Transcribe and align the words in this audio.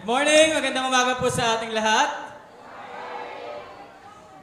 Good 0.00 0.08
morning! 0.08 0.56
Magandang 0.56 0.88
umaga 0.88 1.20
po 1.20 1.28
sa 1.28 1.60
ating 1.60 1.76
lahat. 1.76 2.08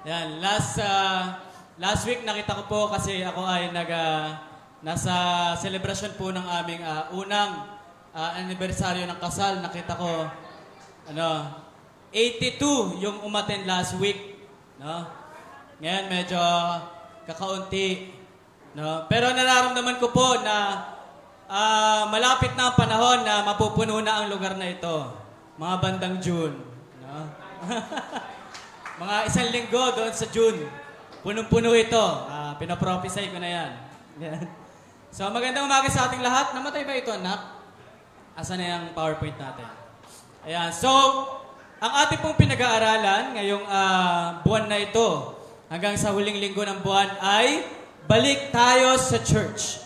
Yan, 0.06 0.38
last 0.38 0.78
uh, 0.78 1.34
last 1.82 2.06
week 2.06 2.22
nakita 2.22 2.62
ko 2.62 2.64
po 2.70 2.94
kasi 2.94 3.26
ako 3.26 3.42
ay 3.42 3.74
nag 3.74 3.90
uh, 3.90 4.38
nasa 4.86 5.18
celebration 5.58 6.14
po 6.14 6.30
ng 6.30 6.46
aming 6.62 6.86
uh, 6.86 7.10
unang 7.10 7.74
uh, 8.14 8.38
anibersaryo 8.38 9.10
ng 9.10 9.18
kasal. 9.18 9.58
Nakita 9.66 9.98
ko 9.98 10.30
ano 11.10 11.50
82 12.14 13.02
yung 13.02 13.26
umattend 13.26 13.66
last 13.66 13.98
week, 13.98 14.38
no? 14.78 15.10
Ngayon 15.82 16.06
medyo 16.06 16.38
kakaunti, 17.26 18.14
no? 18.78 19.10
Pero 19.10 19.34
nararamdaman 19.34 19.98
ko 19.98 20.14
po 20.14 20.38
na 20.38 20.86
uh, 21.50 22.06
malapit 22.14 22.54
na 22.54 22.70
ang 22.70 22.78
panahon 22.78 23.26
na 23.26 23.42
mapupuno 23.42 24.06
na 24.06 24.22
ang 24.22 24.30
lugar 24.30 24.54
na 24.54 24.70
ito. 24.70 25.26
Mga 25.58 25.76
bandang 25.82 26.16
June, 26.22 26.54
no? 27.02 27.18
Mga 29.02 29.16
isang 29.30 29.50
linggo 29.50 29.84
doon 29.94 30.14
sa 30.14 30.30
June. 30.30 30.70
Punong-puno 31.22 31.74
ito. 31.74 32.02
Uh, 32.30 32.54
pinaprophesy 32.58 33.30
ko 33.30 33.38
na 33.38 33.50
yan. 33.50 33.72
yan. 34.22 34.42
So 35.14 35.30
magandang 35.30 35.66
umaga 35.70 35.90
sa 35.90 36.10
ating 36.10 36.22
lahat. 36.22 36.54
Namatay 36.54 36.86
ba 36.86 36.94
ito, 36.98 37.14
anak? 37.14 37.58
Asa 38.38 38.54
na 38.54 38.66
yung 38.70 38.94
PowerPoint 38.94 39.38
natin? 39.38 39.66
Ayan. 40.46 40.70
So, 40.74 40.90
ang 41.78 41.94
ating 42.06 42.26
pong 42.26 42.38
pinag-aaralan 42.38 43.38
ngayong 43.38 43.66
uh, 43.70 44.42
buwan 44.42 44.66
na 44.66 44.82
ito, 44.82 45.38
hanggang 45.70 45.94
sa 45.98 46.10
huling 46.10 46.42
linggo 46.42 46.66
ng 46.66 46.82
buwan, 46.82 47.18
ay 47.22 47.66
balik 48.10 48.50
tayo 48.50 48.98
sa 48.98 49.22
church. 49.22 49.82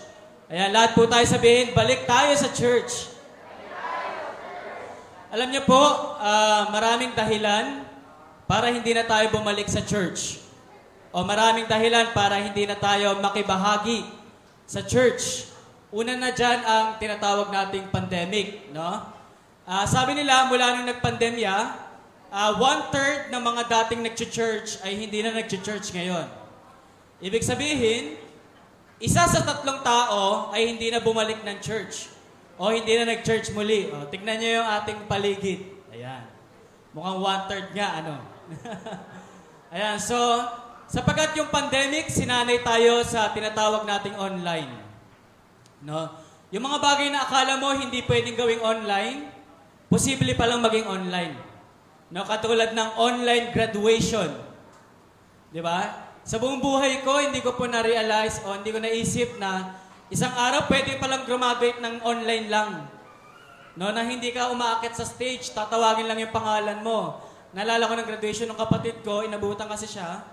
Ayan, 0.47 0.72
lahat 0.72 0.95
po 0.95 1.08
tayo 1.08 1.23
sabihin, 1.27 1.72
balik 1.75 2.08
tayo 2.08 2.31
sa 2.36 2.52
church. 2.52 3.11
Alam 5.31 5.47
niyo 5.47 5.63
po, 5.63 5.79
uh, 6.19 6.67
maraming 6.75 7.15
dahilan 7.15 7.87
para 8.51 8.67
hindi 8.67 8.91
na 8.91 9.07
tayo 9.07 9.31
bumalik 9.31 9.63
sa 9.71 9.79
church. 9.79 10.43
O 11.15 11.23
maraming 11.23 11.71
dahilan 11.71 12.11
para 12.11 12.35
hindi 12.35 12.67
na 12.67 12.75
tayo 12.75 13.15
makibahagi 13.23 14.11
sa 14.67 14.83
church. 14.83 15.47
Una 15.87 16.19
na 16.19 16.35
dyan 16.35 16.59
ang 16.67 16.99
tinatawag 16.99 17.47
nating 17.47 17.87
pandemic, 17.95 18.75
no? 18.75 19.07
Uh, 19.63 19.87
sabi 19.87 20.19
nila, 20.19 20.52
mula 20.52 20.75
nung 20.75 20.91
nagpandemya, 20.91 21.55
uh, 22.27 22.52
one-third 22.59 23.31
ng 23.31 23.39
mga 23.39 23.61
dating 23.71 24.03
nag-church 24.03 24.83
ay 24.83 24.99
hindi 24.99 25.23
na 25.23 25.31
nag-church 25.31 25.95
ngayon. 25.95 26.27
Ibig 27.23 27.43
sabihin, 27.47 28.19
isa 28.99 29.23
sa 29.31 29.47
tatlong 29.47 29.79
tao 29.79 30.52
ay 30.52 30.75
hindi 30.75 30.91
na 30.91 30.99
bumalik 30.99 31.39
ng 31.39 31.55
church. 31.63 32.11
O 32.62 32.70
hindi 32.70 32.94
na 32.94 33.09
nag-church 33.09 33.58
muli. 33.58 33.90
O, 33.90 34.06
tignan 34.06 34.38
nyo 34.38 34.62
yung 34.62 34.70
ating 34.70 35.09
paligid. 35.09 35.66
Ayan. 35.90 36.30
Mukhang 36.94 37.17
one-third 37.17 37.73
nga, 37.73 38.06
ano? 38.06 38.22
Ayan, 39.73 39.98
so, 39.98 40.14
sapagat 40.86 41.34
yung 41.34 41.50
pandemic, 41.50 42.14
sinanay 42.14 42.62
tayo 42.62 43.02
sa 43.02 43.34
tinatawag 43.34 43.82
nating 43.89 44.14
online. 44.14 44.70
No? 45.82 46.06
Yung 46.54 46.62
mga 46.62 46.78
bagay 46.78 47.09
na 47.09 47.26
akala 47.26 47.58
mo 47.58 47.73
hindi 47.73 48.06
pwedeng 48.06 48.38
gawing 48.38 48.62
online, 48.62 49.32
posible 49.89 50.36
pa 50.38 50.45
lang 50.45 50.62
maging 50.62 50.86
online. 50.86 51.34
No, 52.12 52.28
katulad 52.28 52.76
ng 52.76 52.89
online 53.00 53.56
graduation. 53.56 54.28
'Di 55.48 55.64
ba? 55.64 56.12
Sa 56.28 56.44
buong 56.44 56.59
buhay 56.59 57.00
ko, 57.08 57.23
hindi 57.23 57.39
ko 57.39 57.56
po 57.56 57.72
na-realize 57.72 58.44
o 58.44 58.59
hindi 58.59 58.67
ko 58.76 58.84
naisip 58.84 59.39
na 59.39 59.80
isang 60.12 60.36
araw 60.36 60.67
pwede 60.67 61.00
pa 61.00 61.08
lang 61.08 61.23
graduate 61.23 61.80
ng 61.80 62.04
online 62.04 62.48
lang. 62.52 62.70
No, 63.80 63.88
na 63.95 64.04
hindi 64.04 64.36
ka 64.36 64.52
umaakit 64.52 64.99
sa 64.99 65.08
stage, 65.08 65.55
tatawagin 65.55 66.04
lang 66.04 66.20
yung 66.20 66.36
pangalan 66.36 66.83
mo. 66.83 67.23
Nalala 67.55 67.88
ko 67.88 67.95
ng 67.95 68.08
graduation 68.08 68.52
ng 68.52 68.60
kapatid 68.60 69.00
ko, 69.00 69.23
inabutan 69.23 69.71
kasi 69.71 69.88
siya. 69.88 70.27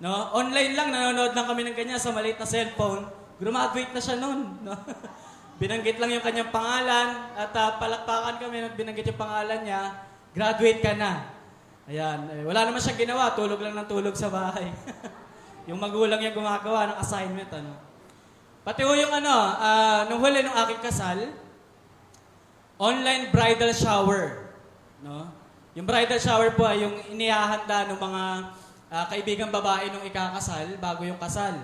No? 0.00 0.32
Online 0.32 0.72
lang, 0.72 0.88
nanonood 0.88 1.36
lang 1.36 1.44
kami 1.44 1.68
ng 1.68 1.76
kanya 1.76 2.00
sa 2.00 2.16
maliit 2.16 2.40
na 2.40 2.48
cellphone. 2.48 3.04
Graduate 3.36 3.92
na 3.92 4.00
siya 4.00 4.16
noon. 4.16 4.64
No? 4.64 4.72
binanggit 5.60 5.98
lang 5.98 6.14
yung 6.14 6.24
kanyang 6.24 6.54
pangalan 6.54 7.08
at 7.34 7.50
uh, 7.50 7.70
palakpakan 7.82 8.38
kami 8.38 8.62
at 8.64 8.74
binanggit 8.78 9.10
yung 9.10 9.20
pangalan 9.20 9.60
niya. 9.66 9.82
Graduate 10.32 10.80
ka 10.80 10.92
na. 10.96 11.34
Ayan. 11.90 12.30
Eh, 12.30 12.42
wala 12.46 12.68
naman 12.68 12.80
siya 12.80 12.94
ginawa. 12.94 13.34
Tulog 13.36 13.60
lang 13.60 13.74
ng 13.74 13.88
tulog 13.90 14.14
sa 14.14 14.30
bahay. 14.32 14.70
yung 15.68 15.76
magulang 15.76 16.20
niya 16.20 16.36
gumagawa 16.36 16.94
ng 16.94 16.98
assignment. 17.02 17.50
Ano? 17.52 17.87
Pati 18.68 18.84
ho 18.84 18.92
yung 18.92 19.08
ano, 19.08 19.32
uh, 19.56 20.04
nung 20.12 20.20
huli 20.20 20.44
ng 20.44 20.52
aking 20.52 20.84
kasal, 20.84 21.16
online 22.76 23.32
bridal 23.32 23.72
shower. 23.72 24.52
No? 25.00 25.32
Yung 25.72 25.88
bridal 25.88 26.20
shower 26.20 26.52
po 26.52 26.68
ay 26.68 26.84
yung 26.84 26.92
inihahanda 27.08 27.88
ng 27.88 27.96
mga 27.96 28.22
uh, 28.92 29.04
kaibigang 29.08 29.48
babae 29.48 29.88
nung 29.88 30.04
ikakasal 30.04 30.68
bago 30.76 31.00
yung 31.00 31.16
kasal. 31.16 31.56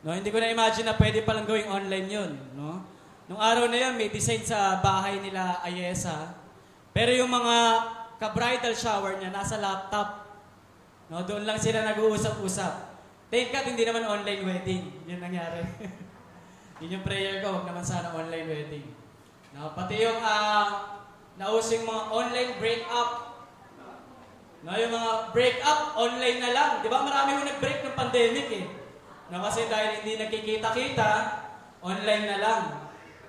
No, 0.00 0.16
hindi 0.16 0.32
ko 0.32 0.40
na 0.40 0.48
imagine 0.48 0.88
na 0.88 0.96
pwede 0.96 1.20
palang 1.20 1.44
gawing 1.44 1.68
online 1.68 2.08
'yon, 2.08 2.32
no? 2.56 2.80
Nung 3.28 3.36
araw 3.38 3.68
na 3.68 3.76
'yon, 3.76 4.00
may 4.00 4.08
design 4.08 4.40
sa 4.40 4.80
bahay 4.80 5.20
nila 5.20 5.60
Ayesa. 5.60 6.32
Pero 6.96 7.12
yung 7.12 7.28
mga 7.28 7.56
ka-bridal 8.16 8.72
shower 8.72 9.20
niya 9.20 9.28
nasa 9.28 9.60
laptop. 9.60 10.32
No, 11.12 11.28
doon 11.28 11.44
lang 11.44 11.60
sila 11.60 11.84
nag-uusap-usap. 11.92 12.72
Thank 13.28 13.52
God, 13.52 13.68
hindi 13.68 13.84
naman 13.84 14.08
online 14.08 14.42
wedding. 14.48 14.82
Yun 15.04 15.20
nangyari. 15.20 15.60
Yun 16.82 16.98
yung 16.98 17.06
prayer 17.06 17.38
ko, 17.38 17.54
huwag 17.54 17.66
naman 17.70 17.86
sana 17.86 18.10
online 18.10 18.50
wedding. 18.50 18.86
No, 19.54 19.70
pati 19.78 20.02
yung 20.02 20.18
uh, 20.18 20.98
nausing 21.38 21.86
mga 21.86 22.02
online 22.10 22.52
break-up 22.58 23.32
No, 24.62 24.78
yung 24.78 24.94
mga 24.94 25.34
break 25.34 25.58
up, 25.66 25.98
online 25.98 26.38
na 26.38 26.54
lang. 26.54 26.70
Di 26.78 26.86
ba 26.86 27.02
marami 27.02 27.34
yung 27.34 27.50
nag-break 27.50 27.82
ng 27.82 27.98
pandemic 27.98 28.46
eh. 28.46 28.66
No, 29.34 29.42
kasi 29.42 29.66
dahil 29.66 29.98
hindi 29.98 30.22
nagkikita-kita, 30.22 31.10
online 31.82 32.24
na 32.30 32.38
lang. 32.38 32.62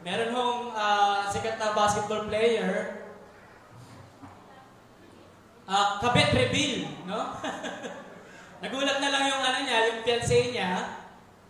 Meron 0.06 0.30
hong 0.30 0.62
uh, 0.78 1.25
sikat 1.34 1.58
na 1.58 1.74
basketball 1.74 2.30
player, 2.30 3.02
uh, 5.66 5.97
kabit 6.06 6.30
reveal, 6.38 6.85
no? 7.09 7.34
Nagulat 8.62 9.02
na 9.02 9.09
lang 9.09 9.24
yung 9.25 9.41
ano 9.41 9.59
niya, 9.66 9.80
yung 9.90 10.00
fiancé 10.06 10.53
niya, 10.53 11.02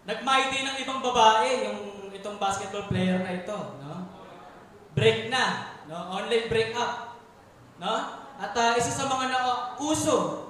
din 0.08 0.64
ng 0.64 0.80
ibang 0.80 1.03
babae, 1.03 1.50
yung 1.68 1.80
itong 2.23 2.39
basketball 2.39 2.88
player 2.88 3.19
na 3.19 3.35
ito, 3.35 3.57
no? 3.84 4.07
Break 4.95 5.28
na, 5.28 5.75
no? 5.91 6.23
Online 6.23 6.47
break 6.47 6.72
up, 6.72 7.19
no? 7.84 8.23
At 8.39 8.56
uh, 8.56 8.79
isa 8.79 8.95
sa 8.95 9.11
mga 9.11 9.28
nauso 9.28 10.47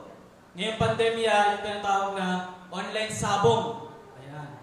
ngayong 0.54 0.78
pandemya, 0.78 1.58
yung 1.58 1.64
tinatawag 1.66 2.14
na 2.14 2.54
online 2.70 3.10
sabong. 3.10 3.90
Ayan. 4.22 4.62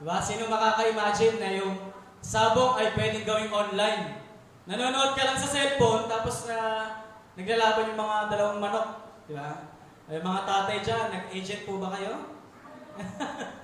Diba? 0.00 0.16
Sino 0.24 0.48
makaka-imagine 0.48 1.36
na 1.36 1.50
yung 1.60 1.76
sabong 2.24 2.80
ay 2.80 2.96
pwedeng 2.96 3.28
gawing 3.28 3.52
online? 3.52 4.16
Nanonood 4.64 5.12
ka 5.12 5.28
lang 5.28 5.36
sa 5.36 5.44
cellphone, 5.44 6.08
tapos 6.08 6.48
na 6.48 6.56
uh, 6.56 6.82
naglalaban 7.36 7.92
yung 7.92 8.00
mga 8.00 8.16
dalawang 8.32 8.60
manok. 8.64 8.88
Diba? 9.28 9.68
Ay, 10.08 10.24
mga 10.24 10.40
tatay 10.48 10.78
dyan, 10.80 11.06
nag-agent 11.12 11.62
po 11.68 11.76
ba 11.76 11.92
kayo? 11.92 12.16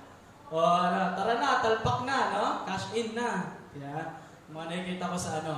o 0.47 0.57
ano, 0.59 1.13
tara 1.15 1.33
na, 1.39 1.59
talpak 1.59 2.07
na, 2.07 2.17
no? 2.31 2.45
Cash 2.63 2.95
in 2.95 3.11
na. 3.17 3.59
Diba? 3.75 4.23
Mga 4.51 4.65
nakikita 4.71 5.11
ko 5.11 5.17
sa 5.19 5.31
ano, 5.43 5.55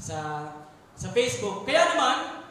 sa 0.00 0.18
sa 0.92 1.08
Facebook. 1.12 1.64
Kaya 1.64 1.92
naman, 1.92 2.42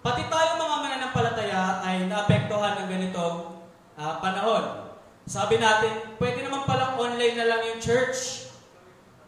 Pati 0.00 0.32
tayo 0.32 0.56
mga 0.56 0.76
mananampalataya 0.80 1.84
ay 1.84 2.08
naapektuhan 2.08 2.80
ng 2.80 2.88
ganitong 2.88 3.60
uh, 4.00 4.16
panahon. 4.16 4.96
Sabi 5.28 5.60
natin, 5.60 6.16
pwede 6.16 6.40
naman 6.40 6.64
palang 6.64 6.96
online 6.96 7.36
na 7.36 7.44
lang 7.44 7.60
yung 7.68 7.80
church. 7.84 8.48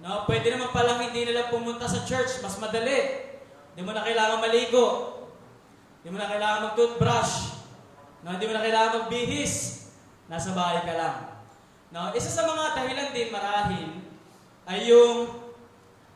No? 0.01 0.25
Pwede 0.25 0.49
naman 0.49 0.73
palang 0.73 1.05
hindi 1.05 1.29
na 1.29 1.37
lang 1.37 1.53
pumunta 1.53 1.85
sa 1.85 2.09
church. 2.09 2.41
Mas 2.41 2.57
madali. 2.57 3.21
Hindi 3.73 3.81
mo 3.85 3.93
na 3.93 4.01
kailangan 4.01 4.41
maligo. 4.41 4.87
Hindi 6.01 6.09
mo 6.09 6.19
na 6.19 6.33
kailangan 6.33 6.65
mag-toothbrush. 6.73 7.35
No? 8.25 8.33
Hindi 8.33 8.49
mo 8.49 8.53
na 8.57 8.65
kailangan 8.65 8.93
magbihis. 9.05 9.55
Nasa 10.33 10.57
bahay 10.57 10.89
ka 10.89 10.95
lang. 10.97 11.17
No? 11.93 12.11
Isa 12.17 12.33
sa 12.33 12.49
mga 12.49 12.73
dahilan 12.73 13.11
din 13.13 13.29
marahil 13.29 13.89
ay 14.67 14.89
yung 14.89 15.29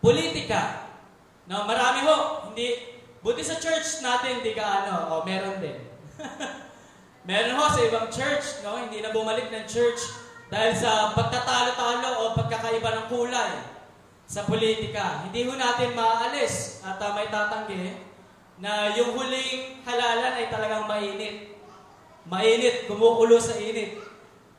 politika. 0.00 0.88
No? 1.46 1.68
Marami 1.68 2.00
ho, 2.08 2.16
hindi, 2.50 2.96
Buti 3.26 3.42
sa 3.42 3.58
church 3.58 4.06
natin, 4.06 4.38
di 4.38 4.54
ka 4.54 4.62
ano, 4.62 5.18
oh, 5.18 5.20
meron 5.26 5.58
din. 5.58 5.82
meron 7.28 7.58
ho 7.58 7.66
sa 7.66 7.82
ibang 7.82 8.06
church, 8.06 8.62
no? 8.62 8.78
Hindi 8.78 9.02
na 9.02 9.10
bumalik 9.10 9.50
ng 9.50 9.66
church 9.66 9.98
dahil 10.46 10.78
sa 10.78 11.10
pagkatalo-talo 11.10 12.22
o 12.22 12.38
pagkakaiba 12.38 12.86
ng 12.86 13.06
kulay 13.10 13.66
sa 14.30 14.46
politika. 14.46 15.26
Hindi 15.26 15.42
ho 15.42 15.58
natin 15.58 15.98
maaalis 15.98 16.86
at 16.86 17.02
uh, 17.02 17.18
may 17.18 17.26
tatanggi 17.26 17.98
na 18.62 18.94
yung 18.94 19.18
huling 19.18 19.82
halalan 19.82 20.38
ay 20.38 20.46
talagang 20.46 20.86
mainit. 20.86 21.58
Mainit, 22.30 22.86
kumukulo 22.86 23.42
sa 23.42 23.58
init. 23.58 24.05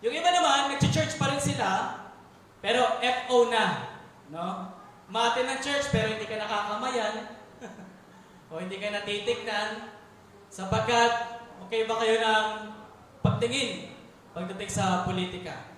Yung 0.05 0.13
iba 0.13 0.29
naman, 0.29 0.77
nag-church 0.77 1.17
pa 1.17 1.33
rin 1.33 1.41
sila, 1.41 1.97
pero 2.61 3.01
FO 3.01 3.49
na. 3.49 3.65
No? 4.29 4.69
Mati 5.09 5.41
ng 5.41 5.61
church, 5.63 5.89
pero 5.89 6.11
hindi 6.11 6.27
ka 6.29 6.37
nakakamayan. 6.37 7.33
o 8.51 8.61
hindi 8.61 8.77
kayo 8.77 8.93
natitignan 8.93 9.89
sapagkat 10.47 11.41
okay 11.63 11.83
ba 11.89 11.99
kayo 11.99 12.21
ng 12.21 12.45
pagtingin 13.25 13.91
pagdating 14.37 14.69
sa 14.69 15.07
politika. 15.07 15.73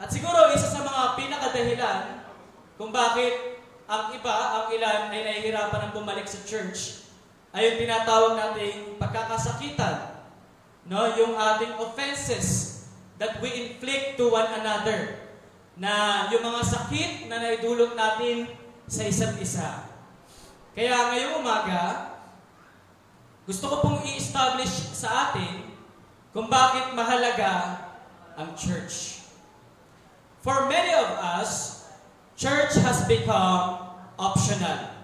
At 0.00 0.10
siguro 0.10 0.50
isa 0.50 0.66
sa 0.66 0.82
mga 0.82 1.02
pinakadahilan 1.14 2.26
kung 2.74 2.90
bakit 2.90 3.62
ang 3.86 4.10
iba, 4.10 4.34
ang 4.34 4.66
ilan 4.74 5.12
ay 5.14 5.22
nahihirapan 5.22 5.80
ng 5.88 5.92
bumalik 5.94 6.26
sa 6.26 6.42
church 6.42 7.06
ay 7.52 7.68
yung 7.68 7.78
tinatawag 7.86 8.34
nating 8.34 8.96
pagkakasakitan. 8.98 10.24
No? 10.88 11.06
Yung 11.14 11.36
ating 11.36 11.76
offenses 11.78 12.71
that 13.22 13.38
we 13.38 13.54
inflict 13.54 14.18
to 14.18 14.34
one 14.34 14.50
another. 14.50 15.14
Na 15.78 16.26
yung 16.34 16.42
mga 16.42 16.62
sakit 16.66 17.10
na 17.30 17.38
naidulot 17.38 17.94
natin 17.94 18.50
sa 18.90 19.06
isa't 19.06 19.38
isa. 19.38 19.86
Kaya 20.74 21.14
ngayong 21.14 21.38
umaga, 21.38 22.10
gusto 23.46 23.70
ko 23.70 23.76
pong 23.78 24.02
i-establish 24.10 24.90
sa 24.90 25.30
atin 25.30 25.70
kung 26.34 26.50
bakit 26.50 26.90
mahalaga 26.98 27.78
ang 28.34 28.58
church. 28.58 29.22
For 30.42 30.66
many 30.66 30.90
of 30.90 31.06
us, 31.22 31.86
church 32.34 32.74
has 32.82 33.06
become 33.06 33.86
optional. 34.18 34.98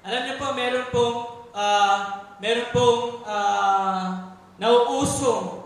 Alam 0.00 0.20
niyo 0.24 0.34
po, 0.40 0.56
meron 0.56 0.86
pong 0.88 1.16
uh, 1.52 1.98
meron 2.40 2.68
pong 2.72 3.20
uh, 3.28 4.32
nauusong 4.56 5.59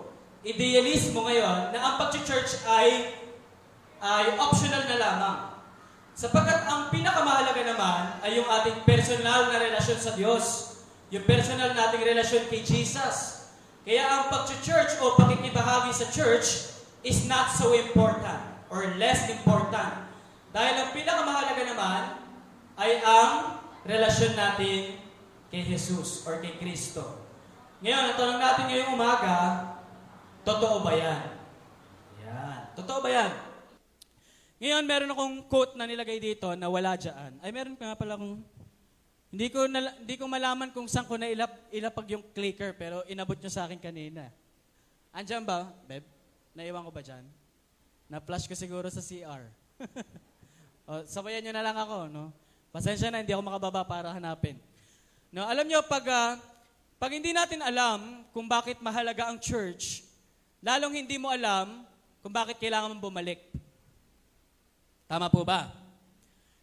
idealismo 0.45 1.25
ngayon 1.25 1.73
na 1.73 1.79
ang 1.81 1.95
pag-church 1.97 2.63
ay 2.69 3.17
ay 4.05 4.37
optional 4.37 4.85
na 4.85 5.01
lamang. 5.01 5.39
Sapagkat 6.13 6.69
ang 6.69 6.93
pinakamahalaga 6.93 7.65
naman 7.65 8.21
ay 8.21 8.37
yung 8.37 8.47
ating 8.47 8.85
personal 8.85 9.49
na 9.49 9.57
relasyon 9.57 9.99
sa 9.99 10.13
Diyos. 10.13 10.77
Yung 11.09 11.25
personal 11.25 11.73
nating 11.73 12.05
relasyon 12.05 12.45
kay 12.53 12.61
Jesus. 12.61 13.49
Kaya 13.83 14.05
ang 14.05 14.23
pag-church 14.29 15.01
o 15.01 15.17
pakikibahagi 15.17 15.93
sa 15.97 16.07
church 16.13 16.77
is 17.01 17.25
not 17.25 17.49
so 17.49 17.73
important 17.73 18.41
or 18.69 18.85
less 19.01 19.27
important. 19.33 20.05
Dahil 20.53 20.75
ang 20.85 20.91
pinakamahalaga 20.93 21.63
naman 21.65 22.01
ay 22.77 23.01
ang 23.01 23.59
relasyon 23.89 24.37
natin 24.37 25.01
kay 25.49 25.63
Jesus 25.65 26.29
or 26.29 26.39
kay 26.45 26.57
Kristo. 26.61 27.25
Ngayon, 27.85 28.03
ang 28.13 28.17
tanong 28.17 28.41
natin 28.41 28.65
ngayong 28.71 28.93
umaga, 28.97 29.37
totoo 30.45 30.85
ba 30.85 30.93
yan? 30.93 31.21
Yan. 32.23 32.61
Totoo 32.77 33.01
ba 33.01 33.09
yan? 33.11 33.31
Ngayon, 34.65 34.85
meron 34.87 35.13
akong 35.13 35.37
quote 35.51 35.75
na 35.75 35.85
nilagay 35.89 36.23
dito 36.23 36.53
na 36.55 36.71
wala 36.71 36.95
dyan. 36.95 37.37
Ay, 37.43 37.51
meron 37.51 37.75
nga 37.77 37.99
pala 37.99 38.15
akong... 38.15 38.41
Hindi 39.35 39.51
ko, 39.51 39.67
na, 39.67 39.91
hindi 39.99 40.15
ko 40.15 40.31
malaman 40.31 40.71
kung 40.71 40.87
saan 40.87 41.11
ko 41.11 41.19
na 41.19 41.27
ilap, 41.27 41.51
ilapag 41.75 42.07
yung 42.15 42.23
clicker, 42.31 42.71
pero 42.79 43.03
inabot 43.11 43.35
nyo 43.35 43.51
sa 43.51 43.67
akin 43.67 43.83
kanina. 43.83 44.31
Andiyan 45.11 45.43
ba, 45.43 45.75
Beb? 45.91 46.07
Naiwan 46.55 46.87
ko 46.87 46.95
ba 46.95 47.03
dyan? 47.03 47.27
Na-flash 48.07 48.47
ko 48.47 48.55
siguro 48.55 48.87
sa 48.95 49.03
CR. 49.03 49.51
o, 50.89 51.03
sabayan 51.03 51.43
nyo 51.43 51.53
na 51.53 51.67
lang 51.67 51.75
ako, 51.75 52.07
no? 52.07 52.31
Pasensya 52.71 53.11
na, 53.11 53.27
hindi 53.27 53.35
ako 53.35 53.43
makababa 53.43 53.83
para 53.83 54.15
hanapin. 54.15 54.55
No, 55.35 55.43
alam 55.51 55.67
nyo, 55.67 55.83
pag, 55.83 56.07
uh, 56.07 56.39
pag 56.95 57.11
hindi 57.11 57.35
natin 57.35 57.59
alam 57.59 58.23
kung 58.31 58.47
bakit 58.47 58.79
mahalaga 58.79 59.27
ang 59.27 59.43
church, 59.43 60.07
lalong 60.65 61.05
hindi 61.05 61.21
mo 61.21 61.29
alam 61.29 61.85
kung 62.25 62.33
bakit 62.33 62.57
kailangan 62.57 62.89
mong 62.97 63.05
bumalik. 63.05 63.41
Tama 65.05 65.29
po 65.29 65.45
ba? 65.45 65.69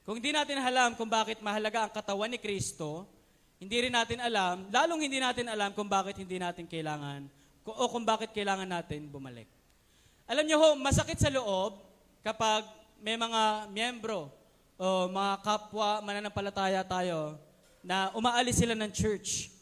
Kung 0.01 0.17
hindi 0.17 0.33
natin 0.33 0.57
alam 0.57 0.97
kung 0.97 1.05
bakit 1.05 1.37
mahalaga 1.45 1.85
ang 1.85 1.93
katawan 1.93 2.33
ni 2.33 2.41
Kristo, 2.41 3.05
hindi 3.61 3.77
rin 3.77 3.93
natin 3.93 4.17
alam, 4.17 4.65
lalong 4.73 5.05
hindi 5.05 5.21
natin 5.21 5.45
alam 5.45 5.69
kung 5.77 5.85
bakit 5.85 6.17
hindi 6.17 6.41
natin 6.41 6.65
kailangan, 6.65 7.29
o 7.61 7.85
kung 7.85 8.01
bakit 8.01 8.33
kailangan 8.33 8.65
natin 8.65 9.05
bumalik. 9.05 9.45
Alam 10.25 10.49
niyo 10.49 10.57
ho, 10.57 10.73
masakit 10.81 11.21
sa 11.21 11.29
loob 11.29 11.77
kapag 12.25 12.65
may 12.97 13.13
mga 13.13 13.69
miyembro 13.69 14.33
o 14.81 15.05
mga 15.13 15.45
kapwa 15.45 16.01
mananampalataya 16.01 16.81
tayo 16.81 17.37
na 17.85 18.09
umaalis 18.17 18.57
sila 18.57 18.73
ng 18.73 18.89
church 18.89 19.53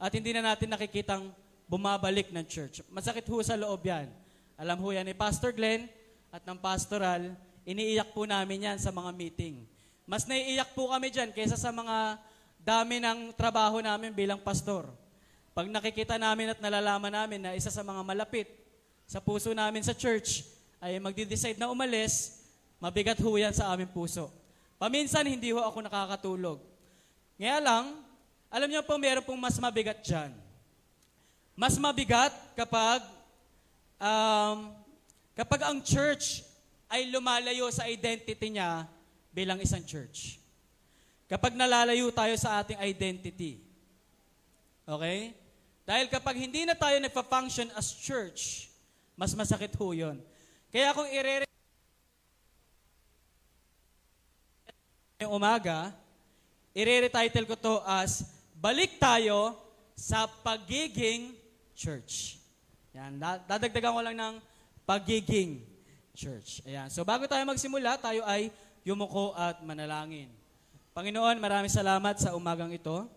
at 0.00 0.08
hindi 0.16 0.32
na 0.32 0.40
natin 0.40 0.72
nakikitang 0.72 1.28
bumabalik 1.68 2.30
ng 2.30 2.44
church. 2.44 2.84
Masakit 2.92 3.24
ho 3.28 3.40
sa 3.40 3.56
loob 3.56 3.84
yan. 3.84 4.08
Alam 4.54 4.78
ho 4.80 4.88
yan 4.92 5.04
ni 5.04 5.16
Pastor 5.16 5.50
Glenn 5.50 5.88
at 6.34 6.42
ng 6.42 6.58
pastoral, 6.58 7.34
iniiyak 7.62 8.10
po 8.10 8.26
namin 8.26 8.70
yan 8.70 8.78
sa 8.78 8.90
mga 8.90 9.10
meeting. 9.14 9.62
Mas 10.04 10.28
naiiyak 10.28 10.76
po 10.76 10.92
kami 10.92 11.08
dyan 11.08 11.32
kaysa 11.32 11.56
sa 11.56 11.72
mga 11.72 12.20
dami 12.60 13.00
ng 13.00 13.32
trabaho 13.32 13.80
namin 13.80 14.12
bilang 14.12 14.40
pastor. 14.40 14.84
Pag 15.54 15.70
nakikita 15.70 16.20
namin 16.20 16.52
at 16.52 16.58
nalalaman 16.60 17.12
namin 17.12 17.40
na 17.40 17.50
isa 17.56 17.70
sa 17.70 17.86
mga 17.86 18.02
malapit 18.04 18.50
sa 19.06 19.22
puso 19.22 19.54
namin 19.54 19.80
sa 19.80 19.96
church 19.96 20.44
ay 20.82 21.00
magdi-decide 21.00 21.56
na 21.56 21.72
umalis, 21.72 22.42
mabigat 22.76 23.16
ho 23.16 23.30
yan 23.38 23.54
sa 23.54 23.72
aming 23.72 23.88
puso. 23.88 24.28
Paminsan, 24.76 25.24
hindi 25.24 25.54
ho 25.54 25.62
ako 25.62 25.86
nakakatulog. 25.86 26.58
Ngayon 27.40 27.62
lang, 27.64 27.84
alam 28.52 28.68
niyo 28.68 28.82
po, 28.84 29.00
meron 29.00 29.24
pong 29.24 29.40
mas 29.40 29.56
mabigat 29.56 30.04
dyan. 30.04 30.43
Mas 31.54 31.78
mabigat 31.78 32.34
kapag 32.58 33.02
um, 33.98 34.74
kapag 35.38 35.60
ang 35.70 35.78
church 35.82 36.42
ay 36.90 37.06
lumalayo 37.10 37.70
sa 37.70 37.86
identity 37.86 38.50
niya 38.50 38.86
bilang 39.30 39.58
isang 39.62 39.82
church. 39.82 40.38
Kapag 41.30 41.54
nalalayo 41.54 42.10
tayo 42.10 42.34
sa 42.34 42.62
ating 42.62 42.78
identity. 42.82 43.62
Okay? 44.84 45.34
Dahil 45.82 46.06
kapag 46.10 46.36
hindi 46.38 46.66
na 46.66 46.76
tayo 46.76 46.98
nagpa-function 47.00 47.72
as 47.74 47.94
church, 47.96 48.70
mas 49.14 49.32
masakit 49.32 49.72
ho 49.78 49.94
yun. 49.94 50.18
Kaya 50.70 50.90
kung 50.90 51.08
irere 51.08 51.46
yung 55.22 55.38
umaga, 55.38 55.94
irere-title 56.76 57.46
ko 57.48 57.56
to 57.56 57.74
as 57.86 58.26
Balik 58.64 58.96
tayo 58.96 59.60
sa 59.92 60.24
pagiging 60.24 61.33
church. 61.74 62.38
Yan, 62.94 63.18
dadagdagan 63.18 63.92
ko 63.94 64.00
lang 64.00 64.16
ng 64.16 64.34
pagiging 64.86 65.66
church. 66.14 66.62
Ayan. 66.62 66.86
So 66.88 67.02
bago 67.02 67.26
tayo 67.26 67.42
magsimula, 67.42 67.98
tayo 67.98 68.22
ay 68.24 68.54
yumuko 68.86 69.34
at 69.34 69.58
manalangin. 69.66 70.30
Panginoon, 70.94 71.42
maraming 71.42 71.72
salamat 71.72 72.22
sa 72.22 72.38
umagang 72.38 72.70
ito. 72.70 73.10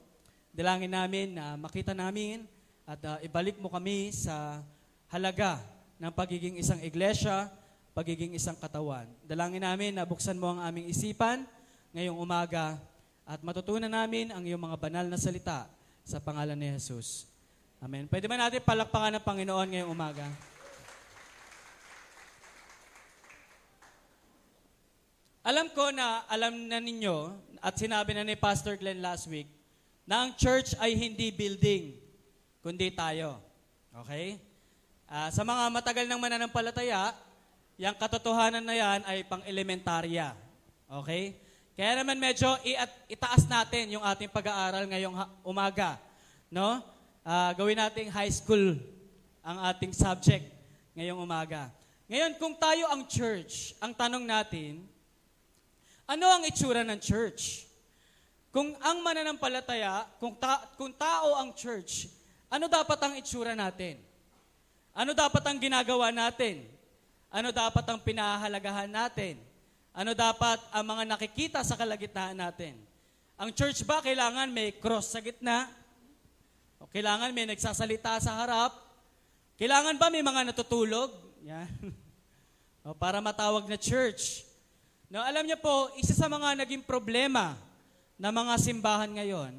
Dalangin 0.49 0.89
namin 0.89 1.37
na 1.37 1.53
makita 1.53 1.93
namin 1.93 2.49
at 2.89 2.97
uh, 3.05 3.21
ibalik 3.21 3.61
mo 3.61 3.69
kami 3.69 4.09
sa 4.09 4.65
halaga 5.13 5.61
ng 6.01 6.09
pagiging 6.09 6.57
isang 6.57 6.81
iglesia, 6.81 7.53
pagiging 7.93 8.33
isang 8.33 8.57
katawan. 8.57 9.05
Dalangin 9.29 9.61
namin 9.61 9.93
na 9.93 10.09
buksan 10.09 10.41
mo 10.41 10.57
ang 10.57 10.65
aming 10.65 10.89
isipan 10.89 11.45
ngayong 11.93 12.17
umaga 12.17 12.81
at 13.27 13.37
matutunan 13.45 13.91
namin 13.91 14.33
ang 14.33 14.41
iyong 14.41 14.61
mga 14.61 14.77
banal 14.81 15.05
na 15.05 15.19
salita 15.21 15.69
sa 16.01 16.17
pangalan 16.17 16.57
ni 16.57 16.73
Jesus. 16.73 17.36
Amen. 17.77 18.09
Pwede 18.09 18.25
ba 18.25 18.33
natin 18.33 18.57
palakpakan 18.65 19.21
ng 19.21 19.25
Panginoon 19.25 19.69
ngayong 19.69 19.93
umaga? 19.93 20.25
Alam 25.45 25.69
ko 25.69 25.93
na 25.93 26.25
alam 26.25 26.57
na 26.65 26.81
ninyo 26.81 27.37
at 27.61 27.77
sinabi 27.77 28.17
na 28.17 28.25
ni 28.25 28.33
Pastor 28.33 28.81
Glenn 28.81 28.97
last 28.97 29.29
week 29.29 29.45
na 30.09 30.25
ang 30.25 30.33
church 30.33 30.73
ay 30.81 30.97
hindi 30.97 31.29
building, 31.29 31.93
kundi 32.65 32.89
tayo. 32.97 33.37
Okay? 33.93 34.41
Uh, 35.05 35.29
sa 35.29 35.45
mga 35.45 35.69
matagal 35.69 36.09
ng 36.09 36.17
mananampalataya, 36.19 37.13
yung 37.77 37.93
katotohanan 37.93 38.65
na 38.65 38.73
yan 38.73 39.05
ay 39.05 39.21
pang-elementarya. 39.21 40.33
Okay? 41.05 41.37
Kaya 41.77 42.01
naman 42.01 42.17
medyo 42.17 42.57
itaas 43.05 43.45
natin 43.45 43.93
yung 43.93 44.01
ating 44.01 44.33
pag-aaral 44.33 44.89
ngayong 44.89 45.13
umaga. 45.45 46.01
No? 46.49 46.96
Uh, 47.27 47.51
gawin 47.59 47.75
nating 47.75 48.07
high 48.07 48.31
school 48.31 48.79
ang 49.43 49.59
ating 49.67 49.91
subject 49.91 50.47
ngayong 50.95 51.19
umaga. 51.19 51.67
Ngayon, 52.07 52.39
kung 52.39 52.55
tayo 52.55 52.87
ang 52.87 53.03
church, 53.03 53.75
ang 53.83 53.91
tanong 53.91 54.23
natin, 54.23 54.87
ano 56.07 56.23
ang 56.23 56.47
itsura 56.47 56.87
ng 56.87 56.95
church? 57.03 57.67
Kung 58.47 58.71
ang 58.79 59.03
mananampalataya, 59.03 60.07
kung, 60.23 60.39
ta- 60.39 60.71
kung 60.79 60.95
tao 60.95 61.35
ang 61.35 61.51
church, 61.51 62.07
ano 62.47 62.71
dapat 62.71 62.95
ang 62.95 63.19
itsura 63.19 63.59
natin? 63.59 63.99
Ano 64.95 65.11
dapat 65.11 65.43
ang 65.43 65.59
ginagawa 65.59 66.15
natin? 66.15 66.63
Ano 67.27 67.51
dapat 67.51 67.83
ang 67.91 67.99
pinahahalagahan 68.07 68.87
natin? 68.87 69.35
Ano 69.91 70.15
dapat 70.15 70.63
ang 70.71 70.95
mga 70.95 71.03
nakikita 71.03 71.59
sa 71.59 71.75
kalagitnaan 71.75 72.39
natin? 72.39 72.79
Ang 73.35 73.51
church 73.51 73.83
ba 73.83 73.99
kailangan 73.99 74.47
may 74.47 74.79
cross 74.79 75.11
sa 75.11 75.19
gitna? 75.19 75.67
O 76.77 76.85
kailangan 76.85 77.33
may 77.33 77.49
nagsasalita 77.49 78.21
sa 78.21 78.37
harap? 78.37 78.73
Kailangan 79.57 79.97
ba 79.97 80.13
may 80.13 80.21
mga 80.21 80.53
natutulog? 80.53 81.09
Yan. 81.41 81.69
o 82.85 82.93
para 82.93 83.17
matawag 83.17 83.65
na 83.65 83.77
church. 83.77 84.45
No, 85.09 85.23
alam 85.23 85.47
niyo 85.47 85.57
po, 85.57 85.89
isa 85.97 86.13
sa 86.13 86.29
mga 86.29 86.61
naging 86.61 86.83
problema 86.85 87.57
ng 88.19 88.33
mga 88.33 88.53
simbahan 88.61 89.09
ngayon 89.09 89.53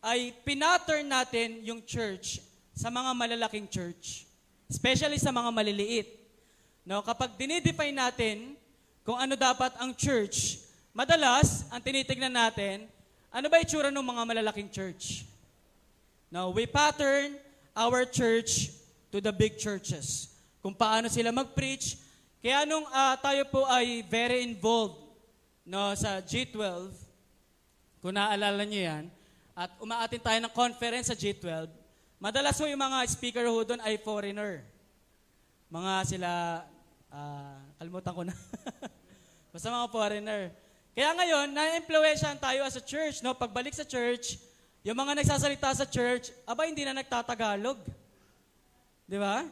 ay 0.00 0.32
pinattern 0.42 1.06
natin 1.06 1.62
yung 1.62 1.82
church 1.82 2.42
sa 2.74 2.88
mga 2.90 3.10
malalaking 3.14 3.68
church. 3.70 4.26
Especially 4.66 5.18
sa 5.20 5.30
mga 5.30 5.50
maliliit. 5.54 6.08
No, 6.82 7.02
kapag 7.02 7.34
dinidefine 7.38 7.94
natin 7.94 8.54
kung 9.06 9.18
ano 9.18 9.38
dapat 9.38 9.74
ang 9.78 9.94
church, 9.94 10.62
madalas, 10.90 11.66
ang 11.70 11.78
tinitignan 11.78 12.34
natin, 12.34 12.90
ano 13.30 13.46
ba 13.46 13.62
itsura 13.62 13.90
ng 13.94 14.02
mga 14.02 14.22
malalaking 14.26 14.70
church? 14.70 15.26
Now, 16.30 16.50
we 16.50 16.66
pattern 16.66 17.38
our 17.76 18.02
church 18.04 18.74
to 19.14 19.22
the 19.22 19.30
big 19.30 19.58
churches. 19.58 20.32
Kung 20.58 20.74
paano 20.74 21.06
sila 21.06 21.30
mag-preach. 21.30 22.02
Kaya 22.42 22.66
nung 22.66 22.86
ah, 22.90 23.14
tayo 23.18 23.46
po 23.46 23.66
ay 23.66 24.02
very 24.06 24.42
involved 24.42 24.98
no, 25.66 25.94
sa 25.98 26.22
G12, 26.22 26.94
kung 27.98 28.14
naaalala 28.14 28.62
nyo 28.62 28.82
yan, 28.86 29.04
at 29.56 29.70
umaatin 29.82 30.22
tayo 30.22 30.38
ng 30.38 30.52
conference 30.54 31.10
sa 31.10 31.16
G12, 31.18 31.66
madalas 32.22 32.54
po 32.54 32.70
yung 32.70 32.78
mga 32.78 33.02
speaker 33.10 33.46
ho 33.50 33.66
doon 33.66 33.82
ay 33.82 33.98
foreigner. 33.98 34.62
Mga 35.70 35.92
sila, 36.06 36.30
ah, 37.10 37.58
kalimutan 37.82 38.14
ko 38.14 38.22
na. 38.22 38.34
Basta 39.52 39.72
mga 39.72 39.90
foreigner. 39.90 40.42
Kaya 40.94 41.10
ngayon, 41.18 41.46
na-influensyahan 41.50 42.38
tayo 42.38 42.62
as 42.62 42.78
a 42.78 42.84
church. 42.84 43.20
No? 43.26 43.34
Pagbalik 43.34 43.74
sa 43.74 43.84
church, 43.84 44.38
yung 44.86 44.94
mga 44.94 45.18
nagsasalita 45.18 45.82
sa 45.82 45.82
church, 45.82 46.30
aba 46.46 46.70
hindi 46.70 46.86
na 46.86 46.94
nagtatagalog. 46.94 47.74
Di 49.02 49.18
ba? 49.18 49.42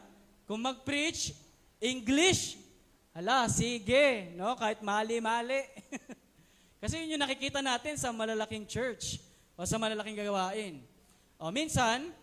Kung 0.47 0.63
mag-preach, 0.63 1.35
English, 1.83 2.55
hala, 3.11 3.43
sige, 3.51 4.31
no? 4.39 4.55
kahit 4.55 4.79
mali-mali. 4.79 5.59
Kasi 6.79 7.03
yun 7.03 7.19
yung 7.19 7.23
nakikita 7.27 7.59
natin 7.59 7.99
sa 7.99 8.15
malalaking 8.15 8.63
church 8.63 9.19
o 9.59 9.67
sa 9.67 9.75
malalaking 9.75 10.15
gagawain. 10.15 10.79
O 11.35 11.51
minsan, 11.51 12.15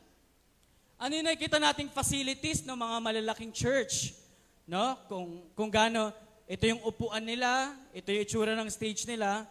ano 0.97 1.12
yung 1.12 1.28
nakikita 1.28 1.61
nating 1.61 1.92
facilities 1.92 2.64
ng 2.64 2.81
mga 2.81 2.97
malalaking 2.97 3.52
church? 3.52 4.16
No? 4.64 4.97
Kung, 5.04 5.45
kung 5.52 5.69
gaano, 5.69 6.16
ito 6.49 6.64
yung 6.64 6.81
upuan 6.81 7.28
nila, 7.28 7.76
ito 7.92 8.09
yung 8.09 8.25
itsura 8.25 8.57
ng 8.57 8.73
stage 8.73 9.04
nila. 9.04 9.45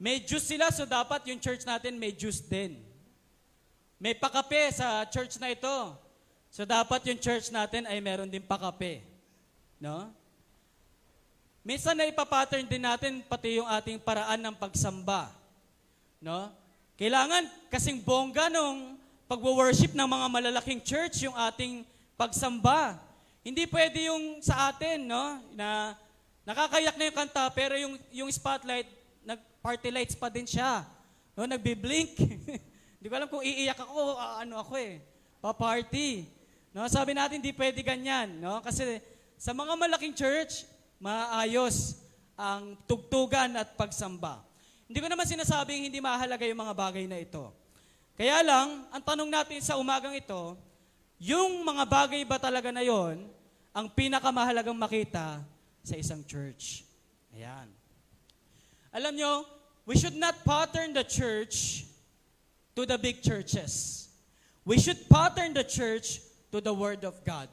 May 0.00 0.24
juice 0.24 0.56
sila, 0.56 0.72
so 0.72 0.88
dapat 0.88 1.28
yung 1.28 1.36
church 1.36 1.68
natin 1.68 2.00
may 2.00 2.08
juice 2.08 2.40
din. 2.40 2.80
May 4.00 4.16
pakape 4.16 4.72
sa 4.72 5.04
church 5.04 5.36
na 5.36 5.52
ito. 5.52 5.92
So 6.48 6.64
dapat 6.64 7.04
yung 7.04 7.20
church 7.20 7.52
natin 7.52 7.84
ay 7.84 8.00
meron 8.00 8.32
din 8.32 8.40
pakape. 8.40 9.04
No? 9.76 10.08
Minsan 11.60 12.00
na 12.00 12.08
ipapattern 12.08 12.64
din 12.64 12.80
natin 12.80 13.20
pati 13.28 13.60
yung 13.60 13.68
ating 13.68 14.00
paraan 14.00 14.40
ng 14.40 14.56
pagsamba. 14.56 15.28
No? 16.16 16.48
Kailangan 16.96 17.44
kasing 17.68 18.00
bongga 18.00 18.48
nung 18.48 18.96
pagwo-worship 19.28 19.92
ng 19.92 20.08
mga 20.08 20.26
malalaking 20.32 20.80
church 20.80 21.28
yung 21.28 21.36
ating 21.36 21.84
pagsamba. 22.16 22.96
Hindi 23.44 23.68
pwede 23.68 24.08
yung 24.08 24.40
sa 24.40 24.72
atin, 24.72 25.08
no? 25.08 25.40
Na 25.56 25.96
nakakayak 26.44 26.96
na 26.96 27.04
yung 27.08 27.16
kanta 27.16 27.44
pero 27.52 27.76
yung 27.76 27.94
yung 28.12 28.28
spotlight 28.32 28.99
nag 29.24 29.40
party 29.60 29.88
lights 29.92 30.16
pa 30.16 30.32
din 30.32 30.48
siya. 30.48 30.84
No, 31.36 31.46
nagbi-blink. 31.46 32.16
Hindi 33.00 33.06
ko 33.08 33.14
alam 33.16 33.28
kung 33.32 33.44
iiyak 33.44 33.80
ako, 33.80 34.16
ah, 34.16 34.44
ano 34.44 34.60
ako 34.60 34.76
eh. 34.76 35.00
Pa-party. 35.40 36.28
No, 36.70 36.84
sabi 36.86 37.16
natin 37.16 37.42
hindi 37.42 37.50
pwede 37.56 37.82
ganyan, 37.82 38.38
no? 38.38 38.62
Kasi 38.62 39.02
sa 39.40 39.50
mga 39.50 39.74
malaking 39.74 40.14
church, 40.14 40.68
maayos 41.00 41.98
ang 42.36 42.76
tugtugan 42.84 43.56
at 43.56 43.74
pagsamba. 43.74 44.44
Hindi 44.84 45.00
ko 45.00 45.08
naman 45.08 45.26
sinasabing 45.26 45.88
hindi 45.88 45.98
mahalaga 45.98 46.44
yung 46.44 46.60
mga 46.60 46.76
bagay 46.76 47.04
na 47.08 47.18
ito. 47.18 47.50
Kaya 48.20 48.44
lang, 48.44 48.84
ang 48.92 49.02
tanong 49.02 49.32
natin 49.32 49.64
sa 49.64 49.80
umagang 49.80 50.12
ito, 50.12 50.54
yung 51.16 51.64
mga 51.64 51.88
bagay 51.88 52.22
ba 52.28 52.36
talaga 52.36 52.68
na 52.68 52.84
yon 52.84 53.24
ang 53.72 53.88
pinakamahalagang 53.88 54.76
makita 54.76 55.40
sa 55.80 55.94
isang 55.96 56.20
church? 56.20 56.84
Ayan. 57.32 57.79
Alam 58.90 59.14
nyo, 59.14 59.46
we 59.86 59.94
should 59.94 60.18
not 60.18 60.42
pattern 60.42 60.90
the 60.90 61.06
church 61.06 61.86
to 62.74 62.82
the 62.82 62.98
big 62.98 63.22
churches. 63.22 64.06
We 64.66 64.82
should 64.82 64.98
pattern 65.06 65.54
the 65.54 65.62
church 65.62 66.18
to 66.50 66.58
the 66.58 66.74
Word 66.74 67.06
of 67.06 67.14
God. 67.22 67.46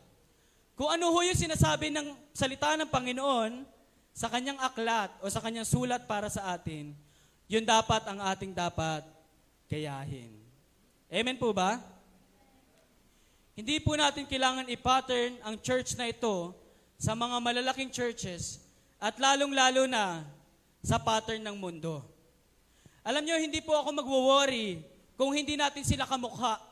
Kung 0.78 0.94
ano 0.94 1.10
ho 1.10 1.20
yung 1.26 1.38
sinasabi 1.38 1.90
ng 1.94 2.14
salita 2.34 2.78
ng 2.78 2.90
Panginoon 2.90 3.66
sa 4.14 4.30
kanyang 4.30 4.62
aklat 4.62 5.10
o 5.22 5.30
sa 5.30 5.42
kanyang 5.42 5.66
sulat 5.66 6.06
para 6.06 6.30
sa 6.30 6.54
atin, 6.54 6.94
yun 7.50 7.66
dapat 7.66 8.06
ang 8.06 8.22
ating 8.22 8.54
dapat 8.54 9.02
gayahin. 9.70 10.34
Amen 11.10 11.38
po 11.38 11.54
ba? 11.54 11.82
Hindi 13.58 13.82
po 13.82 13.98
natin 13.98 14.30
kailangan 14.30 14.70
i-pattern 14.70 15.42
ang 15.42 15.58
church 15.58 15.98
na 15.98 16.14
ito 16.14 16.54
sa 16.98 17.18
mga 17.18 17.42
malalaking 17.42 17.90
churches 17.90 18.62
at 19.02 19.18
lalong-lalo 19.18 19.90
na 19.90 20.22
sa 20.88 20.96
pattern 20.96 21.44
ng 21.44 21.60
mundo. 21.60 22.00
Alam 23.04 23.28
nyo, 23.28 23.36
hindi 23.36 23.60
po 23.60 23.76
ako 23.76 23.92
magwo-worry 23.92 24.80
kung 25.20 25.36
hindi 25.36 25.60
natin 25.60 25.84
sila 25.84 26.08
kamukha. 26.08 26.64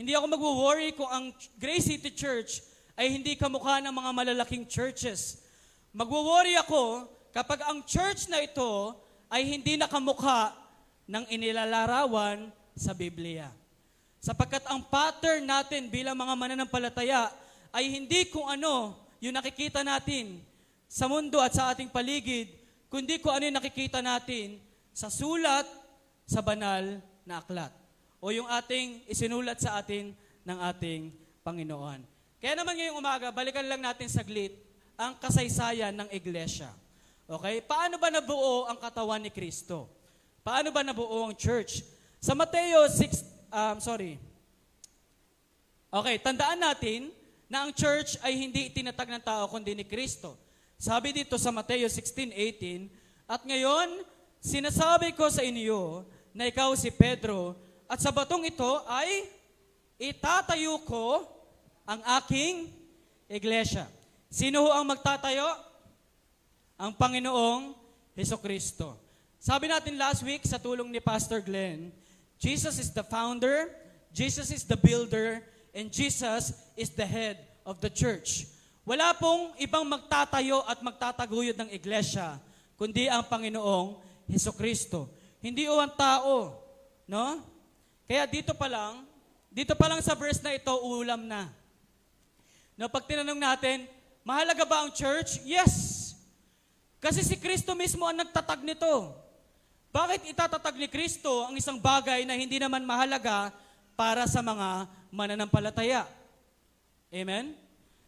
Hindi 0.00 0.16
ako 0.16 0.26
magwo-worry 0.32 0.96
kung 0.96 1.08
ang 1.12 1.28
Grace 1.60 1.92
City 1.92 2.08
Church 2.16 2.64
ay 2.96 3.12
hindi 3.12 3.36
kamukha 3.36 3.84
ng 3.84 3.92
mga 3.92 4.10
malalaking 4.16 4.64
churches. 4.64 5.44
Magwo-worry 5.92 6.56
ako 6.56 7.12
kapag 7.28 7.60
ang 7.68 7.84
church 7.84 8.24
na 8.32 8.40
ito 8.40 8.96
ay 9.28 9.44
hindi 9.44 9.76
nakamukha 9.76 10.56
ng 11.04 11.28
inilalarawan 11.28 12.48
sa 12.72 12.96
Biblia. 12.96 13.52
Sapagkat 14.16 14.64
ang 14.64 14.80
pattern 14.88 15.44
natin 15.44 15.92
bilang 15.92 16.16
mga 16.16 16.32
mananampalataya 16.40 17.28
ay 17.68 17.84
hindi 17.92 18.32
kung 18.32 18.48
ano 18.48 18.96
yung 19.20 19.36
nakikita 19.36 19.84
natin 19.84 20.40
sa 20.88 21.04
mundo 21.04 21.36
at 21.36 21.52
sa 21.52 21.76
ating 21.76 21.92
paligid, 21.92 22.65
kundi 22.92 23.18
kung 23.18 23.34
ano 23.34 23.48
yung 23.48 23.58
nakikita 23.58 24.00
natin 24.00 24.62
sa 24.96 25.12
sulat 25.12 25.66
sa 26.26 26.40
banal 26.42 26.98
na 27.26 27.42
aklat 27.42 27.70
o 28.22 28.32
yung 28.32 28.48
ating 28.48 29.04
isinulat 29.06 29.60
sa 29.60 29.78
atin 29.78 30.14
ng 30.46 30.58
ating 30.74 31.10
Panginoon. 31.46 32.02
Kaya 32.42 32.54
naman 32.54 32.78
ngayong 32.78 32.98
umaga, 32.98 33.30
balikan 33.34 33.66
lang 33.66 33.82
natin 33.82 34.10
saglit 34.10 34.54
ang 34.96 35.18
kasaysayan 35.18 35.92
ng 35.94 36.08
iglesia. 36.10 36.70
Okay? 37.26 37.60
Paano 37.62 37.98
ba 37.98 38.08
nabuo 38.08 38.70
ang 38.70 38.78
katawan 38.78 39.22
ni 39.22 39.30
Kristo? 39.34 39.90
Paano 40.46 40.70
ba 40.70 40.86
nabuo 40.86 41.26
ang 41.26 41.34
church? 41.34 41.82
Sa 42.22 42.32
Mateo 42.38 42.86
6, 42.86 43.50
um, 43.50 43.76
sorry. 43.82 44.18
Okay, 45.90 46.16
tandaan 46.22 46.58
natin 46.62 47.10
na 47.46 47.66
ang 47.66 47.70
church 47.74 48.18
ay 48.22 48.34
hindi 48.34 48.70
itinatag 48.70 49.10
ng 49.10 49.22
tao 49.22 49.46
kundi 49.50 49.74
ni 49.74 49.86
Kristo. 49.86 50.34
Sabi 50.76 51.16
dito 51.16 51.40
sa 51.40 51.48
Mateo 51.48 51.88
16:18, 51.88 52.92
at 53.24 53.42
ngayon, 53.42 54.04
sinasabi 54.44 55.16
ko 55.16 55.26
sa 55.32 55.40
inyo 55.40 56.04
na 56.36 56.46
ikaw 56.46 56.76
si 56.76 56.92
Pedro, 56.92 57.56
at 57.88 57.96
sa 57.98 58.12
batong 58.12 58.44
ito 58.44 58.84
ay 58.84 59.24
itatayo 59.96 60.84
ko 60.84 61.24
ang 61.88 62.04
aking 62.20 62.68
iglesia. 63.24 63.88
Sino 64.28 64.68
ho 64.68 64.70
ang 64.74 64.84
magtatayo? 64.84 65.48
Ang 66.76 66.92
Panginoong 66.92 67.72
Heso 68.12 68.36
Kristo. 68.36 69.00
Sabi 69.40 69.72
natin 69.72 69.96
last 69.96 70.20
week 70.26 70.44
sa 70.44 70.60
tulong 70.60 70.92
ni 70.92 71.00
Pastor 71.00 71.40
Glenn, 71.40 71.88
Jesus 72.36 72.76
is 72.76 72.92
the 72.92 73.06
founder, 73.06 73.72
Jesus 74.12 74.52
is 74.52 74.68
the 74.68 74.76
builder, 74.76 75.40
and 75.72 75.88
Jesus 75.88 76.52
is 76.76 76.92
the 76.92 77.06
head 77.06 77.40
of 77.64 77.80
the 77.80 77.88
church. 77.88 78.44
Wala 78.86 79.10
pong 79.18 79.50
ibang 79.58 79.82
magtatayo 79.82 80.62
at 80.62 80.78
magtataguyod 80.78 81.58
ng 81.58 81.74
iglesia, 81.74 82.38
kundi 82.78 83.10
ang 83.10 83.26
Panginoong 83.26 83.98
Heso 84.30 84.54
Kristo. 84.54 85.10
Hindi 85.42 85.66
o 85.66 85.82
ang 85.82 85.90
tao, 85.90 86.54
no? 87.10 87.42
Kaya 88.06 88.30
dito 88.30 88.54
pa 88.54 88.70
lang, 88.70 89.02
dito 89.50 89.74
pa 89.74 89.90
lang 89.90 89.98
sa 89.98 90.14
verse 90.14 90.38
na 90.38 90.54
ito, 90.54 90.70
ulam 90.70 91.26
na. 91.26 91.50
No, 92.78 92.86
pag 92.86 93.10
tinanong 93.10 93.42
natin, 93.42 93.90
mahalaga 94.22 94.62
ba 94.62 94.86
ang 94.86 94.94
church? 94.94 95.42
Yes. 95.42 96.14
Kasi 97.02 97.26
si 97.26 97.34
Kristo 97.42 97.74
mismo 97.74 98.06
ang 98.06 98.22
nagtatag 98.22 98.62
nito. 98.62 99.18
Bakit 99.90 100.30
itatatag 100.30 100.78
ni 100.78 100.86
Kristo 100.86 101.42
ang 101.42 101.58
isang 101.58 101.82
bagay 101.82 102.22
na 102.22 102.38
hindi 102.38 102.62
naman 102.62 102.86
mahalaga 102.86 103.50
para 103.98 104.30
sa 104.30 104.46
mga 104.46 104.86
mananampalataya? 105.10 106.06
Amen? 107.10 107.65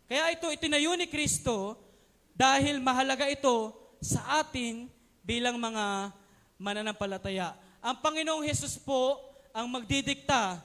Kaya 0.08 0.32
ito 0.32 0.48
itinayo 0.48 0.96
ni 0.96 1.04
Kristo 1.04 1.76
dahil 2.32 2.80
mahalaga 2.80 3.28
ito 3.28 3.76
sa 4.00 4.40
atin 4.40 4.88
bilang 5.20 5.60
mga 5.60 6.16
mananampalataya. 6.56 7.52
Ang 7.84 8.00
Panginoong 8.00 8.48
Hesus 8.48 8.80
po 8.80 9.20
ang 9.52 9.68
magdidikta 9.68 10.64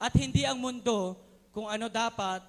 at 0.00 0.12
hindi 0.16 0.48
ang 0.48 0.56
mundo 0.56 1.20
kung 1.52 1.68
ano 1.68 1.92
dapat 1.92 2.40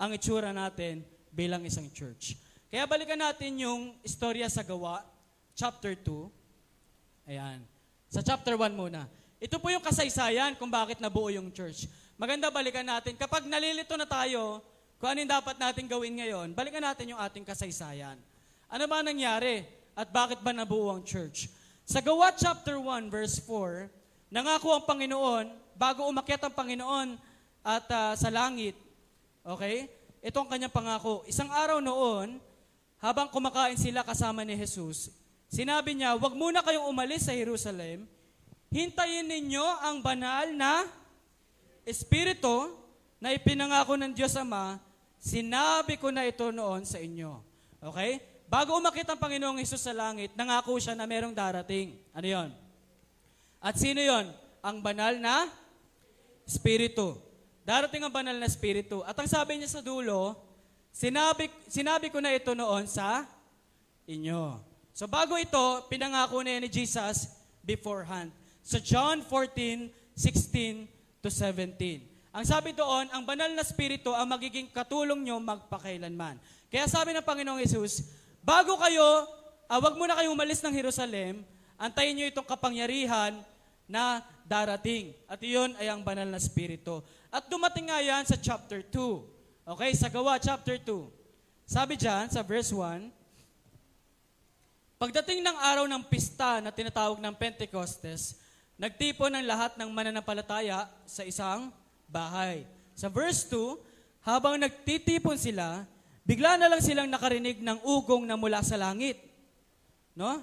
ang 0.00 0.10
itsura 0.16 0.56
natin 0.56 1.04
bilang 1.28 1.60
isang 1.68 1.84
church. 1.92 2.40
Kaya 2.72 2.88
balikan 2.88 3.20
natin 3.20 3.60
yung 3.60 3.92
istorya 4.00 4.48
sa 4.48 4.64
gawa, 4.64 5.04
chapter 5.52 5.92
2. 5.92 7.28
Ayan. 7.28 7.60
Sa 8.08 8.24
chapter 8.24 8.56
1 8.56 8.72
muna. 8.72 9.04
Ito 9.36 9.60
po 9.60 9.68
yung 9.68 9.84
kasaysayan 9.84 10.56
kung 10.56 10.72
bakit 10.72 10.96
nabuo 10.96 11.28
yung 11.28 11.52
church. 11.52 11.84
Maganda 12.16 12.48
balikan 12.48 12.88
natin. 12.88 13.20
Kapag 13.20 13.44
nalilito 13.44 13.92
na 14.00 14.08
tayo, 14.08 14.64
kung 14.98 15.14
ano 15.14 15.22
yung 15.22 15.30
dapat 15.30 15.56
natin 15.62 15.86
gawin 15.86 16.18
ngayon, 16.18 16.58
balikan 16.58 16.82
natin 16.82 17.14
yung 17.14 17.22
ating 17.22 17.46
kasaysayan. 17.46 18.18
Ano 18.66 18.84
ba 18.90 18.98
nangyari? 18.98 19.62
At 19.94 20.10
bakit 20.10 20.42
ba 20.42 20.50
nabuo 20.50 20.90
ang 20.90 21.06
church? 21.06 21.46
Sa 21.86 22.02
Gawa 22.02 22.34
chapter 22.34 22.82
1 22.82 23.06
verse 23.06 23.38
4, 23.46 23.86
nangako 24.34 24.74
ang 24.74 24.84
Panginoon, 24.84 25.46
bago 25.78 26.02
umakyat 26.10 26.42
ang 26.42 26.54
Panginoon 26.54 27.08
at 27.62 27.86
ah, 27.94 28.14
sa 28.18 28.26
langit, 28.26 28.74
okay? 29.46 29.86
Ito 30.18 30.42
ang 30.42 30.50
kanyang 30.50 30.74
pangako. 30.74 31.22
Isang 31.30 31.48
araw 31.48 31.78
noon, 31.78 32.42
habang 32.98 33.30
kumakain 33.30 33.78
sila 33.78 34.02
kasama 34.02 34.42
ni 34.42 34.58
Jesus, 34.58 35.14
sinabi 35.46 35.94
niya, 35.94 36.18
huwag 36.18 36.34
muna 36.34 36.58
kayong 36.58 36.90
umalis 36.90 37.30
sa 37.30 37.38
Jerusalem, 37.38 38.02
hintayin 38.74 39.30
ninyo 39.30 39.66
ang 39.78 40.02
banal 40.02 40.50
na 40.58 40.90
Espiritu 41.86 42.74
na 43.22 43.30
ipinangako 43.30 43.94
ng 43.94 44.10
Diyos 44.10 44.34
Ama, 44.34 44.87
sinabi 45.18 45.98
ko 45.98 46.08
na 46.14 46.24
ito 46.24 46.48
noon 46.54 46.86
sa 46.86 47.02
inyo. 47.02 47.42
Okay? 47.82 48.22
Bago 48.48 48.80
umakit 48.80 49.04
ang 49.04 49.20
Panginoong 49.20 49.60
Hesus 49.60 49.84
sa 49.84 49.92
langit, 49.92 50.32
nangako 50.32 50.80
siya 50.80 50.96
na 50.96 51.04
merong 51.04 51.36
darating. 51.36 52.00
Ano 52.16 52.26
yon? 52.26 52.48
At 53.60 53.76
sino 53.76 54.00
yon? 54.00 54.32
Ang 54.64 54.80
banal 54.80 55.20
na 55.20 55.52
Espiritu. 56.48 57.20
Darating 57.68 58.00
ang 58.00 58.14
banal 58.14 58.32
na 58.40 58.48
Espiritu. 58.48 59.04
At 59.04 59.12
ang 59.20 59.28
sabi 59.28 59.60
niya 59.60 59.68
sa 59.68 59.84
dulo, 59.84 60.32
sinabi, 60.88 61.52
sinabi 61.68 62.08
ko 62.08 62.24
na 62.24 62.32
ito 62.32 62.56
noon 62.56 62.88
sa 62.88 63.28
inyo. 64.08 64.56
So 64.96 65.04
bago 65.04 65.36
ito, 65.36 65.84
pinangako 65.92 66.40
na 66.40 66.56
yan 66.56 66.64
ni 66.64 66.70
Jesus 66.72 67.28
beforehand. 67.60 68.32
Sa 68.64 68.80
John 68.80 69.20
14, 69.20 69.92
16 70.16 70.88
to 71.20 71.28
17. 71.28 72.07
Ang 72.32 72.44
sabi 72.44 72.76
doon, 72.76 73.08
ang 73.08 73.24
banal 73.24 73.48
na 73.56 73.64
spirito 73.64 74.12
ang 74.12 74.28
magiging 74.28 74.68
katulong 74.68 75.24
nyo 75.24 75.40
magpakailanman. 75.40 76.36
Kaya 76.68 76.84
sabi 76.84 77.16
ng 77.16 77.24
Panginoong 77.24 77.64
Yesus, 77.64 78.12
bago 78.44 78.76
kayo, 78.76 79.24
ah, 79.64 79.80
wag 79.80 79.96
muna 79.96 80.12
kayong 80.16 80.36
umalis 80.36 80.60
ng 80.60 80.76
Jerusalem, 80.76 81.40
antayin 81.80 82.12
nyo 82.12 82.26
itong 82.28 82.44
kapangyarihan 82.44 83.32
na 83.88 84.20
darating. 84.44 85.16
At 85.24 85.40
iyon 85.40 85.72
ay 85.80 85.88
ang 85.88 86.04
banal 86.04 86.28
na 86.28 86.36
spirito. 86.36 87.00
At 87.32 87.48
dumating 87.48 87.88
nga 87.88 88.04
yan 88.04 88.28
sa 88.28 88.36
chapter 88.36 88.84
2. 88.84 89.72
Okay, 89.76 89.90
sa 89.96 90.12
gawa 90.12 90.36
chapter 90.36 90.76
2. 90.76 91.64
Sabi 91.64 91.96
dyan, 91.96 92.28
sa 92.28 92.44
verse 92.44 92.72
1, 92.72 93.08
Pagdating 94.98 95.46
ng 95.46 95.56
araw 95.62 95.86
ng 95.86 96.02
pista 96.10 96.58
na 96.58 96.74
tinatawag 96.74 97.22
ng 97.22 97.34
Pentecostes, 97.38 98.34
nagtipon 98.74 99.30
ng 99.30 99.46
lahat 99.46 99.78
ng 99.78 99.86
mananampalataya 99.94 100.90
sa 101.06 101.22
isang 101.22 101.70
bahay. 102.08 102.64
Sa 102.96 103.06
verse 103.12 103.46
2, 103.52 104.24
habang 104.24 104.58
nagtitipon 104.58 105.38
sila, 105.38 105.86
bigla 106.26 106.58
na 106.58 106.66
lang 106.66 106.82
silang 106.82 107.06
nakarinig 107.06 107.62
ng 107.62 107.78
ugong 107.84 108.26
na 108.26 108.34
mula 108.34 108.64
sa 108.64 108.74
langit. 108.74 109.20
No? 110.16 110.42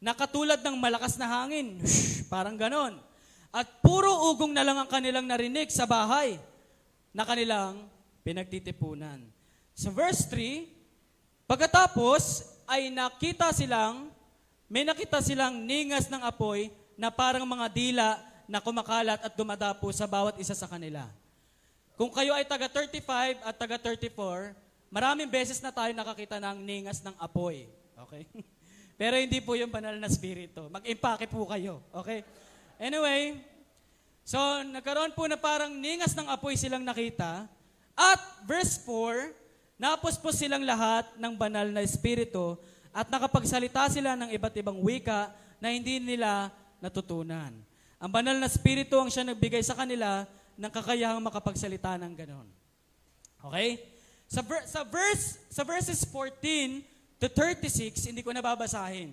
Nakatulad 0.00 0.64
ng 0.64 0.80
malakas 0.80 1.20
na 1.20 1.28
hangin. 1.28 1.82
Shhh, 1.84 2.24
parang 2.32 2.56
ganon. 2.56 2.96
At 3.52 3.68
puro 3.84 4.30
ugong 4.32 4.54
na 4.54 4.64
lang 4.64 4.78
ang 4.80 4.88
kanilang 4.88 5.26
narinig 5.26 5.68
sa 5.68 5.84
bahay 5.84 6.40
na 7.12 7.26
kanilang 7.26 7.90
pinagtitipunan. 8.24 9.20
Sa 9.74 9.90
verse 9.92 10.24
3, 10.30 10.80
Pagkatapos 11.50 12.46
ay 12.62 12.94
nakita 12.94 13.50
silang, 13.50 14.06
may 14.70 14.86
nakita 14.86 15.18
silang 15.18 15.66
ningas 15.66 16.06
ng 16.06 16.22
apoy 16.22 16.70
na 16.94 17.10
parang 17.10 17.42
mga 17.42 17.66
dila 17.74 18.22
na 18.50 18.58
kumakalat 18.58 19.22
at 19.22 19.32
dumadapo 19.38 19.86
sa 19.94 20.10
bawat 20.10 20.34
isa 20.42 20.58
sa 20.58 20.66
kanila. 20.66 21.06
Kung 21.94 22.10
kayo 22.10 22.34
ay 22.34 22.42
taga 22.42 22.66
35 22.66 23.46
at 23.46 23.54
taga 23.54 23.78
34, 23.78 24.10
maraming 24.90 25.30
beses 25.30 25.62
na 25.62 25.70
tayo 25.70 25.94
nakakita 25.94 26.42
ng 26.42 26.58
ningas 26.58 26.98
ng 26.98 27.14
apoy. 27.22 27.70
Okay? 27.94 28.26
Pero 29.00 29.14
hindi 29.14 29.38
po 29.38 29.54
yung 29.54 29.70
banal 29.70 29.94
na 29.94 30.10
spirito. 30.10 30.66
Mag-impake 30.66 31.30
po 31.30 31.46
kayo. 31.46 31.78
Okay? 31.94 32.26
Anyway, 32.82 33.38
so 34.26 34.36
nagkaroon 34.66 35.14
po 35.14 35.30
na 35.30 35.38
parang 35.38 35.70
ningas 35.70 36.10
ng 36.18 36.26
apoy 36.26 36.58
silang 36.58 36.82
nakita. 36.82 37.46
At 37.94 38.18
verse 38.42 38.82
4, 38.82 39.40
Napuspos 39.80 40.36
silang 40.36 40.60
lahat 40.60 41.08
ng 41.16 41.32
banal 41.40 41.64
na 41.72 41.80
espiritu 41.80 42.60
at 42.92 43.08
nakapagsalita 43.08 43.88
sila 43.88 44.12
ng 44.12 44.28
iba't 44.36 44.52
ibang 44.60 44.76
wika 44.76 45.32
na 45.56 45.72
hindi 45.72 45.96
nila 45.96 46.52
natutunan. 46.84 47.69
Ang 48.00 48.10
banal 48.10 48.36
na 48.40 48.48
espiritu 48.48 48.96
ang 48.96 49.12
siya 49.12 49.28
nagbigay 49.28 49.60
sa 49.60 49.76
kanila 49.76 50.24
ng 50.56 50.72
kakayahang 50.72 51.20
makapagsalita 51.20 52.00
ng 52.00 52.12
ganon. 52.16 52.48
Okay? 53.44 53.76
Sa, 54.24 54.40
ver- 54.40 54.64
sa, 54.64 54.80
verse, 54.88 55.36
sa 55.52 55.62
verses 55.68 56.00
14 56.08 56.80
to 57.20 57.28
36, 57.28 58.08
hindi 58.08 58.24
ko 58.24 58.32
nababasahin. 58.32 59.12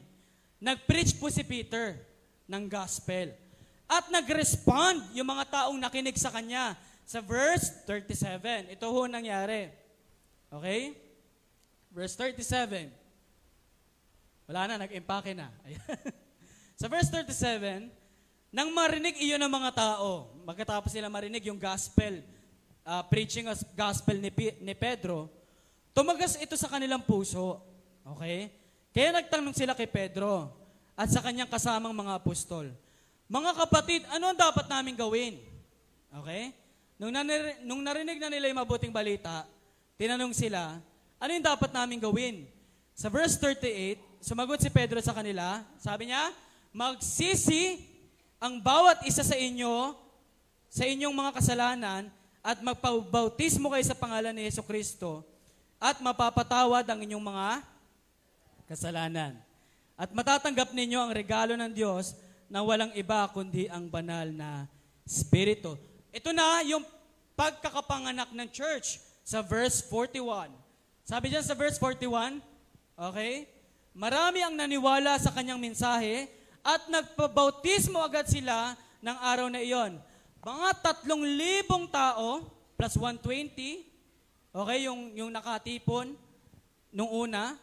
Nag-preach 0.64 1.20
po 1.20 1.28
si 1.28 1.44
Peter 1.44 2.00
ng 2.48 2.64
gospel. 2.72 3.36
At 3.92 4.08
nag-respond 4.08 5.04
yung 5.12 5.28
mga 5.28 5.52
taong 5.52 5.80
nakinig 5.80 6.16
sa 6.16 6.32
kanya. 6.32 6.80
Sa 7.04 7.20
verse 7.20 7.84
37, 7.84 8.72
ito 8.72 8.88
ho 8.88 9.00
nangyari. 9.08 9.68
Okay? 10.48 10.96
Verse 11.92 12.16
37. 12.16 12.88
Wala 14.48 14.64
na, 14.64 14.88
nag-impake 14.88 15.36
na. 15.36 15.52
Sa 16.80 16.88
verse 16.88 17.12
37, 17.12 17.92
nang 18.58 18.74
marinig 18.74 19.22
iyon 19.22 19.38
ng 19.38 19.54
mga 19.54 19.70
tao, 19.70 20.34
magkatapos 20.42 20.90
sila 20.90 21.14
marinig 21.14 21.46
yung 21.46 21.62
gospel, 21.62 22.26
uh, 22.82 23.06
preaching 23.06 23.46
of 23.46 23.62
gospel 23.78 24.18
ni, 24.18 24.34
P- 24.34 24.58
ni 24.66 24.74
Pedro, 24.74 25.30
tumagas 25.94 26.34
ito 26.42 26.58
sa 26.58 26.66
kanilang 26.66 27.06
puso. 27.06 27.62
Okay? 28.18 28.50
Kaya 28.90 29.14
nagtanong 29.14 29.54
sila 29.54 29.78
kay 29.78 29.86
Pedro 29.86 30.50
at 30.98 31.06
sa 31.06 31.22
kanyang 31.22 31.46
kasamang 31.46 31.94
mga 31.94 32.18
apostol, 32.18 32.74
Mga 33.30 33.52
kapatid, 33.60 34.02
ano 34.10 34.34
ang 34.34 34.40
dapat 34.40 34.66
namin 34.66 34.98
gawin? 34.98 35.38
Okay? 36.18 36.50
Nung, 36.98 37.14
nanir- 37.14 37.62
nung 37.62 37.86
narinig 37.86 38.18
na 38.18 38.32
nila 38.32 38.50
yung 38.50 38.58
mabuting 38.58 38.90
balita, 38.90 39.46
Tinanong 39.98 40.34
sila, 40.34 40.78
ano 41.18 41.30
yung 41.34 41.46
dapat 41.46 41.74
namin 41.74 41.98
gawin? 41.98 42.46
Sa 42.94 43.10
verse 43.10 43.34
38, 43.38 43.98
sumagot 44.22 44.62
si 44.62 44.70
Pedro 44.70 45.02
sa 45.02 45.10
kanila, 45.10 45.66
sabi 45.82 46.10
niya, 46.10 46.30
magsisi 46.70 47.82
ang 48.38 48.62
bawat 48.62 49.02
isa 49.06 49.26
sa 49.26 49.34
inyo 49.34 49.98
sa 50.70 50.86
inyong 50.86 51.16
mga 51.16 51.32
kasalanan 51.42 52.04
at 52.46 52.62
magpabautismo 52.62 53.74
kayo 53.74 53.86
sa 53.86 53.98
pangalan 53.98 54.36
ni 54.36 54.46
Yeso 54.46 54.62
Kristo 54.62 55.26
at 55.82 55.98
mapapatawad 56.00 56.86
ang 56.86 57.00
inyong 57.02 57.24
mga 57.24 57.50
kasalanan. 58.70 59.34
At 59.98 60.14
matatanggap 60.14 60.70
ninyo 60.74 61.02
ang 61.02 61.12
regalo 61.14 61.58
ng 61.58 61.72
Diyos 61.74 62.14
na 62.46 62.62
walang 62.62 62.94
iba 62.94 63.26
kundi 63.34 63.66
ang 63.68 63.90
banal 63.90 64.30
na 64.30 64.70
Espiritu. 65.02 65.74
Ito 66.14 66.30
na 66.30 66.62
yung 66.62 66.86
pagkakapanganak 67.34 68.32
ng 68.38 68.50
church 68.54 69.02
sa 69.26 69.42
verse 69.42 69.82
41. 69.90 70.54
Sabi 71.08 71.34
diyan 71.34 71.46
sa 71.46 71.58
verse 71.58 71.82
41, 71.82 72.38
okay? 72.96 73.50
Marami 73.98 74.46
ang 74.46 74.54
naniwala 74.54 75.18
sa 75.18 75.34
kanyang 75.34 75.58
mensahe 75.58 76.30
at 76.68 76.84
nagpabautismo 76.92 78.04
agad 78.04 78.28
sila 78.28 78.76
ng 79.00 79.18
araw 79.24 79.48
na 79.48 79.64
iyon. 79.64 79.96
Mga 80.44 80.70
tatlong 80.84 81.24
libong 81.24 81.88
tao 81.88 82.44
plus 82.76 83.00
120, 83.00 83.88
okay, 84.52 84.80
yung, 84.84 85.16
yung 85.16 85.32
nakatipon 85.32 86.12
nung 86.92 87.08
una, 87.08 87.56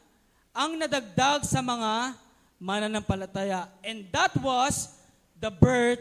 ang 0.57 0.81
nadagdag 0.81 1.45
sa 1.45 1.61
mga 1.61 2.17
mananampalataya. 2.57 3.69
And 3.85 4.09
that 4.09 4.33
was 4.41 4.97
the 5.37 5.53
birth 5.53 6.01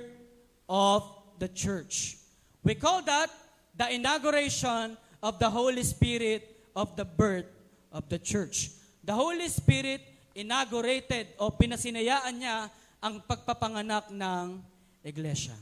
of 0.71 1.03
the 1.43 1.51
church. 1.51 2.15
We 2.63 2.79
call 2.79 3.03
that 3.03 3.27
the 3.75 3.91
inauguration 3.91 4.95
of 5.19 5.43
the 5.43 5.51
Holy 5.51 5.83
Spirit 5.83 6.47
of 6.71 6.95
the 6.95 7.03
birth 7.03 7.51
of 7.91 8.07
the 8.07 8.15
church. 8.15 8.71
The 9.03 9.11
Holy 9.11 9.51
Spirit 9.51 9.99
inaugurated 10.31 11.35
o 11.35 11.51
pinasinayaan 11.51 12.39
niya 12.39 12.71
ang 13.03 13.19
pagpapanganak 13.27 14.07
ng 14.15 14.63
iglesia. 15.03 15.59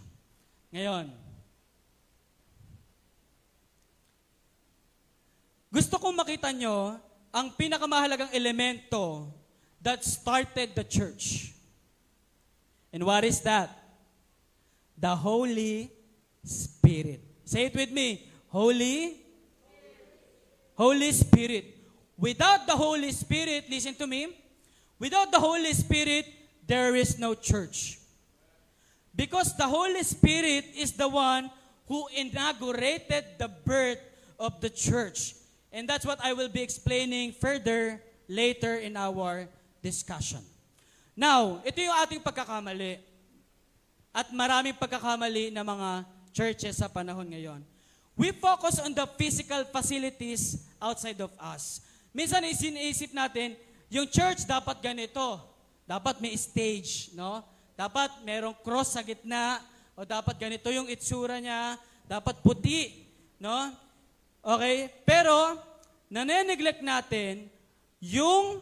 Ngayon, 0.69 1.09
gusto 5.73 5.97
kong 5.97 6.13
makita 6.21 6.53
nyo 6.53 7.01
ang 7.33 7.49
pinakamahalagang 7.57 8.29
elemento 8.29 9.25
that 9.81 10.05
started 10.05 10.77
the 10.77 10.85
church. 10.85 11.57
And 12.93 13.01
what 13.09 13.25
is 13.25 13.41
that? 13.41 13.73
The 14.93 15.17
Holy 15.17 15.89
Spirit. 16.45 17.25
Say 17.41 17.73
it 17.73 17.75
with 17.75 17.89
me. 17.89 18.29
Holy 18.53 19.17
Holy 20.77 21.09
Spirit. 21.09 21.65
Without 22.21 22.69
the 22.69 22.77
Holy 22.77 23.09
Spirit, 23.09 23.65
listen 23.65 23.97
to 23.97 24.05
me, 24.05 24.29
without 25.01 25.33
the 25.33 25.41
Holy 25.41 25.73
Spirit, 25.73 26.40
there 26.71 26.95
is 26.95 27.19
no 27.19 27.35
church. 27.35 27.99
Because 29.11 29.51
the 29.59 29.67
Holy 29.67 30.07
Spirit 30.07 30.71
is 30.71 30.95
the 30.95 31.11
one 31.11 31.51
who 31.91 32.07
inaugurated 32.15 33.35
the 33.35 33.51
birth 33.51 33.99
of 34.39 34.55
the 34.63 34.71
church. 34.71 35.35
And 35.67 35.83
that's 35.83 36.07
what 36.07 36.23
I 36.23 36.31
will 36.31 36.47
be 36.47 36.63
explaining 36.63 37.35
further 37.35 37.99
later 38.31 38.79
in 38.79 38.95
our 38.95 39.51
discussion. 39.83 40.39
Now, 41.11 41.59
ito 41.67 41.83
yung 41.83 41.91
ating 41.91 42.23
pagkakamali. 42.23 43.03
At 44.15 44.31
maraming 44.31 44.79
pagkakamali 44.79 45.51
ng 45.51 45.65
mga 45.67 46.07
churches 46.31 46.79
sa 46.79 46.87
panahon 46.87 47.27
ngayon. 47.35 47.59
We 48.15 48.31
focus 48.31 48.79
on 48.79 48.95
the 48.95 49.03
physical 49.19 49.67
facilities 49.67 50.71
outside 50.79 51.19
of 51.19 51.35
us. 51.35 51.83
Minsan 52.15 52.47
isinisip 52.47 53.11
natin, 53.11 53.59
yung 53.91 54.07
church 54.07 54.47
dapat 54.47 54.79
ganito. 54.79 55.50
Dapat 55.85 56.21
may 56.23 56.33
stage, 56.37 57.11
no? 57.17 57.43
Dapat 57.75 58.21
merong 58.25 58.57
cross 58.61 58.93
sa 58.95 59.01
gitna, 59.01 59.59
o 59.97 60.05
dapat 60.07 60.37
ganito 60.37 60.71
yung 60.71 60.87
itsura 60.87 61.37
niya, 61.37 61.77
dapat 62.07 62.39
puti, 62.41 63.05
no? 63.37 63.73
Okay? 64.41 64.89
Pero, 65.05 65.57
nane-neglect 66.09 66.81
natin 66.81 67.47
yung 68.01 68.59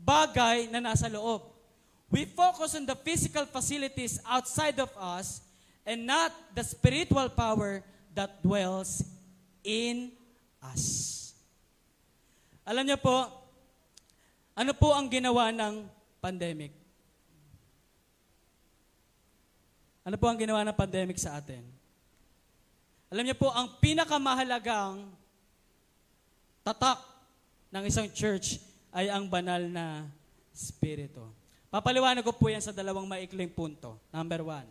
bagay 0.00 0.72
na 0.72 0.80
nasa 0.80 1.06
loob. 1.12 1.44
We 2.10 2.26
focus 2.26 2.74
on 2.74 2.88
the 2.88 2.96
physical 2.98 3.46
facilities 3.46 4.18
outside 4.26 4.80
of 4.82 4.90
us 4.98 5.44
and 5.86 6.08
not 6.08 6.34
the 6.56 6.64
spiritual 6.66 7.30
power 7.30 7.86
that 8.16 8.42
dwells 8.42 9.06
in 9.62 10.10
us. 10.58 11.16
Alam 12.66 12.90
niyo 12.90 12.98
po, 12.98 13.30
ano 14.58 14.72
po 14.74 14.90
ang 14.90 15.06
ginawa 15.06 15.54
ng 15.54 15.86
pandemic? 16.20 16.70
Ano 20.04 20.16
po 20.20 20.28
ang 20.28 20.36
ginawa 20.36 20.60
ng 20.64 20.76
pandemic 20.76 21.16
sa 21.16 21.40
atin? 21.40 21.60
Alam 23.10 23.26
niyo 23.26 23.36
po, 23.36 23.50
ang 23.50 23.66
pinakamahalagang 23.82 25.08
tatak 26.62 27.00
ng 27.74 27.84
isang 27.88 28.06
church 28.12 28.62
ay 28.94 29.10
ang 29.10 29.26
banal 29.26 29.66
na 29.66 30.06
spirito. 30.54 31.32
Papaliwanag 31.70 32.22
ko 32.22 32.34
po 32.34 32.50
yan 32.50 32.62
sa 32.62 32.74
dalawang 32.74 33.06
maikling 33.06 33.50
punto. 33.50 33.98
Number 34.14 34.42
one. 34.42 34.66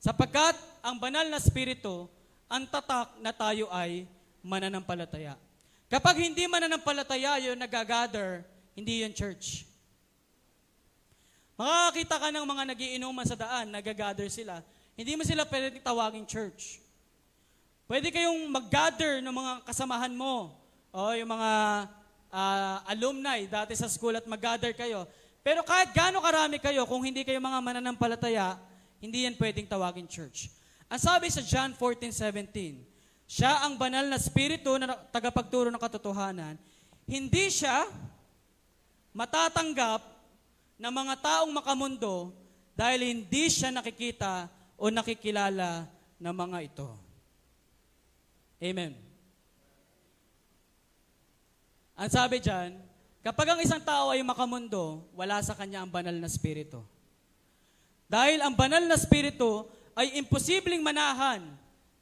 Sapagkat 0.00 0.56
ang 0.84 1.00
banal 1.00 1.24
na 1.28 1.40
spirito, 1.40 2.08
ang 2.44 2.68
tatak 2.68 3.16
na 3.24 3.32
tayo 3.32 3.72
ay 3.72 4.04
mananampalataya. 4.44 5.40
Kapag 5.88 6.20
hindi 6.20 6.44
mananampalataya 6.44 7.40
yung 7.48 7.56
nagagather, 7.56 8.44
hindi 8.76 9.00
yun 9.00 9.16
church. 9.16 9.64
Makakakita 11.54 12.16
ka 12.18 12.28
ng 12.34 12.46
mga 12.46 12.62
nagiinuman 12.74 13.26
sa 13.26 13.38
daan, 13.38 13.70
nagagather 13.70 14.26
sila. 14.26 14.58
Hindi 14.98 15.14
mo 15.14 15.22
sila 15.22 15.46
pwede 15.46 15.78
tawaging 15.78 16.26
church. 16.26 16.82
Pwede 17.86 18.10
kayong 18.10 18.50
mag-gather 18.50 19.22
ng 19.22 19.34
mga 19.34 19.52
kasamahan 19.68 20.10
mo, 20.10 20.50
o 20.94 21.14
yung 21.14 21.30
mga 21.30 21.50
uh, 22.30 22.78
alumni 22.90 23.38
dati 23.46 23.74
sa 23.78 23.86
school 23.86 24.14
at 24.18 24.26
mag-gather 24.26 24.74
kayo. 24.74 25.06
Pero 25.42 25.62
kahit 25.62 25.94
gaano 25.94 26.22
karami 26.22 26.58
kayo, 26.58 26.86
kung 26.90 27.02
hindi 27.06 27.26
kayo 27.26 27.38
mga 27.38 27.60
mananampalataya, 27.60 28.58
hindi 29.02 29.26
yan 29.26 29.36
pwedeng 29.36 29.68
tawagin 29.68 30.08
church. 30.08 30.48
Ang 30.88 31.02
sabi 31.02 31.28
sa 31.30 31.42
John 31.42 31.74
14:17, 31.76 32.82
siya 33.26 33.66
ang 33.66 33.74
banal 33.74 34.06
na 34.06 34.18
spirito 34.18 34.74
na 34.78 34.94
tagapagturo 35.10 35.68
ng 35.68 35.82
katotohanan. 35.82 36.54
Hindi 37.04 37.50
siya 37.52 37.84
matatanggap 39.12 40.13
ng 40.78 40.92
mga 40.92 41.14
taong 41.22 41.52
makamundo 41.54 42.34
dahil 42.74 43.06
hindi 43.06 43.46
siya 43.50 43.70
nakikita 43.70 44.50
o 44.74 44.90
nakikilala 44.90 45.86
ng 46.18 46.34
mga 46.34 46.58
ito. 46.66 46.90
Amen. 48.58 48.92
Ang 51.94 52.10
sabi 52.10 52.42
dyan, 52.42 52.74
Kapag 53.24 53.56
ang 53.56 53.60
isang 53.64 53.80
tao 53.80 54.12
ay 54.12 54.20
makamundo, 54.20 55.00
wala 55.16 55.40
sa 55.40 55.56
kanya 55.56 55.80
ang 55.80 55.88
banal 55.88 56.12
na 56.12 56.28
spirito. 56.28 56.84
Dahil 58.04 58.44
ang 58.44 58.52
banal 58.52 58.84
na 58.84 59.00
spirito 59.00 59.64
ay 59.96 60.20
imposibleng 60.20 60.84
manahan 60.84 61.40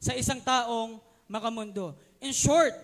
sa 0.03 0.19
isang 0.19 0.43
taong 0.43 0.99
makamundo. 1.31 1.95
In 2.19 2.35
short, 2.35 2.75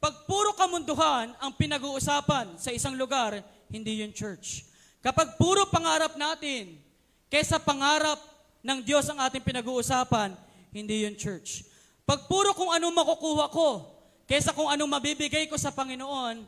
pag 0.00 0.24
puro 0.24 0.56
kamunduhan 0.56 1.36
ang 1.36 1.52
pinag-uusapan 1.52 2.56
sa 2.56 2.72
isang 2.72 2.96
lugar, 2.96 3.44
hindi 3.68 4.00
yun 4.00 4.08
church. 4.08 4.64
Kapag 5.02 5.34
puro 5.34 5.66
pangarap 5.66 6.14
natin, 6.14 6.78
kesa 7.26 7.58
pangarap 7.58 8.22
ng 8.62 8.78
Diyos 8.86 9.10
ang 9.10 9.18
ating 9.26 9.42
pinag-uusapan, 9.42 10.38
hindi 10.70 11.02
yun 11.02 11.18
church. 11.18 11.66
Pag 12.06 12.30
puro 12.30 12.54
kung 12.54 12.70
anong 12.70 12.94
makukuha 12.94 13.50
ko, 13.50 13.82
kesa 14.30 14.54
kung 14.54 14.70
anong 14.70 14.86
mabibigay 14.86 15.50
ko 15.50 15.58
sa 15.58 15.74
Panginoon, 15.74 16.46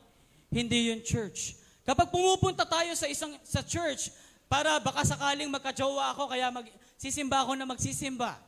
hindi 0.55 0.95
yun 0.95 1.03
church. 1.03 1.59
Kapag 1.83 2.15
pumupunta 2.15 2.63
tayo 2.63 2.95
sa 2.95 3.11
isang 3.11 3.35
sa 3.43 3.61
church 3.61 4.15
para 4.47 4.79
baka 4.79 5.03
sakaling 5.03 5.51
magka-jowa 5.51 6.15
ako 6.15 6.31
kaya 6.31 6.49
magsisimba 6.49 7.43
ako 7.43 7.59
na 7.59 7.67
magsisimba. 7.67 8.39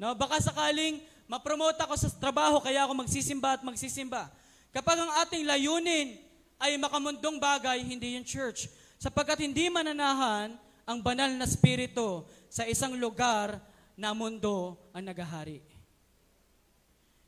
No, 0.00 0.16
baka 0.16 0.40
sakaling 0.40 0.98
ma-promote 1.28 1.78
ako 1.78 1.94
sa 1.94 2.08
trabaho 2.16 2.58
kaya 2.58 2.82
ako 2.88 3.04
magsisimba 3.04 3.60
at 3.60 3.62
magsisimba. 3.62 4.32
Kapag 4.72 4.96
ang 4.96 5.12
ating 5.22 5.44
layunin 5.44 6.16
ay 6.56 6.74
makamundong 6.80 7.36
bagay, 7.36 7.84
hindi 7.84 8.16
yung 8.16 8.24
church. 8.24 8.66
Sapagkat 9.02 9.42
hindi 9.42 9.66
mananahan 9.66 10.54
ang 10.86 11.02
banal 11.02 11.34
na 11.34 11.42
spirito 11.42 12.22
sa 12.46 12.62
isang 12.70 12.94
lugar 12.94 13.58
na 13.98 14.14
mundo 14.14 14.78
ang 14.94 15.02
nagahari. 15.02 15.58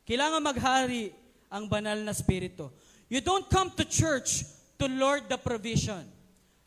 Kailangan 0.06 0.38
maghari 0.38 1.10
ang 1.50 1.66
banal 1.66 1.98
na 1.98 2.14
spirito. 2.14 2.70
You 3.10 3.18
don't 3.18 3.50
come 3.50 3.74
to 3.74 3.82
church 3.82 4.46
to 4.78 4.87
lord 4.87 5.26
the 5.26 5.34
provision. 5.34 6.06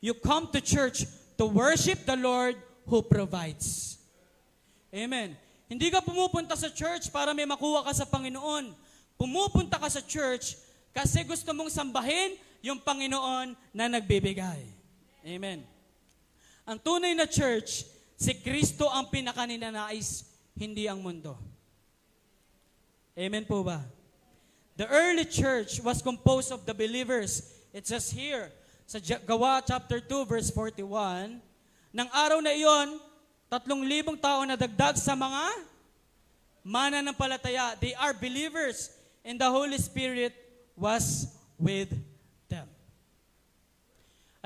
You 0.04 0.12
come 0.12 0.52
to 0.52 0.60
church 0.60 1.08
to 1.40 1.48
worship 1.48 2.04
the 2.04 2.20
Lord 2.20 2.60
who 2.84 3.00
provides. 3.00 3.96
Amen. 4.92 5.40
Hindi 5.72 5.88
ka 5.88 6.04
pumupunta 6.04 6.60
sa 6.60 6.68
church 6.68 7.08
para 7.16 7.32
may 7.32 7.48
makuha 7.48 7.88
ka 7.88 7.96
sa 7.96 8.04
Panginoon. 8.04 8.76
Pumupunta 9.16 9.80
ka 9.80 9.88
sa 9.88 10.04
church 10.04 10.60
kasi 10.92 11.24
gusto 11.24 11.56
mong 11.56 11.72
sambahin 11.72 12.36
yung 12.60 12.84
Panginoon 12.84 13.56
na 13.72 13.88
nagbibigay. 13.88 14.77
Amen. 15.28 15.60
Ang 16.64 16.80
tunay 16.80 17.12
na 17.12 17.28
church, 17.28 17.84
si 18.16 18.32
Kristo 18.40 18.88
ang 18.88 19.12
pinakaninanais, 19.12 20.24
hindi 20.56 20.88
ang 20.88 21.04
mundo. 21.04 21.36
Amen 23.12 23.44
po 23.44 23.60
ba? 23.60 23.84
The 24.80 24.88
early 24.88 25.28
church 25.28 25.84
was 25.84 26.00
composed 26.00 26.56
of 26.56 26.64
the 26.64 26.72
believers. 26.72 27.60
It 27.76 27.84
says 27.84 28.08
here, 28.08 28.56
sa 28.88 29.04
Gawa 29.04 29.60
chapter 29.68 30.00
2 30.00 30.24
verse 30.24 30.48
41, 30.48 31.44
ng 31.92 32.10
araw 32.16 32.40
na 32.40 32.56
iyon, 32.56 32.96
tatlong 33.52 33.84
libong 33.84 34.16
tao 34.16 34.48
na 34.48 34.56
dagdag 34.56 34.96
sa 34.96 35.12
mga 35.12 35.44
mananampalataya. 36.64 37.76
They 37.84 37.92
are 38.00 38.16
believers 38.16 38.96
and 39.28 39.36
the 39.36 39.50
Holy 39.52 39.76
Spirit 39.76 40.32
was 40.72 41.36
with. 41.60 41.92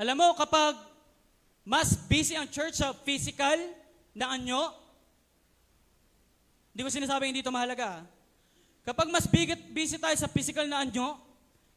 Alam 0.02 0.18
mo, 0.18 0.34
kapag 0.34 0.74
mas 1.62 1.94
busy 2.10 2.34
ang 2.34 2.50
church 2.50 2.82
sa 2.82 2.90
physical 2.90 3.54
na 4.10 4.34
anyo, 4.34 4.74
hindi 6.74 6.82
ko 6.82 6.90
sinasabing 6.90 7.30
hindi 7.30 7.46
ito 7.46 7.54
mahalaga. 7.54 8.02
Kapag 8.82 9.06
mas 9.14 9.30
bigit, 9.30 9.62
busy 9.70 10.02
tayo 10.02 10.18
sa 10.18 10.26
physical 10.26 10.66
na 10.66 10.82
anyo, 10.82 11.14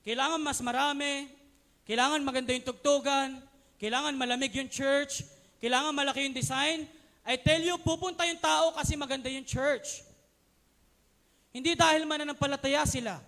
kailangan 0.02 0.42
mas 0.42 0.58
marami, 0.66 1.30
kailangan 1.86 2.18
maganda 2.26 2.50
yung 2.50 2.66
tugtugan, 2.66 3.38
kailangan 3.78 4.18
malamig 4.18 4.58
yung 4.58 4.74
church, 4.74 5.22
kailangan 5.62 5.94
malaki 5.94 6.26
yung 6.26 6.34
design. 6.34 6.90
I 7.30 7.38
tell 7.38 7.62
you, 7.62 7.78
pupunta 7.78 8.26
yung 8.26 8.42
tao 8.42 8.74
kasi 8.74 8.98
maganda 8.98 9.30
yung 9.30 9.46
church. 9.46 10.02
Hindi 11.54 11.78
dahil 11.78 12.10
mananampalataya 12.10 12.90
sila. 12.90 13.22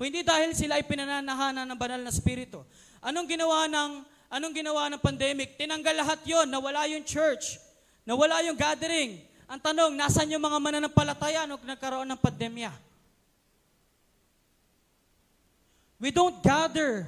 O 0.00 0.08
hindi 0.08 0.24
dahil 0.24 0.56
sila 0.56 0.80
ay 0.80 0.84
pinananahanan 0.88 1.68
ng 1.68 1.76
banal 1.76 2.00
na 2.00 2.08
spirito. 2.08 2.64
Anong 3.04 3.28
ginawa 3.28 3.68
ng 3.68 4.13
anong 4.34 4.50
ginawa 4.50 4.90
ng 4.90 4.98
pandemic? 4.98 5.54
Tinanggal 5.54 5.94
lahat 5.94 6.20
'yon, 6.26 6.50
nawala 6.50 6.90
yung 6.90 7.06
church, 7.06 7.62
nawala 8.02 8.42
yung 8.42 8.58
gathering. 8.58 9.22
Ang 9.46 9.60
tanong, 9.62 9.92
nasan 9.94 10.32
yung 10.34 10.42
mga 10.42 10.58
mananampalataya 10.58 11.46
nung 11.46 11.60
nagkaroon 11.62 12.08
ng 12.10 12.18
pandemya? 12.18 12.72
We 16.02 16.10
don't 16.10 16.42
gather 16.42 17.06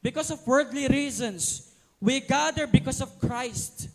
because 0.00 0.30
of 0.30 0.40
worldly 0.46 0.88
reasons. 0.88 1.74
We 2.00 2.22
gather 2.22 2.66
because 2.66 3.02
of 3.02 3.10
Christ. 3.20 3.90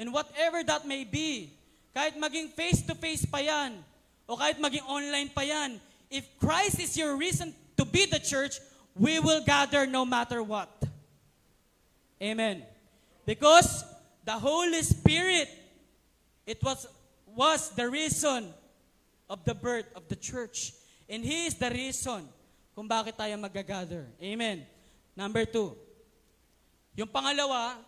And 0.00 0.12
whatever 0.12 0.64
that 0.64 0.88
may 0.88 1.04
be, 1.04 1.52
kahit 1.94 2.16
maging 2.16 2.56
face-to-face 2.56 3.28
pa 3.28 3.44
yan, 3.44 3.76
o 4.24 4.36
kahit 4.40 4.56
maging 4.56 4.84
online 4.88 5.28
pa 5.28 5.44
yan, 5.44 5.76
if 6.08 6.24
Christ 6.40 6.80
is 6.80 6.96
your 6.96 7.16
reason 7.20 7.52
to 7.76 7.84
be 7.84 8.08
the 8.08 8.18
church, 8.18 8.58
we 8.96 9.20
will 9.20 9.42
gather 9.44 9.86
no 9.86 10.04
matter 10.04 10.42
what. 10.42 10.70
Amen. 12.20 12.62
Because 13.26 13.84
the 14.24 14.32
Holy 14.32 14.82
Spirit, 14.82 15.48
it 16.46 16.62
was, 16.62 16.86
was 17.26 17.70
the 17.74 17.88
reason 17.88 18.52
of 19.28 19.44
the 19.44 19.54
birth 19.54 19.88
of 19.96 20.06
the 20.08 20.16
church. 20.16 20.72
And 21.08 21.24
He 21.24 21.46
is 21.46 21.54
the 21.54 21.70
reason 21.70 22.28
kung 22.74 22.88
bakit 22.88 23.16
tayo 23.16 23.34
magagather. 23.40 24.06
Amen. 24.20 24.64
Number 25.16 25.44
two. 25.44 25.76
Yung 26.96 27.08
pangalawa, 27.08 27.80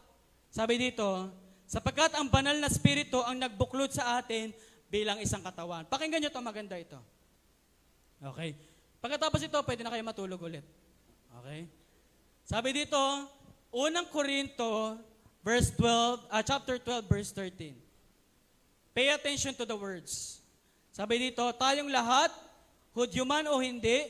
sabi 0.49 0.81
dito, 0.81 1.29
sapagkat 1.69 2.17
ang 2.17 2.29
banal 2.29 2.57
na 2.57 2.73
spirito 2.73 3.21
ang 3.21 3.37
nagbuklod 3.37 3.93
sa 3.93 4.21
atin 4.21 4.53
bilang 4.89 5.21
isang 5.21 5.45
katawan. 5.45 5.85
Pakinggan 5.89 6.25
nyo 6.25 6.31
to, 6.33 6.41
maganda 6.41 6.77
ito. 6.79 6.97
Okay. 8.21 8.57
Pagkatapos 9.05 9.45
ito, 9.45 9.59
pwede 9.61 9.85
na 9.85 9.93
kayo 9.93 10.05
matulog 10.07 10.41
ulit. 10.41 10.65
Okay? 11.45 11.69
Sabi 12.49 12.73
dito, 12.73 12.97
unang 13.69 14.09
Korinto, 14.09 14.97
verse 15.45 15.69
12, 15.77 16.25
ah, 16.33 16.41
chapter 16.41 16.81
12, 16.81 17.05
verse 17.05 17.37
13. 17.37 17.77
Pay 18.97 19.13
attention 19.13 19.53
to 19.53 19.69
the 19.69 19.77
words. 19.77 20.41
Sabi 20.89 21.21
dito, 21.21 21.45
tayong 21.61 21.93
lahat, 21.93 22.33
Hudyo 22.97 23.29
man 23.29 23.45
o 23.51 23.61
hindi, 23.61 24.09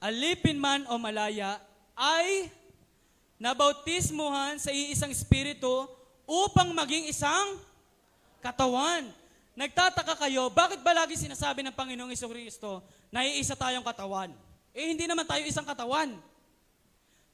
alipin 0.00 0.56
man 0.56 0.88
o 0.88 0.96
malaya, 0.96 1.60
ay 1.92 2.48
nabautismuhan 3.36 4.56
sa 4.56 4.72
iisang 4.72 5.12
espiritu 5.12 5.84
upang 6.24 6.72
maging 6.72 7.12
isang 7.12 7.60
katawan. 8.40 9.04
Nagtataka 9.52 10.16
kayo, 10.16 10.48
bakit 10.48 10.80
ba 10.80 10.96
lagi 10.96 11.12
sinasabi 11.12 11.60
ng 11.60 11.76
Panginoong 11.76 12.14
Kristo 12.14 12.80
na 13.12 13.26
iisa 13.26 13.52
tayong 13.52 13.84
katawan? 13.84 14.32
Eh, 14.72 14.96
hindi 14.96 15.04
naman 15.04 15.28
tayo 15.28 15.44
isang 15.44 15.66
katawan. 15.66 16.16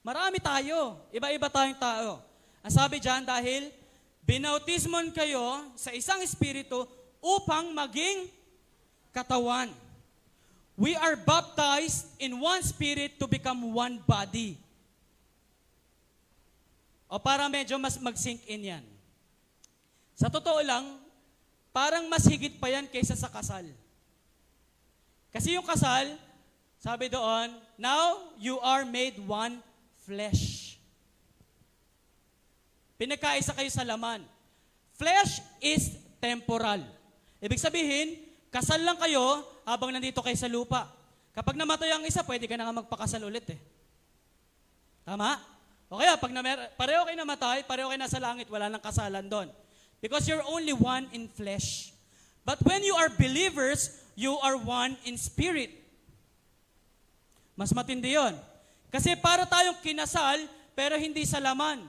Marami 0.05 0.37
tayo. 0.37 1.01
Iba-iba 1.09 1.49
tayong 1.49 1.81
tao. 1.81 2.21
Ang 2.61 2.73
sabi 2.77 3.01
dyan, 3.01 3.25
dahil 3.25 3.73
binautismon 4.29 5.09
kayo 5.17 5.65
sa 5.81 5.97
isang 5.97 6.21
espiritu 6.21 6.85
upang 7.25 7.73
maging 7.73 8.29
katawan. 9.17 9.73
We 10.77 10.93
are 10.93 11.17
baptized 11.17 12.13
in 12.21 12.37
one 12.37 12.61
spirit 12.61 13.17
to 13.17 13.25
become 13.25 13.65
one 13.73 13.97
body. 14.05 14.61
O 17.09 17.17
para 17.17 17.49
medyo 17.49 17.81
mas 17.81 17.97
mag-sink 17.97 18.45
in 18.45 18.77
yan. 18.77 18.85
Sa 20.13 20.29
totoo 20.29 20.61
lang, 20.61 21.01
parang 21.73 22.05
mas 22.13 22.29
higit 22.29 22.61
pa 22.61 22.69
yan 22.69 22.85
kaysa 22.93 23.17
sa 23.17 23.33
kasal. 23.33 23.65
Kasi 25.33 25.57
yung 25.57 25.65
kasal, 25.65 26.13
sabi 26.77 27.09
doon, 27.09 27.57
now 27.81 28.35
you 28.37 28.61
are 28.61 28.85
made 28.85 29.17
one 29.25 29.65
flesh. 30.05 30.77
Pinagkaisa 33.01 33.57
kayo 33.57 33.71
sa 33.73 33.83
laman. 33.83 34.23
Flesh 34.95 35.43
is 35.59 35.99
temporal. 36.23 36.81
Ibig 37.43 37.59
sabihin, 37.59 38.21
kasal 38.55 38.81
lang 38.81 38.97
kayo 38.97 39.43
habang 39.67 39.91
nandito 39.91 40.23
kayo 40.23 40.39
sa 40.39 40.47
lupa. 40.47 40.87
Kapag 41.35 41.59
namatay 41.59 41.91
ang 41.91 42.07
isa, 42.07 42.23
pwede 42.23 42.47
ka 42.47 42.55
na 42.55 42.71
nga 42.71 42.81
magpakasal 42.85 43.27
ulit 43.27 43.45
eh. 43.51 43.61
Tama? 45.03 45.37
O 45.91 45.99
kaya, 45.99 46.15
pag 46.17 46.31
namer- 46.31 46.71
pareho 46.79 47.03
kayo 47.05 47.19
namatay, 47.19 47.67
pareho 47.67 47.91
kayo 47.91 48.01
nasa 48.01 48.23
langit, 48.23 48.47
wala 48.47 48.71
nang 48.71 48.81
kasalan 48.81 49.27
doon. 49.27 49.51
Because 49.99 50.25
you're 50.31 50.47
only 50.47 50.73
one 50.73 51.11
in 51.11 51.27
flesh. 51.27 51.91
But 52.47 52.63
when 52.63 52.85
you 52.87 52.95
are 52.95 53.11
believers, 53.11 54.05
you 54.15 54.39
are 54.39 54.55
one 54.55 54.95
in 55.03 55.19
spirit. 55.19 55.75
Mas 57.59 57.75
matindi 57.75 58.15
yon. 58.15 58.37
Kasi 58.95 59.19
para 59.19 59.43
tayong 59.43 59.83
kinasal, 59.83 60.47
pero 60.71 60.95
hindi 60.95 61.27
sa 61.27 61.43
laman. 61.43 61.83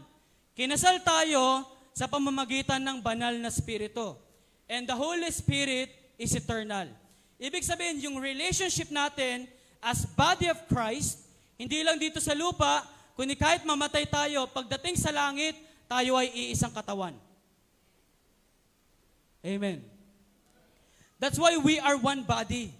Kinasal 0.58 1.06
tayo 1.06 1.62
sa 1.94 2.10
pamamagitan 2.10 2.82
ng 2.82 2.98
banal 2.98 3.38
na 3.38 3.54
spirito. 3.54 4.18
And 4.66 4.90
the 4.90 4.98
Holy 4.98 5.30
Spirit 5.30 5.94
is 6.18 6.34
eternal. 6.34 6.90
Ibig 7.38 7.62
sabihin, 7.62 8.02
yung 8.02 8.18
relationship 8.18 8.90
natin 8.90 9.46
as 9.86 10.10
body 10.18 10.50
of 10.50 10.58
Christ, 10.66 11.30
hindi 11.62 11.86
lang 11.86 12.02
dito 12.02 12.18
sa 12.18 12.34
lupa, 12.34 12.82
kundi 13.14 13.38
kahit 13.38 13.62
mamatay 13.70 14.10
tayo, 14.10 14.50
pagdating 14.50 14.98
sa 14.98 15.14
langit, 15.14 15.54
tayo 15.86 16.18
ay 16.18 16.34
iisang 16.34 16.74
katawan. 16.74 17.14
Amen. 19.46 19.86
That's 21.22 21.38
why 21.38 21.54
we 21.62 21.78
are 21.78 22.02
one 22.02 22.26
body. 22.26 22.74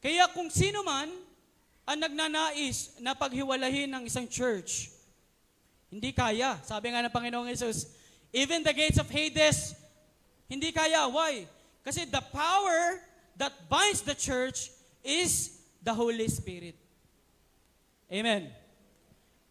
Kaya 0.00 0.24
kung 0.32 0.48
sino 0.48 0.80
man 0.80 1.27
ang 1.88 2.04
nagnanais 2.04 3.00
na 3.00 3.16
paghiwalahin 3.16 3.88
ng 3.88 4.04
isang 4.04 4.28
church, 4.28 4.92
hindi 5.88 6.12
kaya. 6.12 6.60
Sabi 6.60 6.92
nga 6.92 7.00
ng 7.00 7.08
Panginoong 7.08 7.48
Yesus, 7.48 7.88
even 8.28 8.60
the 8.60 8.76
gates 8.76 9.00
of 9.00 9.08
Hades, 9.08 9.72
hindi 10.44 10.68
kaya. 10.68 11.08
Why? 11.08 11.48
Kasi 11.80 12.04
the 12.04 12.20
power 12.28 13.00
that 13.40 13.56
binds 13.72 14.04
the 14.04 14.12
church 14.12 14.68
is 15.00 15.64
the 15.80 15.96
Holy 15.96 16.28
Spirit. 16.28 16.76
Amen. 18.12 18.52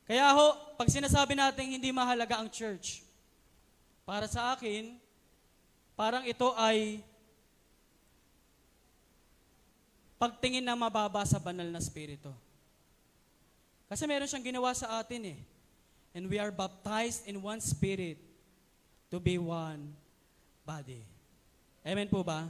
Kaya 0.05 0.29
ho, 0.37 0.77
pag 0.77 0.93
sinasabi 0.93 1.33
natin 1.33 1.73
hindi 1.73 1.89
mahalaga 1.89 2.37
ang 2.37 2.53
church, 2.53 3.01
para 4.05 4.29
sa 4.29 4.53
akin, 4.53 4.93
parang 5.97 6.21
ito 6.21 6.53
ay 6.53 7.01
pagtingin 10.17 10.65
na 10.65 10.73
mababa 10.73 11.21
sa 11.23 11.37
banal 11.37 11.69
na 11.69 11.81
spirito. 11.81 12.33
Kasi 13.87 14.03
meron 14.03 14.27
siyang 14.27 14.45
ginawa 14.45 14.73
sa 14.75 14.99
atin 14.99 15.37
eh. 15.37 15.39
And 16.17 16.27
we 16.27 16.41
are 16.41 16.51
baptized 16.51 17.29
in 17.29 17.39
one 17.39 17.61
spirit 17.61 18.17
to 19.13 19.21
be 19.21 19.37
one 19.37 19.93
body. 20.65 21.05
Amen 21.85 22.09
po 22.11 22.25
ba? 22.25 22.49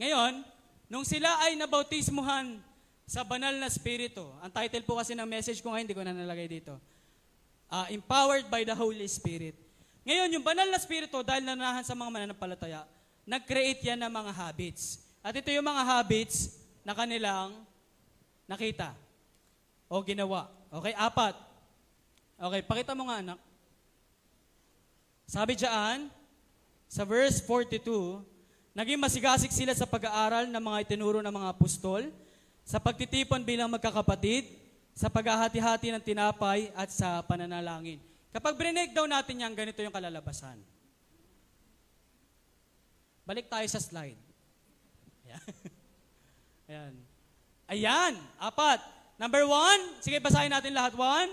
Ngayon, 0.00 0.40
nung 0.88 1.04
sila 1.04 1.28
ay 1.44 1.58
nabautismuhan 1.58 2.56
sa 3.04 3.26
banal 3.26 3.52
na 3.60 3.68
spirito, 3.68 4.32
ang 4.40 4.48
title 4.48 4.86
po 4.88 4.96
kasi 4.96 5.12
ng 5.12 5.28
message 5.28 5.60
ko 5.60 5.74
ngayon, 5.74 5.84
hindi 5.84 5.98
ko 5.98 6.06
na 6.06 6.16
nalagay 6.16 6.48
dito, 6.48 6.80
uh, 7.68 7.86
empowered 7.92 8.48
by 8.48 8.64
the 8.64 8.72
Holy 8.72 9.04
Spirit. 9.04 9.52
Ngayon, 10.08 10.32
yung 10.38 10.44
banal 10.46 10.66
na 10.72 10.80
spirito, 10.80 11.20
dahil 11.20 11.44
nanahan 11.44 11.84
sa 11.84 11.92
mga 11.92 12.08
mananampalataya, 12.08 12.88
nag-create 13.26 13.82
yan 13.86 14.00
ng 14.02 14.12
mga 14.12 14.32
habits. 14.34 15.02
At 15.22 15.34
ito 15.38 15.50
yung 15.54 15.66
mga 15.66 15.82
habits 15.86 16.58
na 16.82 16.92
kanilang 16.94 17.54
nakita 18.46 18.90
o 19.86 20.02
ginawa. 20.02 20.50
Okay, 20.72 20.94
apat. 20.98 21.34
Okay, 22.42 22.60
pakita 22.66 22.96
mo 22.96 23.06
nga 23.06 23.22
anak. 23.22 23.38
Sabi 25.28 25.54
diyan, 25.54 26.10
sa 26.90 27.06
verse 27.06 27.40
42, 27.44 28.20
naging 28.74 29.00
masigasig 29.00 29.52
sila 29.54 29.72
sa 29.72 29.88
pag-aaral 29.88 30.50
ng 30.50 30.62
mga 30.62 30.80
itinuro 30.84 31.24
ng 31.24 31.32
mga 31.32 31.48
apostol, 31.54 32.04
sa 32.66 32.82
pagtitipon 32.82 33.46
bilang 33.46 33.70
magkakapatid, 33.70 34.44
sa 34.92 35.08
paghahati-hati 35.08 35.88
ng 35.88 36.04
tinapay 36.04 36.68
at 36.76 36.92
sa 36.92 37.24
pananalangin. 37.24 37.96
Kapag 38.28 38.56
break 38.56 38.92
down 38.92 39.08
natin 39.08 39.40
yan, 39.40 39.52
ganito 39.56 39.80
yung 39.80 39.92
kalalabasan. 39.92 40.60
Balik 43.22 43.46
tayo 43.46 43.66
sa 43.70 43.78
slide. 43.78 44.18
Ayan. 45.26 45.46
Ayan. 46.68 46.94
Ayan. 47.70 48.12
Apat. 48.42 48.82
Number 49.22 49.46
one, 49.46 50.02
sige 50.02 50.18
basahin 50.18 50.50
natin 50.50 50.74
lahat. 50.74 50.98
One, 50.98 51.30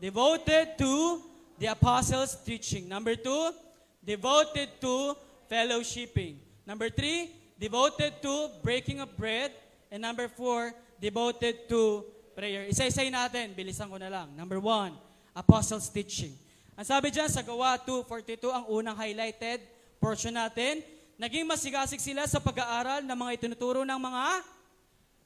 devoted 0.00 0.80
to 0.80 1.20
the 1.60 1.68
apostles' 1.68 2.40
teaching. 2.40 2.88
Number 2.88 3.12
two, 3.12 3.52
devoted 4.00 4.80
to 4.80 5.12
fellowshipping. 5.44 6.40
Number 6.64 6.88
three, 6.88 7.28
devoted 7.60 8.24
to 8.24 8.48
breaking 8.64 9.04
of 9.04 9.12
bread. 9.20 9.52
And 9.92 10.00
number 10.00 10.32
four, 10.32 10.72
devoted 10.96 11.68
to 11.68 12.08
prayer. 12.32 12.64
Isa-isay 12.64 13.12
natin, 13.12 13.52
bilisan 13.52 13.92
ko 13.92 14.00
na 14.00 14.08
lang. 14.08 14.32
Number 14.32 14.56
one, 14.56 14.96
apostles' 15.36 15.92
teaching. 15.92 16.32
Ang 16.74 16.88
sabi 16.88 17.12
dyan 17.12 17.28
sa 17.30 17.44
Gawa 17.44 17.78
2.42, 17.84 18.50
ang 18.50 18.64
unang 18.66 18.96
highlighted 18.98 19.62
portion 20.02 20.34
natin, 20.34 20.82
naging 21.18 21.46
masigasig 21.46 22.02
sila 22.02 22.26
sa 22.26 22.42
pag-aaral 22.42 23.06
ng 23.06 23.18
mga 23.18 23.34
itinuturo 23.38 23.86
ng 23.86 24.00
mga 24.00 24.22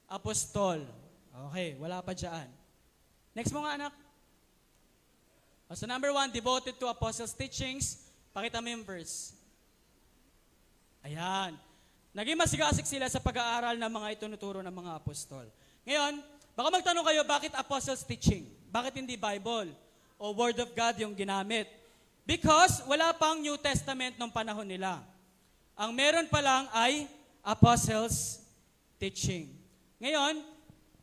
apostol. 0.09 0.81
Okay, 1.49 1.77
wala 1.77 2.01
pa 2.01 2.13
dyan. 2.13 2.49
Next 3.33 3.53
mo 3.53 3.63
nga 3.63 3.77
anak. 3.77 3.93
O, 5.69 5.77
so 5.77 5.85
number 5.85 6.09
one, 6.09 6.33
devoted 6.33 6.75
to 6.81 6.89
apostles' 6.89 7.33
teachings. 7.37 8.09
Pakita 8.33 8.57
mo 8.57 8.67
yung 8.73 8.81
verse. 8.81 9.37
Ayan. 11.05 11.53
Naging 12.09 12.37
masigasig 12.41 12.89
sila 12.89 13.05
sa 13.05 13.21
pag-aaral 13.21 13.77
ng 13.77 13.91
mga 13.93 14.07
itinuturo 14.17 14.65
ng 14.65 14.73
mga 14.73 14.97
apostol. 14.97 15.45
Ngayon, 15.85 16.25
baka 16.57 16.69
magtanong 16.73 17.05
kayo, 17.05 17.21
bakit 17.21 17.53
apostles' 17.53 18.01
teaching? 18.01 18.49
Bakit 18.73 18.97
hindi 18.97 19.13
Bible? 19.13 19.69
O 20.17 20.33
Word 20.33 20.57
of 20.57 20.73
God 20.73 20.97
yung 20.99 21.13
ginamit? 21.13 21.69
Because 22.25 22.81
wala 22.89 23.13
pang 23.13 23.41
New 23.41 23.57
Testament 23.61 24.17
nung 24.17 24.33
panahon 24.33 24.65
nila. 24.65 25.01
Ang 25.79 25.95
meron 25.95 26.27
pa 26.27 26.43
lang 26.43 26.67
ay 26.75 27.07
apostles' 27.39 28.43
teaching. 28.99 29.55
Ngayon, 30.03 30.43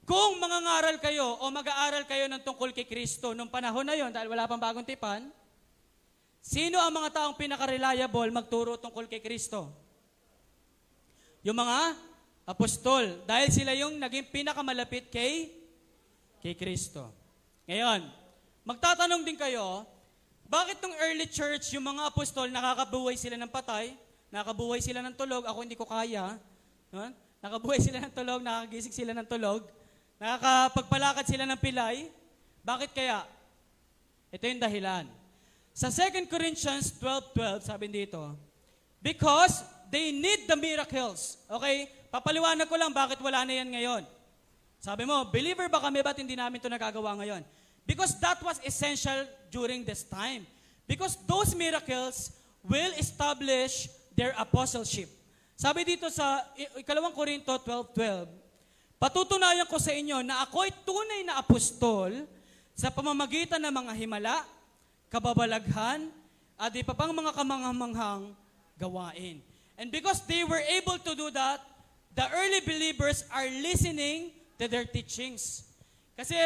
kung 0.04 0.36
mangangaral 0.36 1.00
kayo 1.00 1.40
o 1.40 1.48
mag-aaral 1.48 2.04
kayo 2.04 2.28
ng 2.28 2.44
tungkol 2.44 2.76
kay 2.76 2.84
Kristo 2.84 3.32
nung 3.32 3.48
panahon 3.48 3.88
na 3.88 3.96
yon 3.96 4.12
dahil 4.12 4.28
wala 4.28 4.44
pang 4.44 4.60
bagong 4.60 4.84
tipan, 4.84 5.32
Sino 6.46 6.78
ang 6.78 6.94
mga 6.94 7.10
taong 7.10 7.34
pinaka-reliable 7.34 8.30
magturo 8.30 8.78
tungkol 8.78 9.10
kay 9.10 9.18
Kristo? 9.18 9.66
Yung 11.42 11.58
mga 11.58 11.98
apostol. 12.46 13.26
Dahil 13.26 13.50
sila 13.50 13.74
yung 13.74 13.98
naging 13.98 14.30
pinakamalapit 14.30 15.10
kay, 15.10 15.50
kay 16.38 16.54
Kristo. 16.54 17.10
Ngayon, 17.66 18.06
magtatanong 18.62 19.26
din 19.26 19.34
kayo, 19.34 19.82
bakit 20.46 20.78
tong 20.78 20.94
early 21.02 21.26
church, 21.26 21.74
yung 21.74 21.82
mga 21.82 22.14
apostol, 22.14 22.46
nakakabuhay 22.46 23.18
sila 23.18 23.34
ng 23.34 23.50
patay, 23.50 23.98
nakakabuhay 24.30 24.80
sila 24.82 25.00
ng 25.04 25.14
tulog, 25.14 25.46
ako 25.46 25.58
hindi 25.62 25.78
ko 25.78 25.86
kaya, 25.86 26.38
no? 26.90 27.10
nakabuhay 27.42 27.78
sila 27.78 28.02
ng 28.02 28.12
tulog, 28.12 28.40
nakagising 28.42 28.94
sila 28.94 29.12
ng 29.14 29.28
tulog, 29.28 29.62
nakakapagpalakad 30.18 31.24
sila 31.28 31.44
ng 31.46 31.60
pilay, 31.60 32.10
bakit 32.66 32.90
kaya? 32.90 33.22
Ito 34.34 34.44
yung 34.50 34.62
dahilan. 34.62 35.06
Sa 35.76 35.92
2 35.92 36.26
Corinthians 36.26 36.90
12.12, 36.98 37.68
sabi 37.68 37.86
dito, 37.86 38.34
Because 38.98 39.62
they 39.92 40.10
need 40.10 40.50
the 40.50 40.58
miracles. 40.58 41.38
Okay? 41.46 41.86
Papaliwanag 42.10 42.66
ko 42.66 42.74
lang 42.74 42.90
bakit 42.90 43.22
wala 43.22 43.46
na 43.46 43.54
yan 43.54 43.68
ngayon. 43.70 44.02
Sabi 44.82 45.06
mo, 45.06 45.26
believer 45.30 45.70
ba 45.70 45.78
kami, 45.78 46.02
ba't 46.02 46.18
hindi 46.18 46.34
namin 46.34 46.58
ito 46.58 46.66
nagagawa 46.66 47.14
ngayon? 47.22 47.42
Because 47.86 48.18
that 48.18 48.42
was 48.42 48.58
essential 48.66 49.26
during 49.50 49.86
this 49.86 50.02
time. 50.02 50.42
Because 50.90 51.14
those 51.26 51.54
miracles 51.54 52.34
will 52.66 52.94
establish 52.98 53.86
their 54.16 54.32
apostleship. 54.40 55.12
Sabi 55.54 55.84
dito 55.84 56.08
sa 56.08 56.42
ikalawang 56.80 57.12
Korinto 57.12 57.52
12.12, 57.60 58.46
Patutunayan 58.96 59.68
ko 59.68 59.76
sa 59.76 59.92
inyo 59.92 60.24
na 60.24 60.40
ako'y 60.40 60.72
tunay 60.88 61.20
na 61.28 61.36
apostol 61.36 62.24
sa 62.72 62.88
pamamagitan 62.88 63.60
ng 63.60 63.72
mga 63.84 63.92
himala, 63.92 64.40
kababalaghan, 65.12 66.08
at 66.56 66.72
di 66.72 66.80
pa 66.80 66.96
pang 66.96 67.12
mga 67.12 67.36
kamanghamanghang 67.36 68.32
gawain. 68.80 69.44
And 69.76 69.92
because 69.92 70.24
they 70.24 70.40
were 70.48 70.64
able 70.72 70.96
to 70.96 71.12
do 71.12 71.28
that, 71.36 71.60
the 72.16 72.24
early 72.24 72.64
believers 72.64 73.28
are 73.28 73.44
listening 73.60 74.32
to 74.56 74.64
their 74.64 74.88
teachings. 74.88 75.68
Kasi 76.16 76.36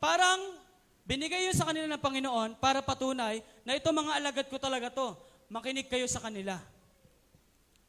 parang 0.00 0.56
binigay 1.04 1.44
yun 1.44 1.56
sa 1.56 1.68
kanila 1.68 1.92
ng 1.92 2.00
Panginoon 2.00 2.56
para 2.56 2.80
patunay 2.80 3.44
na 3.68 3.76
ito 3.76 3.92
mga 3.92 4.16
alagad 4.16 4.46
ko 4.48 4.56
talaga 4.56 4.88
to. 4.88 5.12
Makinig 5.52 5.92
kayo 5.92 6.08
sa 6.08 6.24
kanila. 6.24 6.56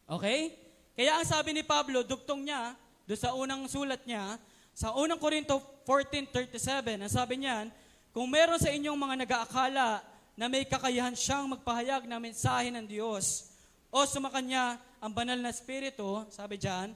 Okay? 0.10 0.58
Kaya 0.98 1.22
ang 1.22 1.28
sabi 1.30 1.54
ni 1.54 1.62
Pablo, 1.62 2.02
dugtong 2.02 2.42
niya, 2.42 2.74
doon 3.06 3.20
sa 3.22 3.38
unang 3.38 3.70
sulat 3.70 4.02
niya, 4.10 4.42
sa 4.74 4.98
unang 4.98 5.22
Korinto 5.22 5.62
14.37, 5.86 7.06
ang 7.06 7.14
sabi 7.14 7.46
niyan, 7.46 7.70
kung 8.10 8.26
meron 8.26 8.58
sa 8.58 8.74
inyong 8.74 8.98
mga 8.98 9.16
nag-aakala 9.22 10.02
na 10.34 10.46
may 10.50 10.66
kakayahan 10.66 11.14
siyang 11.14 11.46
magpahayag 11.54 12.10
ng 12.10 12.20
mensahe 12.20 12.74
ng 12.74 12.86
Diyos 12.90 13.54
o 13.94 14.02
sumakanya 14.06 14.82
ang 14.98 15.14
banal 15.14 15.38
na 15.38 15.54
spirito, 15.54 16.26
sabi 16.34 16.58
diyan, 16.58 16.92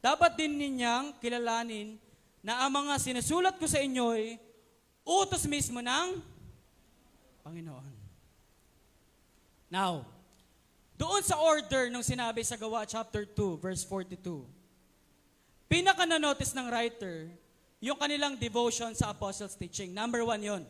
dapat 0.00 0.36
din 0.36 0.56
ninyang 0.56 1.16
kilalanin 1.20 1.96
na 2.40 2.64
ang 2.64 2.72
mga 2.72 2.96
sinusulat 3.00 3.56
ko 3.56 3.68
sa 3.68 3.80
inyo 3.80 4.16
ay 4.16 4.36
utos 5.04 5.44
mismo 5.48 5.80
ng 5.80 6.20
Panginoon. 7.44 7.88
Now, 9.70 10.04
doon 11.00 11.24
sa 11.24 11.40
order 11.40 11.88
nung 11.88 12.04
sinabi 12.04 12.44
sa 12.44 12.60
Gawa 12.60 12.84
chapter 12.84 13.24
2, 13.24 13.56
verse 13.56 13.88
42, 13.88 14.44
pinaka 15.64 16.04
na-notice 16.04 16.52
ng 16.52 16.68
writer, 16.68 17.32
yung 17.80 17.96
kanilang 17.96 18.36
devotion 18.36 18.92
sa 18.92 19.08
apostles' 19.08 19.56
teaching. 19.56 19.96
Number 19.96 20.20
one 20.20 20.44
yon. 20.44 20.62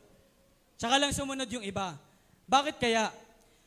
Tsaka 0.78 1.02
lang 1.02 1.10
sumunod 1.10 1.50
yung 1.50 1.66
iba. 1.66 1.98
Bakit 2.46 2.78
kaya? 2.78 3.10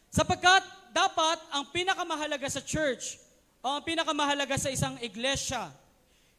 Sapagkat 0.07 0.63
dapat 0.95 1.43
ang 1.51 1.67
pinakamahalaga 1.67 2.47
sa 2.47 2.63
church 2.63 3.19
o 3.59 3.67
ang 3.67 3.83
pinakamahalaga 3.83 4.55
sa 4.55 4.71
isang 4.71 4.95
iglesia, 5.03 5.67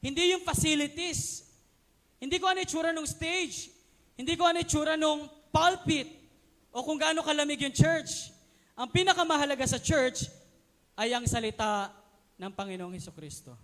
hindi 0.00 0.32
yung 0.32 0.40
facilities. 0.40 1.44
Hindi 2.16 2.40
ko 2.40 2.48
ano 2.48 2.64
itsura 2.64 2.96
ng 2.96 3.04
stage. 3.04 3.68
Hindi 4.16 4.40
ko 4.40 4.48
ano 4.48 4.64
itsura 4.64 4.96
ng 4.96 5.28
pulpit 5.52 6.08
o 6.72 6.80
kung 6.80 6.96
gaano 6.96 7.20
kalamig 7.20 7.60
yung 7.60 7.76
church. 7.76 8.33
Ang 8.74 8.90
pinakamahalaga 8.90 9.62
sa 9.70 9.78
church 9.78 10.26
ay 10.98 11.14
ang 11.14 11.22
salita 11.30 11.94
ng 12.34 12.50
Panginoong 12.50 12.98
Heso 12.98 13.14
Kristo. 13.14 13.54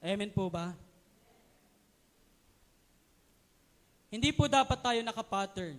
Amen 0.00 0.32
po 0.32 0.48
ba? 0.48 0.72
Hindi 4.08 4.32
po 4.32 4.48
dapat 4.48 4.80
tayo 4.80 5.00
nakapattern 5.04 5.76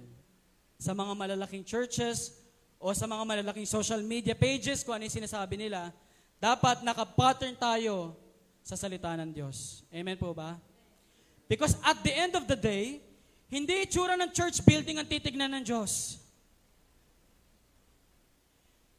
sa 0.78 0.94
mga 0.94 1.14
malalaking 1.18 1.66
churches 1.66 2.38
o 2.78 2.94
sa 2.94 3.10
mga 3.10 3.26
malalaking 3.26 3.66
social 3.66 4.00
media 4.06 4.38
pages 4.38 4.86
kung 4.86 5.02
ano 5.02 5.10
yung 5.10 5.18
sinasabi 5.18 5.58
nila. 5.58 5.90
Dapat 6.38 6.86
nakapattern 6.86 7.58
tayo 7.58 8.14
sa 8.62 8.78
salita 8.78 9.10
ng 9.18 9.34
Diyos. 9.34 9.82
Amen 9.90 10.22
po 10.22 10.38
ba? 10.38 10.54
Because 11.50 11.74
at 11.82 11.98
the 12.06 12.14
end 12.14 12.38
of 12.38 12.46
the 12.46 12.56
day, 12.56 13.02
hindi 13.50 13.90
itsura 13.90 14.14
ng 14.22 14.30
church 14.30 14.62
building 14.62 15.02
ang 15.02 15.10
titignan 15.10 15.50
ng 15.50 15.66
Diyos. 15.66 16.21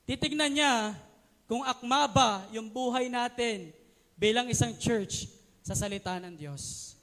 Titignan 0.03 0.51
niya 0.51 0.99
kung 1.47 1.63
akma 1.63 2.09
ba 2.11 2.31
yung 2.51 2.67
buhay 2.67 3.07
natin 3.07 3.71
bilang 4.19 4.49
isang 4.51 4.75
church 4.75 5.31
sa 5.63 5.79
salita 5.79 6.19
ng 6.19 6.35
Diyos. 6.35 6.95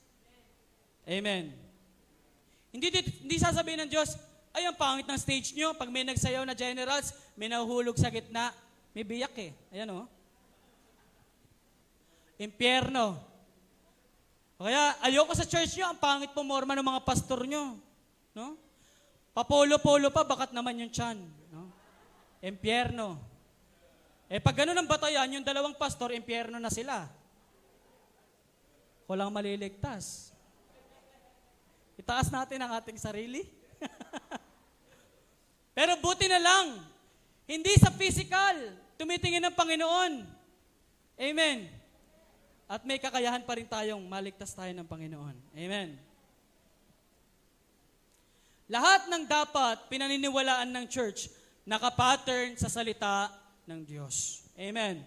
Amen. 1.07 1.55
Hindi, 2.69 2.87
hindi 3.23 3.37
sasabihin 3.41 3.87
ng 3.87 3.91
Diyos, 3.91 4.13
ay, 4.53 4.65
ang 4.65 4.77
pangit 4.77 5.05
ng 5.05 5.19
stage 5.19 5.53
nyo. 5.53 5.77
Pag 5.77 5.93
may 5.93 6.03
nagsayaw 6.03 6.41
na 6.43 6.57
generals, 6.57 7.13
may 7.37 7.47
nahuhulog 7.47 7.95
sa 7.95 8.09
gitna. 8.09 8.49
May 8.91 9.05
biyak 9.05 9.33
eh. 9.37 9.51
Ayan 9.69 9.93
o. 9.93 10.03
Oh. 10.03 10.07
Impyerno. 12.41 13.19
O 14.57 14.65
kaya, 14.65 14.97
ayoko 15.05 15.31
sa 15.37 15.47
church 15.47 15.77
nyo, 15.77 15.93
ang 15.93 15.99
pangit 16.01 16.33
pumorma 16.33 16.75
ng 16.75 16.83
mga 16.83 17.01
pastor 17.05 17.45
nyo. 17.45 17.77
No? 18.33 18.57
Papolo-polo 19.31 20.09
pa, 20.09 20.25
bakat 20.25 20.51
naman 20.51 20.81
yung 20.81 20.91
chan. 20.91 21.15
No? 22.39 22.47
Impyerno. 22.47 23.19
Eh, 24.29 24.39
pag 24.39 24.55
ganun 24.61 24.77
ang 24.77 24.87
batayan, 24.87 25.33
yung 25.35 25.43
dalawang 25.43 25.75
pastor, 25.75 26.13
impyerno 26.13 26.61
na 26.61 26.69
sila. 26.69 27.09
Walang 29.09 29.33
maliligtas. 29.33 30.29
Itaas 31.97 32.29
natin 32.31 32.61
ang 32.61 32.77
ating 32.77 32.95
sarili. 32.95 33.43
Pero 35.77 35.97
buti 35.99 36.29
na 36.29 36.39
lang, 36.39 36.79
hindi 37.49 37.73
sa 37.75 37.89
physical, 37.89 38.77
tumitingin 39.01 39.43
ng 39.49 39.57
Panginoon. 39.57 40.13
Amen. 41.19 41.67
At 42.69 42.85
may 42.85 43.01
kakayahan 43.01 43.41
pa 43.43 43.57
rin 43.57 43.65
tayong 43.65 44.05
maligtas 44.05 44.53
tayo 44.53 44.69
ng 44.77 44.85
Panginoon. 44.85 45.35
Amen. 45.57 45.97
Lahat 48.69 49.09
ng 49.09 49.25
dapat 49.25 49.89
pinaniniwalaan 49.89 50.69
ng 50.69 50.85
church, 50.85 51.33
nakapattern 51.69 52.57
sa 52.57 52.65
salita 52.65 53.29
ng 53.69 53.85
Diyos. 53.85 54.41
Amen. 54.57 55.05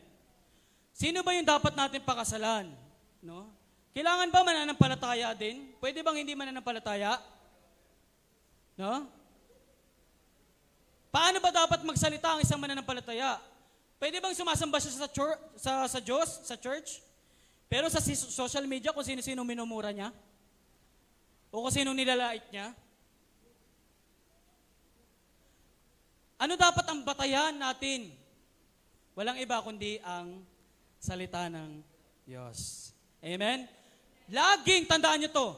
Sino 0.94 1.26
ba 1.26 1.34
yung 1.34 1.42
dapat 1.42 1.74
natin 1.74 1.98
pakasalan? 2.06 2.70
No? 3.18 3.50
Kailangan 3.90 4.30
ba 4.30 4.46
mananampalataya 4.46 5.34
din? 5.34 5.74
Pwede 5.82 6.06
bang 6.06 6.22
hindi 6.22 6.38
mananampalataya? 6.38 7.18
No? 8.78 9.10
Paano 11.10 11.42
ba 11.42 11.50
dapat 11.50 11.82
magsalita 11.82 12.38
ang 12.38 12.40
isang 12.46 12.62
mananampalataya? 12.62 13.42
Pwede 13.98 14.22
bang 14.22 14.32
sumasamba 14.32 14.78
siya 14.78 15.02
sa, 15.02 15.08
chur- 15.10 15.40
sa, 15.58 15.90
sa 15.90 15.98
Diyos, 15.98 16.46
sa 16.46 16.54
church? 16.54 17.02
Pero 17.66 17.90
sa 17.90 17.98
social 17.98 18.64
media, 18.70 18.94
kung 18.94 19.04
sino-sino 19.04 19.42
minumura 19.42 19.90
niya? 19.90 20.14
O 21.50 21.66
kung 21.66 21.74
sino 21.74 21.90
nilalait 21.90 22.46
niya? 22.54 22.70
Ano 26.42 26.58
dapat 26.58 26.82
ang 26.90 27.06
batayan 27.06 27.54
natin? 27.54 28.10
Walang 29.14 29.38
iba 29.38 29.62
kundi 29.62 30.02
ang 30.02 30.42
salita 30.98 31.46
ng 31.46 31.78
Diyos. 32.26 32.90
Amen? 33.22 33.70
Laging, 34.26 34.90
tandaan 34.90 35.22
nyo 35.22 35.30
to, 35.30 35.48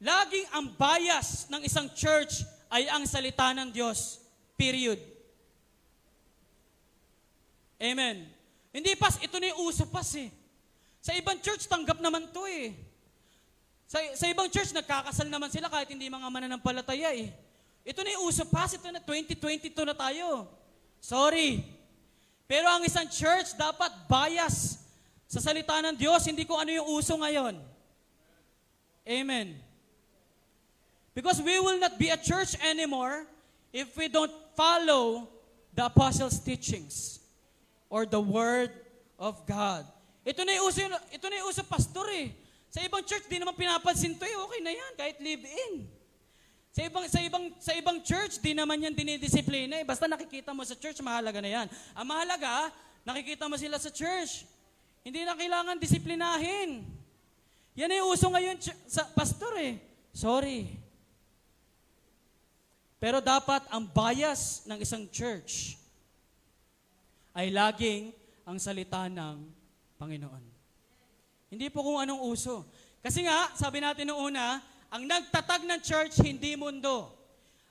laging 0.00 0.48
ang 0.48 0.72
bias 0.72 1.44
ng 1.52 1.60
isang 1.68 1.92
church 1.92 2.40
ay 2.72 2.88
ang 2.88 3.04
salita 3.04 3.52
ng 3.52 3.68
Diyos. 3.68 4.16
Period. 4.56 4.96
Amen. 7.76 8.32
Hindi 8.72 8.96
pas, 8.96 9.20
ito 9.20 9.36
na 9.36 9.52
yung 9.52 9.68
uso 9.68 9.84
pas 9.92 10.08
eh. 10.16 10.32
Sa 11.04 11.12
ibang 11.12 11.36
church, 11.36 11.68
tanggap 11.68 12.00
naman 12.00 12.32
to 12.32 12.48
eh. 12.48 12.72
Sa, 13.84 14.00
sa 14.16 14.24
ibang 14.24 14.48
church, 14.48 14.72
nagkakasal 14.72 15.28
naman 15.28 15.52
sila 15.52 15.68
kahit 15.68 15.92
hindi 15.92 16.08
mga 16.08 16.32
mananampalataya 16.32 17.12
eh. 17.12 17.28
Ito 17.82 18.00
na 18.06 18.14
yung 18.14 18.30
uso 18.30 18.46
pas, 18.46 18.70
ito 18.70 18.86
na 18.90 19.02
2022 19.02 19.74
na 19.82 19.94
tayo. 19.94 20.46
Sorry. 21.02 21.66
Pero 22.46 22.70
ang 22.70 22.82
isang 22.86 23.06
church 23.10 23.58
dapat 23.58 23.90
bias 24.06 24.78
sa 25.26 25.42
salita 25.42 25.74
ng 25.82 25.96
Diyos, 25.98 26.22
hindi 26.28 26.46
ko 26.46 26.60
ano 26.60 26.70
yung 26.70 26.88
uso 26.94 27.18
ngayon. 27.18 27.58
Amen. 29.02 29.58
Because 31.16 31.42
we 31.42 31.58
will 31.58 31.80
not 31.82 31.98
be 31.98 32.08
a 32.12 32.20
church 32.20 32.54
anymore 32.62 33.26
if 33.74 33.96
we 33.98 34.06
don't 34.06 34.32
follow 34.54 35.28
the 35.74 35.88
apostles' 35.88 36.38
teachings 36.38 37.18
or 37.90 38.06
the 38.06 38.20
word 38.20 38.70
of 39.18 39.42
God. 39.48 39.88
Ito 40.22 40.46
na 40.46 40.54
yung 40.54 40.70
uso, 40.70 40.80
ito 41.10 41.26
na 41.26 41.34
yung 41.42 41.48
uso 41.50 41.66
pastor 41.66 42.06
eh. 42.14 42.30
Sa 42.72 42.80
ibang 42.80 43.04
church, 43.04 43.26
di 43.28 43.36
naman 43.36 43.58
pinapansin 43.58 44.16
to 44.16 44.24
eh. 44.24 44.36
Okay 44.38 44.60
na 44.64 44.72
yan, 44.72 44.92
kahit 44.96 45.16
live-in. 45.20 46.01
Sa 46.72 46.80
ibang, 46.88 47.04
sa 47.04 47.20
ibang, 47.20 47.44
sa 47.60 47.72
ibang 47.76 47.98
church, 48.00 48.40
di 48.40 48.56
naman 48.56 48.80
yan 48.80 48.96
dinidisiplina 48.96 49.76
eh. 49.76 49.84
Basta 49.84 50.08
nakikita 50.08 50.56
mo 50.56 50.64
sa 50.64 50.72
church, 50.72 51.04
mahalaga 51.04 51.44
na 51.44 51.52
yan. 51.52 51.66
Ang 51.92 52.06
mahalaga, 52.08 52.72
nakikita 53.04 53.44
mo 53.44 53.60
sila 53.60 53.76
sa 53.76 53.92
church. 53.92 54.48
Hindi 55.04 55.20
na 55.28 55.36
kailangan 55.36 55.76
disiplinahin. 55.76 56.80
Yan 57.76 57.92
ay 57.92 58.00
uso 58.00 58.24
ngayon 58.32 58.56
sa 58.88 59.04
pastor 59.12 59.52
eh. 59.60 59.76
Sorry. 60.16 60.72
Pero 62.96 63.20
dapat 63.20 63.68
ang 63.68 63.84
bias 63.84 64.64
ng 64.64 64.80
isang 64.80 65.04
church 65.12 65.76
ay 67.36 67.52
laging 67.52 68.16
ang 68.48 68.56
salita 68.56 69.12
ng 69.12 69.44
Panginoon. 70.00 70.44
Hindi 71.52 71.68
po 71.68 71.84
kung 71.84 72.00
anong 72.00 72.32
uso. 72.32 72.64
Kasi 73.04 73.28
nga, 73.28 73.52
sabi 73.58 73.84
natin 73.84 74.08
noong 74.08 74.32
una, 74.32 74.71
ang 74.92 75.08
nagtatag 75.08 75.64
ng 75.64 75.80
church, 75.80 76.20
hindi 76.20 76.52
mundo. 76.52 77.08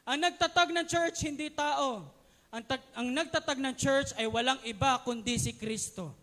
Ang 0.10 0.26
nagtatag 0.26 0.74
ng 0.74 0.86
church, 0.90 1.22
hindi 1.22 1.54
tao. 1.54 2.02
Ang, 2.50 2.66
tag- 2.66 2.92
ang 2.98 3.08
nagtatag 3.14 3.62
ng 3.62 3.76
church 3.78 4.10
ay 4.18 4.26
walang 4.26 4.58
iba 4.66 4.98
kundi 5.06 5.38
si 5.38 5.54
Kristo. 5.54 6.18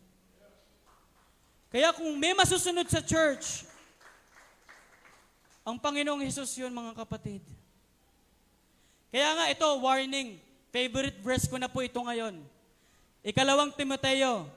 Kaya 1.71 1.95
kung 1.95 2.19
may 2.19 2.35
masusunod 2.35 2.91
sa 2.91 2.99
church, 2.99 3.63
ang 5.63 5.79
Panginoong 5.79 6.27
Hesus 6.27 6.51
yun, 6.59 6.75
mga 6.75 6.99
kapatid. 6.99 7.47
Kaya 9.15 9.39
nga 9.39 9.47
ito, 9.55 9.69
warning. 9.79 10.43
Favorite 10.75 11.23
verse 11.23 11.47
ko 11.47 11.63
na 11.63 11.71
po 11.71 11.79
ito 11.79 12.03
ngayon. 12.03 12.43
Ikalawang 13.23 13.71
Timoteo, 13.71 14.51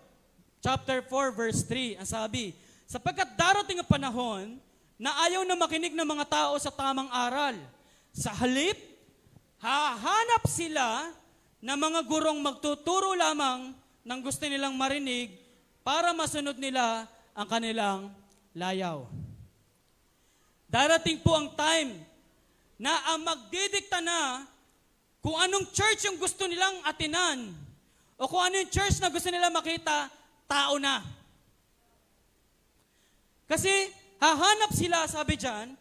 chapter 0.58 1.06
4, 1.06 1.38
verse 1.38 1.62
3. 1.70 2.02
Ang 2.02 2.10
sabi, 2.10 2.58
sapagkat 2.90 3.30
darating 3.38 3.78
ang 3.78 3.88
panahon 3.88 4.58
na 5.02 5.18
ayaw 5.26 5.42
na 5.42 5.58
makinig 5.58 5.98
ng 5.98 6.06
mga 6.06 6.30
tao 6.30 6.54
sa 6.62 6.70
tamang 6.70 7.10
aral. 7.10 7.58
Sa 8.14 8.30
halip, 8.38 8.78
hahanap 9.58 10.46
sila 10.46 11.10
ng 11.58 11.74
mga 11.74 12.06
gurong 12.06 12.38
magtuturo 12.38 13.18
lamang 13.18 13.74
ng 14.06 14.20
gusto 14.22 14.46
nilang 14.46 14.78
marinig 14.78 15.34
para 15.82 16.14
masunod 16.14 16.54
nila 16.62 17.10
ang 17.34 17.48
kanilang 17.50 18.14
layaw. 18.54 19.10
Darating 20.70 21.18
po 21.26 21.34
ang 21.34 21.50
time 21.58 21.98
na 22.78 22.94
ang 23.10 23.26
magdidikta 23.26 24.06
na 24.06 24.46
kung 25.18 25.34
anong 25.34 25.66
church 25.74 26.06
yung 26.06 26.22
gusto 26.22 26.46
nilang 26.46 26.78
atinan 26.86 27.50
o 28.22 28.30
kung 28.30 28.46
ano 28.46 28.54
yung 28.62 28.70
church 28.70 29.02
na 29.02 29.10
gusto 29.10 29.34
nila 29.34 29.50
makita, 29.50 30.14
tao 30.46 30.78
na. 30.78 31.02
Kasi 33.50 34.01
hahanap 34.22 34.72
sila, 34.72 35.10
sabi 35.10 35.34
dyan, 35.34 35.74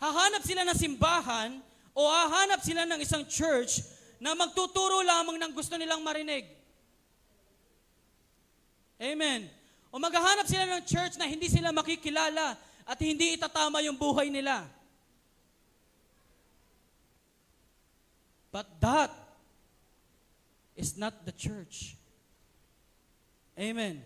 hahanap 0.00 0.42
sila 0.42 0.64
ng 0.64 0.78
simbahan 0.80 1.60
o 1.92 2.08
hahanap 2.08 2.64
sila 2.64 2.88
ng 2.88 3.04
isang 3.04 3.22
church 3.28 3.84
na 4.16 4.32
magtuturo 4.32 5.04
lamang 5.04 5.36
ng 5.36 5.52
gusto 5.52 5.76
nilang 5.76 6.00
marinig. 6.00 6.48
Amen. 8.96 9.50
O 9.92 10.00
maghahanap 10.00 10.48
sila 10.48 10.64
ng 10.64 10.82
church 10.88 11.20
na 11.20 11.28
hindi 11.28 11.52
sila 11.52 11.68
makikilala 11.68 12.56
at 12.88 12.98
hindi 13.02 13.36
itatama 13.36 13.84
yung 13.84 13.98
buhay 13.98 14.32
nila. 14.32 14.64
But 18.48 18.68
that 18.80 19.12
is 20.76 20.96
not 20.96 21.24
the 21.24 21.32
church. 21.32 21.96
Amen. 23.58 24.00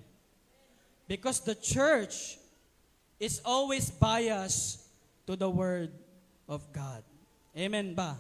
Because 1.06 1.38
the 1.42 1.54
church 1.54 2.38
is 3.16 3.40
always 3.44 3.88
biased 3.88 4.84
to 5.24 5.34
the 5.34 5.48
Word 5.48 5.92
of 6.44 6.62
God. 6.72 7.02
Amen 7.56 7.96
ba? 7.96 8.14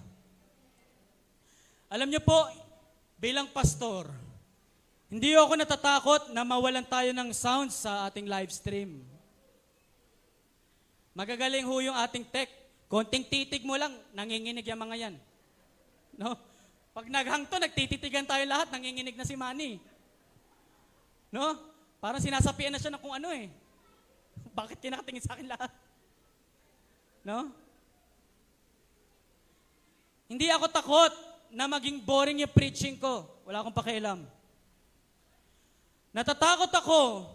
Alam 1.92 2.10
niyo 2.10 2.24
po, 2.24 2.48
bilang 3.20 3.52
pastor, 3.52 4.08
hindi 5.06 5.36
ako 5.38 5.54
natatakot 5.54 6.22
na 6.34 6.42
mawalan 6.42 6.82
tayo 6.82 7.14
ng 7.14 7.30
sound 7.30 7.70
sa 7.70 8.10
ating 8.10 8.26
live 8.26 8.50
stream. 8.50 9.06
Magagaling 11.14 11.64
ho 11.64 11.74
yung 11.80 11.96
ating 11.96 12.26
tech. 12.26 12.50
Konting 12.86 13.26
titig 13.26 13.62
mo 13.66 13.78
lang, 13.78 13.94
nanginginig 14.14 14.66
yung 14.66 14.82
mga 14.82 14.96
yan. 15.08 15.14
No? 16.18 16.34
Pag 16.96 17.12
naghangto, 17.12 17.60
nagtititigan 17.60 18.24
tayo 18.24 18.42
lahat, 18.48 18.72
nanginginig 18.72 19.14
na 19.14 19.26
si 19.28 19.36
Manny. 19.36 19.78
No? 21.30 21.56
Parang 22.00 22.22
sinasapian 22.22 22.72
na 22.72 22.80
siya 22.80 22.92
ng 22.94 23.02
kung 23.02 23.14
ano 23.14 23.30
eh. 23.32 23.52
Bakit 24.58 24.78
kinakatingin 24.80 25.24
sa 25.24 25.34
akin 25.36 25.48
lahat? 25.48 25.70
No? 27.26 27.50
Hindi 30.26 30.50
ako 30.50 30.66
takot 30.70 31.14
na 31.54 31.70
maging 31.70 32.02
boring 32.02 32.42
yung 32.42 32.50
preaching 32.50 32.98
ko. 32.98 33.26
Wala 33.46 33.62
akong 33.62 33.74
pakialam. 33.74 34.26
Natatakot 36.10 36.72
ako 36.72 37.30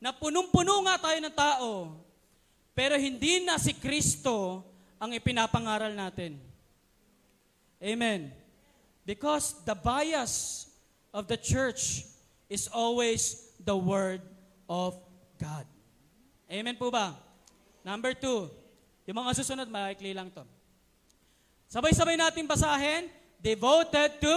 na 0.00 0.14
punong-puno 0.14 0.82
nga 0.88 0.96
tayo 0.98 1.18
ng 1.20 1.36
tao, 1.36 1.70
pero 2.72 2.96
hindi 2.96 3.44
na 3.44 3.58
si 3.60 3.76
Kristo 3.76 4.64
ang 4.96 5.12
ipinapangaral 5.12 5.92
natin. 5.92 6.38
Amen. 7.82 8.30
Because 9.02 9.58
the 9.66 9.74
bias 9.74 10.66
of 11.10 11.26
the 11.26 11.36
church 11.36 12.06
is 12.46 12.70
always 12.70 13.50
the 13.58 13.74
Word 13.74 14.22
of 14.70 14.94
God. 15.42 15.66
Amen 16.52 16.76
po 16.76 16.92
ba? 16.92 17.16
Number 17.80 18.12
two, 18.12 18.52
yung 19.08 19.16
mga 19.24 19.32
susunod, 19.40 19.72
maikli 19.72 20.12
lang 20.12 20.28
to. 20.28 20.44
Sabay-sabay 21.72 22.20
natin 22.20 22.44
basahin, 22.44 23.08
devoted 23.40 24.20
to 24.20 24.36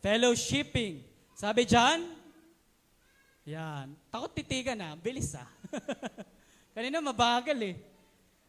fellowshipping. 0.00 1.04
Sabi 1.36 1.68
dyan, 1.68 2.08
yan, 3.44 3.92
takot 4.08 4.32
titigan 4.32 4.80
na, 4.80 4.96
bilis 4.96 5.36
ah. 5.36 5.44
Kanina 6.74 7.04
mabagal 7.04 7.60
eh. 7.60 7.76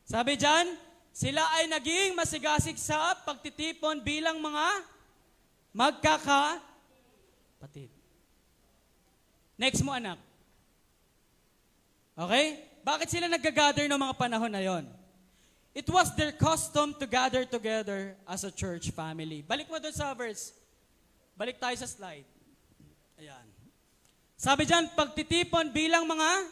Sabi 0.07 0.39
dyan, 0.39 0.80
sila 1.11 1.43
ay 1.59 1.67
naging 1.67 2.15
masigasig 2.15 2.80
sa 2.80 3.19
pagtitipon 3.28 3.99
bilang 3.99 4.39
mga 4.39 4.67
magkakapatid. 5.76 6.63
Next 9.59 9.84
mo 9.84 9.91
anak. 9.91 10.24
Okay? 12.16 12.63
Bakit 12.82 13.07
sila 13.11 13.28
nag-gather 13.28 13.86
ng 13.91 13.99
mga 13.99 14.16
panahon 14.16 14.51
na 14.51 14.63
yon? 14.63 14.88
It 15.76 15.91
was 15.91 16.16
their 16.16 16.32
custom 16.32 16.95
to 16.95 17.05
gather 17.05 17.43
together 17.43 18.16
as 18.24 18.47
a 18.47 18.51
church 18.51 18.95
family. 18.95 19.43
Balik 19.43 19.68
mo 19.68 19.76
doon 19.76 19.91
sa 19.91 20.16
verse. 20.16 20.55
Balik 21.36 21.59
tayo 21.59 21.76
sa 21.76 21.84
slide. 21.84 22.24
Ayan. 23.20 23.43
Sabi 24.39 24.63
dyan, 24.63 24.88
pagtitipon 24.95 25.76
bilang 25.76 26.07
mga 26.07 26.47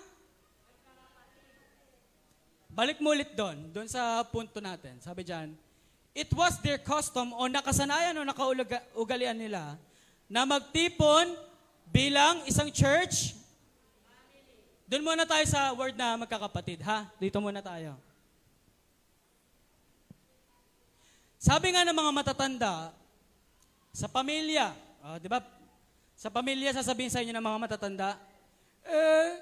Balik 2.73 2.97
mo 3.05 3.13
ulit 3.13 3.37
doon, 3.37 3.69
doon 3.69 3.85
sa 3.85 4.25
punto 4.25 4.57
natin. 4.57 4.97
Sabi 4.97 5.21
dyan, 5.21 5.53
it 6.17 6.25
was 6.33 6.57
their 6.65 6.81
custom 6.81 7.29
o 7.37 7.45
nakasanayan 7.45 8.17
o 8.17 8.25
nakaugalian 8.25 9.37
nila 9.37 9.77
na 10.25 10.41
magtipon 10.41 11.37
bilang 11.93 12.41
isang 12.49 12.73
church. 12.73 13.37
Doon 14.93 15.09
muna 15.09 15.25
tayo 15.25 15.41
sa 15.49 15.73
word 15.73 15.97
na 15.97 16.21
magkakapatid, 16.21 16.85
ha? 16.85 17.09
Dito 17.17 17.41
muna 17.41 17.65
tayo. 17.65 17.97
Sabi 21.41 21.73
nga 21.73 21.81
ng 21.81 21.97
mga 21.97 22.13
matatanda, 22.13 22.93
sa 23.89 24.05
pamilya, 24.05 24.69
oh, 25.01 25.17
di 25.17 25.25
ba? 25.25 25.41
Sa 26.13 26.29
pamilya, 26.29 26.77
sasabihin 26.77 27.09
sa 27.09 27.25
inyo 27.25 27.33
ng 27.33 27.41
mga 27.41 27.61
matatanda, 27.65 28.21
eh, 28.85 29.41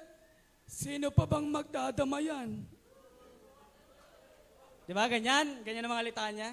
sino 0.64 1.12
pa 1.12 1.28
bang 1.28 1.44
magdadamayan? 1.44 2.48
Di 4.88 4.92
ba, 4.96 5.04
ganyan? 5.04 5.60
Ganyan 5.68 5.84
ang 5.84 5.92
mga 6.00 6.06
litanya. 6.08 6.48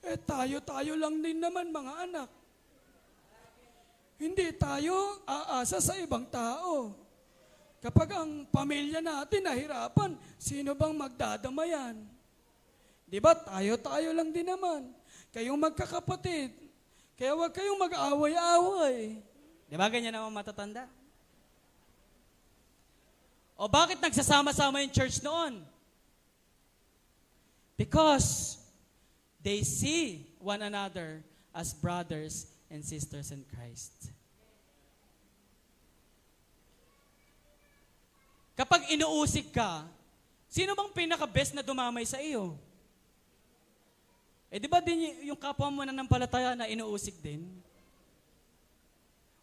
Eh, 0.00 0.16
tayo-tayo 0.24 0.96
lang 0.96 1.20
din 1.20 1.36
naman, 1.36 1.68
mga 1.68 1.92
anak. 2.08 2.28
Hindi 4.16 4.56
tayo 4.56 5.20
aasa 5.28 5.84
sa 5.84 6.00
ibang 6.00 6.24
tao. 6.32 7.07
Kapag 7.78 8.10
ang 8.10 8.42
pamilya 8.50 8.98
natin 8.98 9.46
nahirapan, 9.46 10.18
sino 10.34 10.74
bang 10.74 10.94
magdadamayan? 10.98 11.94
Di 13.06 13.22
ba, 13.22 13.32
tayo-tayo 13.38 14.10
lang 14.12 14.34
din 14.34 14.50
naman. 14.50 14.90
Kayong 15.30 15.56
magkakapatid. 15.56 16.52
Kaya 17.14 17.32
huwag 17.38 17.54
kayong 17.54 17.78
mag-away-away. 17.78 19.22
Di 19.70 19.74
ba, 19.78 19.86
ganyan 19.86 20.12
naman 20.12 20.34
matatanda? 20.34 20.90
O 23.58 23.66
bakit 23.66 23.98
nagsasama-sama 23.98 24.82
yung 24.82 24.94
church 24.94 25.18
noon? 25.22 25.62
Because 27.78 28.58
they 29.42 29.62
see 29.62 30.26
one 30.42 30.62
another 30.62 31.22
as 31.54 31.74
brothers 31.74 32.50
and 32.70 32.82
sisters 32.82 33.30
in 33.30 33.42
Christ. 33.54 34.17
Kapag 38.58 38.90
inuusig 38.90 39.54
ka, 39.54 39.86
sino 40.50 40.74
bang 40.74 40.90
pinaka-best 40.90 41.54
na 41.54 41.62
dumamay 41.62 42.02
sa 42.02 42.18
iyo? 42.18 42.58
Eh 44.50 44.58
di 44.58 44.66
ba 44.66 44.82
din 44.82 45.14
yung 45.30 45.38
kapwa 45.38 45.70
mo 45.70 45.86
na 45.86 45.94
ng 45.94 46.10
palataya 46.10 46.58
na 46.58 46.66
inuusig 46.66 47.14
din? 47.22 47.46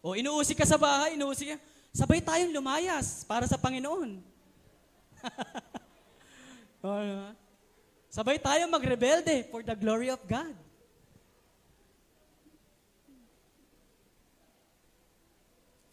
O 0.04 0.12
inuusig 0.12 0.60
ka 0.60 0.68
sa 0.68 0.76
bahay, 0.76 1.16
inuusig 1.16 1.56
ka, 1.56 1.58
sabay 1.96 2.20
tayong 2.20 2.52
lumayas 2.52 3.24
para 3.24 3.48
sa 3.48 3.56
Panginoon. 3.56 4.20
Sabay 8.12 8.38
tayong 8.38 8.70
magrebelde 8.70 9.48
for 9.50 9.64
the 9.64 9.74
glory 9.74 10.12
of 10.12 10.20
God. 10.28 10.54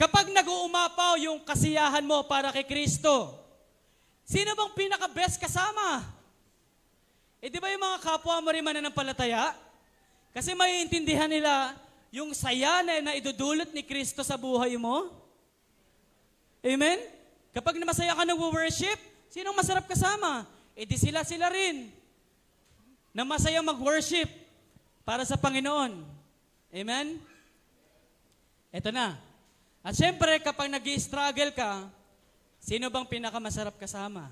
Kapag 0.03 0.35
nag-uumapaw 0.35 1.15
yung 1.15 1.39
kasiyahan 1.47 2.03
mo 2.03 2.27
para 2.27 2.51
kay 2.51 2.67
Kristo, 2.67 3.39
sino 4.27 4.51
bang 4.51 4.75
pinaka-best 4.75 5.39
kasama? 5.39 6.03
Eh 7.39 7.47
di 7.47 7.55
ba 7.55 7.71
yung 7.71 7.79
mga 7.79 8.03
kapwa 8.03 8.43
mo 8.43 8.51
rin 8.51 8.67
mananampalataya? 8.67 9.55
Kasi 10.35 10.51
maiintindihan 10.59 11.31
nila 11.31 11.71
yung 12.11 12.35
saya 12.35 12.83
na, 12.83 12.99
na 12.99 13.15
idudulot 13.15 13.71
ni 13.71 13.79
Kristo 13.79 14.27
sa 14.27 14.35
buhay 14.35 14.75
mo. 14.75 15.07
Amen? 16.59 16.99
Kapag 17.55 17.79
masaya 17.79 18.11
ka 18.11 18.27
nag-worship, 18.27 18.99
sinong 19.31 19.55
masarap 19.55 19.87
kasama? 19.87 20.43
Eh 20.75 20.83
di 20.83 20.99
sila 20.99 21.23
sila 21.23 21.47
rin 21.47 21.87
na 23.15 23.23
masaya 23.23 23.63
mag-worship 23.63 24.27
para 25.07 25.23
sa 25.23 25.39
Panginoon. 25.39 25.95
Amen? 26.75 27.23
Ito 28.67 28.91
na. 28.91 29.31
At 29.83 29.99
syempre, 29.99 30.39
kapag 30.39 30.71
nag 30.71 30.87
struggle 30.95 31.51
ka, 31.51 31.91
sino 32.63 32.87
bang 32.87 33.03
pinakamasarap 33.03 33.75
kasama? 33.75 34.31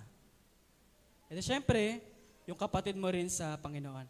Ito 1.28 1.44
syempre, 1.44 2.00
yung 2.48 2.56
kapatid 2.56 2.96
mo 2.96 3.12
rin 3.12 3.28
sa 3.28 3.60
Panginoon. 3.60 4.08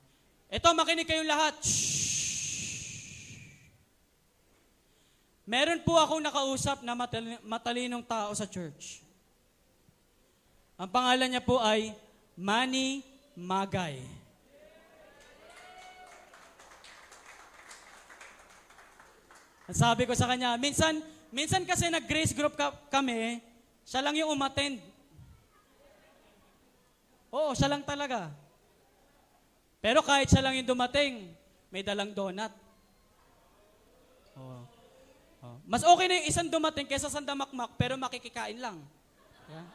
Ito, 0.53 0.69
makinig 0.77 1.09
kayong 1.09 1.25
lahat. 1.25 1.57
Shhh. 1.65 2.21
Meron 5.49 5.81
po 5.81 5.97
akong 5.97 6.21
nakausap 6.21 6.85
na 6.85 6.93
matali- 6.93 7.41
matalinong 7.41 8.05
tao 8.05 8.31
sa 8.37 8.45
church. 8.45 9.01
Ang 10.77 10.87
pangalan 10.93 11.27
niya 11.27 11.43
po 11.43 11.57
ay 11.57 11.91
Manny 12.37 13.03
Magay. 13.33 13.99
Ang 19.67 19.77
sabi 19.77 20.07
ko 20.07 20.13
sa 20.15 20.29
kanya, 20.29 20.55
minsan, 20.55 21.03
minsan 21.31 21.63
kasi 21.63 21.87
nag-grace 21.87 22.35
group 22.35 22.53
ka- 22.53 22.75
kami, 22.91 23.39
siya 23.87 24.03
lang 24.03 24.15
yung 24.19 24.31
umattend. 24.35 24.79
Oo, 27.31 27.55
siya 27.55 27.71
lang 27.71 27.83
talaga. 27.87 28.27
Pero 29.79 30.03
kahit 30.03 30.29
siya 30.29 30.43
lang 30.43 30.59
yung 30.59 30.67
dumating, 30.67 31.31
may 31.71 31.81
dalang 31.81 32.11
donut. 32.11 32.51
Oo. 34.37 34.59
Oo. 35.41 35.57
Mas 35.65 35.81
okay 35.81 36.05
na 36.05 36.19
yung 36.21 36.29
isang 36.29 36.51
dumating 36.51 36.85
kaysa 36.85 37.09
sa 37.09 37.23
damakmak, 37.23 37.73
pero 37.79 37.97
makikikain 37.97 38.59
lang. 38.59 38.77
Yeah. 39.49 39.67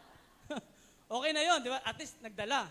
okay 1.17 1.31
na 1.35 1.43
yon, 1.43 1.59
di 1.65 1.73
ba? 1.73 1.81
At 1.83 1.97
least 1.99 2.21
nagdala. 2.23 2.71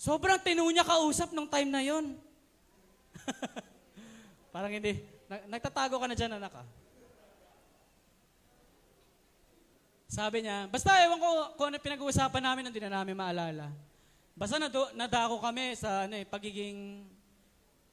Sobrang 0.00 0.40
tinu 0.40 0.66
niya 0.68 0.84
kausap 0.84 1.30
nung 1.32 1.48
time 1.48 1.70
na 1.70 1.80
yon. 1.84 2.16
Parang 4.54 4.72
hindi. 4.72 5.19
Nag- 5.30 5.46
nagtatago 5.46 5.94
ka 5.94 6.10
na 6.10 6.18
dyan, 6.18 6.34
anak 6.34 6.58
ah. 6.58 6.66
Sabi 10.10 10.42
niya, 10.42 10.66
basta 10.66 10.90
ewan 11.06 11.22
ko 11.22 11.30
kung 11.54 11.70
ano 11.70 11.78
pinag-uusapan 11.78 12.42
namin, 12.42 12.66
hindi 12.66 12.82
na 12.82 12.98
namin 12.98 13.14
maalala. 13.14 13.70
Basta 14.34 14.58
nado, 14.58 14.90
nadako 14.98 15.38
kami 15.38 15.78
sa 15.78 16.10
ano, 16.10 16.18
eh, 16.18 16.26
pagiging, 16.26 17.06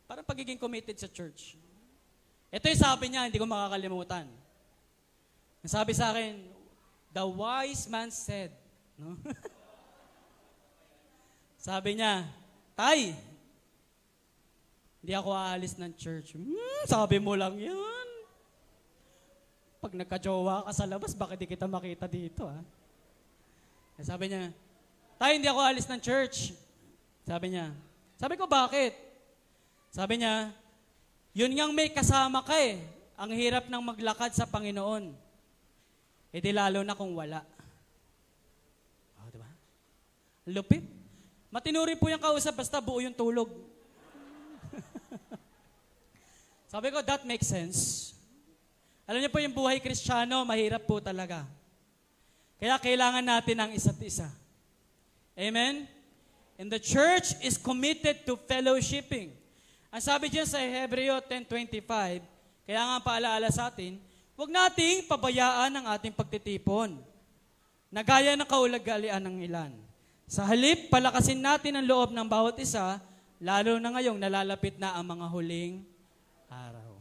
parang 0.10 0.26
pagiging 0.26 0.58
committed 0.58 0.98
sa 0.98 1.06
church. 1.06 1.54
Ito 2.50 2.74
yung 2.74 2.82
sabi 2.82 3.14
niya, 3.14 3.30
hindi 3.30 3.38
ko 3.38 3.46
makakalimutan. 3.46 4.26
Ang 5.62 5.70
sabi 5.70 5.94
sa 5.94 6.10
akin, 6.10 6.42
the 7.14 7.22
wise 7.22 7.86
man 7.86 8.10
said, 8.10 8.50
no? 8.98 9.14
sabi 11.70 12.02
niya, 12.02 12.26
Tay, 12.74 13.14
hindi 15.08 15.16
ako 15.16 15.32
aalis 15.32 15.80
ng 15.80 15.96
church. 15.96 16.36
Hmm, 16.36 16.84
sabi 16.84 17.16
mo 17.16 17.32
lang 17.32 17.56
yan. 17.56 18.08
Pag 19.80 19.96
nagka-jowa 19.96 20.68
ka 20.68 20.76
sa 20.76 20.84
labas, 20.84 21.16
bakit 21.16 21.40
di 21.40 21.48
kita 21.48 21.64
makita 21.64 22.12
dito, 22.12 22.44
ha? 22.44 22.60
Eh, 23.96 24.04
Sabi 24.04 24.28
niya, 24.28 24.52
Tay, 25.16 25.40
hindi 25.40 25.48
ako 25.48 25.64
aalis 25.64 25.88
ng 25.88 26.04
church. 26.04 26.52
Sabi 27.24 27.56
niya. 27.56 27.72
Sabi 28.20 28.36
ko, 28.36 28.52
bakit? 28.52 29.00
Sabi 29.96 30.20
niya, 30.20 30.52
yun 31.32 31.56
ngang 31.56 31.72
may 31.72 31.88
kasama 31.88 32.44
ka 32.44 32.60
eh. 32.60 32.76
Ang 33.16 33.32
hirap 33.32 33.72
ng 33.72 33.80
maglakad 33.80 34.36
sa 34.36 34.44
Panginoon. 34.44 35.16
E 36.36 36.44
di 36.44 36.52
lalo 36.52 36.84
na 36.84 37.00
kung 37.00 37.16
wala. 37.16 37.48
Oh, 39.24 39.32
di 39.32 39.40
ba? 39.40 39.48
Lupit. 40.52 40.84
Matinuri 41.48 41.96
po 41.96 42.12
yung 42.12 42.20
kausap, 42.20 42.60
basta 42.60 42.84
buo 42.84 43.00
yung 43.00 43.16
tulog. 43.16 43.77
Sabi 46.68 46.92
ko, 46.92 47.00
that 47.00 47.24
makes 47.24 47.48
sense. 47.48 48.12
Alam 49.08 49.24
niyo 49.24 49.32
po 49.32 49.40
yung 49.40 49.56
buhay 49.56 49.80
kristyano, 49.80 50.44
mahirap 50.44 50.84
po 50.84 51.00
talaga. 51.00 51.48
Kaya 52.60 52.76
kailangan 52.76 53.24
natin 53.24 53.56
ang 53.56 53.72
isa't 53.72 53.96
isa. 54.04 54.28
Amen? 55.40 55.88
And 56.60 56.68
the 56.68 56.82
church 56.82 57.40
is 57.40 57.56
committed 57.56 58.28
to 58.28 58.36
fellowshipping. 58.36 59.32
Ang 59.88 60.04
sabi 60.04 60.28
diyan 60.28 60.44
sa 60.44 60.60
Hebreo 60.60 61.24
10.25, 61.24 61.88
kaya 62.68 62.82
nga 62.84 62.98
paalaala 63.00 63.48
sa 63.48 63.72
atin, 63.72 63.96
huwag 64.36 64.52
nating 64.52 65.08
pabayaan 65.08 65.72
ang 65.72 65.86
ating 65.96 66.12
pagtitipon 66.12 67.00
na 67.88 68.04
gaya 68.04 68.36
ng 68.36 68.44
kaulagalian 68.44 69.24
ng 69.24 69.40
ilan. 69.48 69.72
Sa 70.28 70.44
halip, 70.44 70.92
palakasin 70.92 71.40
natin 71.40 71.80
ang 71.80 71.88
loob 71.88 72.12
ng 72.12 72.28
bawat 72.28 72.60
isa, 72.60 73.00
lalo 73.40 73.80
na 73.80 73.96
ngayong 73.96 74.20
nalalapit 74.20 74.76
na 74.76 75.00
ang 75.00 75.08
mga 75.08 75.32
huling 75.32 75.96
araw. 76.52 76.98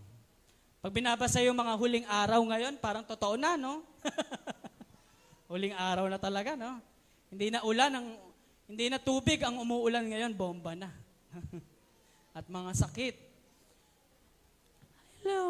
Pag 0.83 0.95
binabasa 0.95 1.43
yung 1.43 1.59
mga 1.59 1.75
huling 1.75 2.07
araw 2.07 2.41
ngayon, 2.47 2.79
parang 2.79 3.03
totoo 3.03 3.35
na, 3.35 3.59
no? 3.59 3.83
huling 5.51 5.75
araw 5.75 6.07
na 6.07 6.19
talaga, 6.19 6.55
no? 6.55 6.79
Hindi 7.31 7.51
na 7.51 7.67
ulan, 7.67 7.91
ang, 7.91 8.07
hindi 8.71 8.87
na 8.87 9.03
tubig 9.03 9.43
ang 9.43 9.59
umuulan 9.59 10.07
ngayon, 10.07 10.31
bomba 10.35 10.79
na. 10.79 10.91
At 12.39 12.47
mga 12.47 12.71
sakit. 12.87 13.17
Hello. 15.23 15.43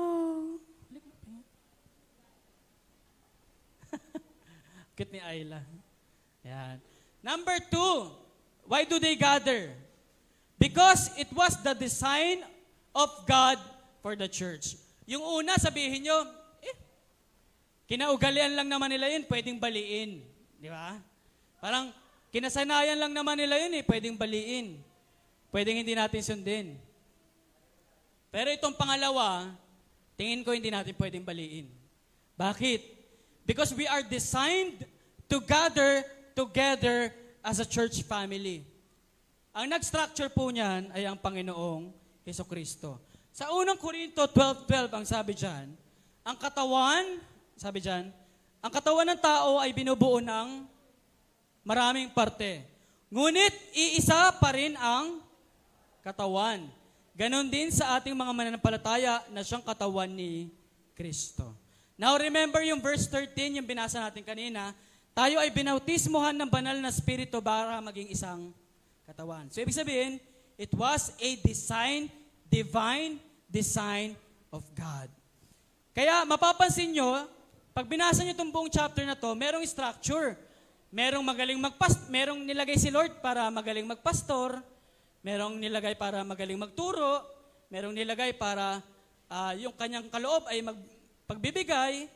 Cute 4.97 5.13
ni 5.13 5.21
Ayla. 5.21 5.61
Yan. 6.49 6.81
Number 7.21 7.61
two, 7.69 8.09
why 8.65 8.89
do 8.89 8.97
they 8.97 9.21
gather? 9.21 9.75
Because 10.57 11.13
it 11.21 11.29
was 11.37 11.61
the 11.61 11.77
design 11.77 12.41
of 12.97 13.13
God 13.29 13.61
for 14.07 14.15
the 14.15 14.31
church. 14.31 14.79
Yung 15.03 15.19
una, 15.19 15.59
sabihin 15.59 16.07
nyo, 16.07 16.15
eh, 16.63 16.79
kinaugalian 17.91 18.55
lang 18.55 18.71
naman 18.71 18.87
nila 18.87 19.11
yun, 19.11 19.27
pwedeng 19.27 19.59
baliin. 19.59 20.23
Di 20.63 20.71
ba? 20.71 20.95
Parang, 21.59 21.91
kinasanayan 22.31 23.03
lang 23.03 23.11
naman 23.11 23.35
nila 23.35 23.59
yun 23.59 23.75
eh, 23.75 23.83
pwedeng 23.83 24.15
baliin. 24.15 24.79
Pwedeng 25.51 25.83
hindi 25.83 25.99
natin 25.99 26.23
sundin. 26.23 26.79
Pero 28.31 28.55
itong 28.55 28.79
pangalawa, 28.79 29.51
tingin 30.15 30.47
ko 30.47 30.55
hindi 30.55 30.71
natin 30.71 30.95
pwedeng 30.95 31.27
baliin. 31.27 31.67
Bakit? 32.39 32.87
Because 33.43 33.75
we 33.75 33.91
are 33.91 34.07
designed 34.07 34.87
to 35.27 35.43
gather 35.43 36.07
together 36.39 37.11
as 37.43 37.59
a 37.59 37.67
church 37.67 38.07
family. 38.07 38.63
Ang 39.51 39.67
nag-structure 39.67 40.31
po 40.31 40.47
niyan 40.55 40.95
ay 40.95 41.11
ang 41.11 41.19
Panginoong 41.19 41.91
Heso 42.23 42.47
Kristo. 42.47 43.06
Sa 43.37 43.53
unang 43.53 43.77
Korinto 43.77 44.25
12.12 44.25 44.97
ang 44.97 45.05
sabi 45.05 45.37
diyan, 45.37 45.69
ang 46.25 46.37
katawan, 46.41 47.21
sabi 47.53 47.85
diyan, 47.85 48.09
ang 48.65 48.73
katawan 48.73 49.05
ng 49.13 49.21
tao 49.21 49.61
ay 49.61 49.77
binubuo 49.77 50.25
ng 50.25 50.65
maraming 51.61 52.09
parte. 52.17 52.65
Ngunit 53.13 53.53
iisa 53.77 54.33
pa 54.41 54.57
rin 54.57 54.73
ang 54.81 55.21
katawan. 56.01 56.65
Ganon 57.13 57.53
din 57.53 57.69
sa 57.69 58.01
ating 58.01 58.17
mga 58.17 58.33
mananampalataya 58.33 59.21
na 59.29 59.45
siyang 59.45 59.61
katawan 59.61 60.09
ni 60.09 60.49
Kristo. 60.97 61.53
Now 62.01 62.17
remember 62.17 62.65
yung 62.65 62.81
verse 62.81 63.05
13, 63.05 63.61
yung 63.61 63.69
binasa 63.69 64.01
natin 64.01 64.25
kanina, 64.25 64.73
tayo 65.13 65.45
ay 65.45 65.53
binautismuhan 65.53 66.33
ng 66.41 66.49
banal 66.49 66.81
na 66.81 66.89
spirito 66.89 67.45
para 67.45 67.85
maging 67.85 68.17
isang 68.17 68.49
katawan. 69.05 69.53
So 69.53 69.61
ibig 69.61 69.77
sabihin, 69.77 70.25
it 70.57 70.73
was 70.73 71.13
a 71.21 71.37
design 71.45 72.09
divine 72.57 73.21
design 73.53 74.17
of 74.49 74.65
God. 74.73 75.13
Kaya 75.93 76.25
mapapansin 76.25 76.97
nyo, 76.97 77.29
pag 77.77 77.85
binasa 77.85 78.25
nyo 78.25 78.33
itong 78.33 78.53
buong 78.53 78.73
chapter 78.73 79.05
na 79.05 79.13
to, 79.13 79.29
merong 79.37 79.65
structure. 79.69 80.33
Merong 80.89 81.21
magaling 81.21 81.61
magpast, 81.61 82.09
merong 82.09 82.41
nilagay 82.41 82.81
si 82.81 82.89
Lord 82.89 83.21
para 83.21 83.53
magaling 83.53 83.85
magpastor, 83.85 84.65
merong 85.21 85.61
nilagay 85.61 85.93
para 85.99 86.25
magaling 86.25 86.57
magturo, 86.57 87.21
merong 87.69 87.93
nilagay 87.93 88.33
para 88.33 88.81
ah, 89.29 89.53
yung 89.59 89.75
kanyang 89.77 90.09
kaloob 90.09 90.49
ay 90.49 90.65
mag, 90.65 90.79
pagbibigay, 91.29 92.09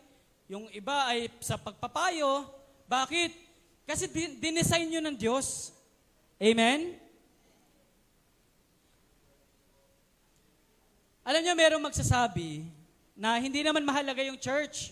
yung 0.48 0.64
iba 0.72 1.12
ay 1.12 1.28
sa 1.44 1.60
pagpapayo. 1.60 2.48
Bakit? 2.88 3.30
Kasi 3.84 4.08
din- 4.08 4.40
dinesign 4.40 4.88
nyo 4.88 5.00
ng 5.04 5.16
Diyos. 5.18 5.76
Amen? 6.40 6.96
Alam 11.30 11.46
niyo, 11.46 11.54
merong 11.54 11.86
magsasabi 11.86 12.66
na 13.14 13.38
hindi 13.38 13.62
naman 13.62 13.86
mahalaga 13.86 14.18
yung 14.26 14.34
church. 14.34 14.90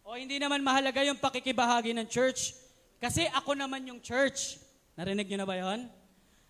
O 0.00 0.16
hindi 0.16 0.40
naman 0.40 0.64
mahalaga 0.64 1.04
yung 1.04 1.20
pakikibahagi 1.20 1.92
ng 1.92 2.08
church. 2.08 2.56
Kasi 2.96 3.28
ako 3.36 3.52
naman 3.52 3.84
yung 3.84 4.00
church. 4.00 4.56
Narinig 4.96 5.28
niyo 5.28 5.44
na 5.44 5.44
ba 5.44 5.60
yon? 5.60 5.92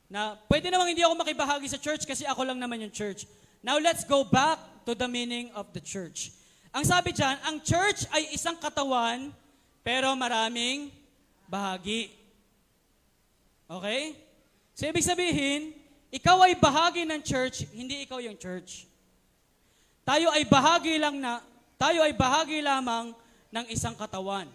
Na 0.06 0.38
pwede 0.46 0.70
namang 0.70 0.94
hindi 0.94 1.02
ako 1.02 1.18
makibahagi 1.18 1.66
sa 1.66 1.82
church 1.82 2.06
kasi 2.06 2.22
ako 2.30 2.46
lang 2.46 2.62
naman 2.62 2.78
yung 2.78 2.94
church. 2.94 3.26
Now 3.58 3.74
let's 3.82 4.06
go 4.06 4.22
back 4.22 4.62
to 4.86 4.94
the 4.94 5.10
meaning 5.10 5.50
of 5.58 5.66
the 5.74 5.82
church. 5.82 6.30
Ang 6.70 6.86
sabi 6.86 7.10
dyan, 7.10 7.42
ang 7.42 7.58
church 7.66 8.06
ay 8.14 8.30
isang 8.30 8.54
katawan, 8.54 9.34
pero 9.82 10.14
maraming 10.14 10.94
bahagi. 11.50 12.14
Okay? 13.66 14.14
So 14.78 14.86
ibig 14.86 15.02
sabihin, 15.02 15.74
ikaw 16.10 16.42
ay 16.42 16.58
bahagi 16.58 17.06
ng 17.06 17.22
church, 17.22 17.70
hindi 17.70 18.02
ikaw 18.02 18.18
yung 18.18 18.34
church. 18.34 18.90
Tayo 20.02 20.26
ay 20.34 20.42
bahagi 20.42 20.98
lang 20.98 21.22
na, 21.22 21.38
tayo 21.78 22.02
ay 22.02 22.10
bahagi 22.10 22.58
lamang 22.58 23.14
ng 23.54 23.66
isang 23.70 23.94
katawan. 23.94 24.50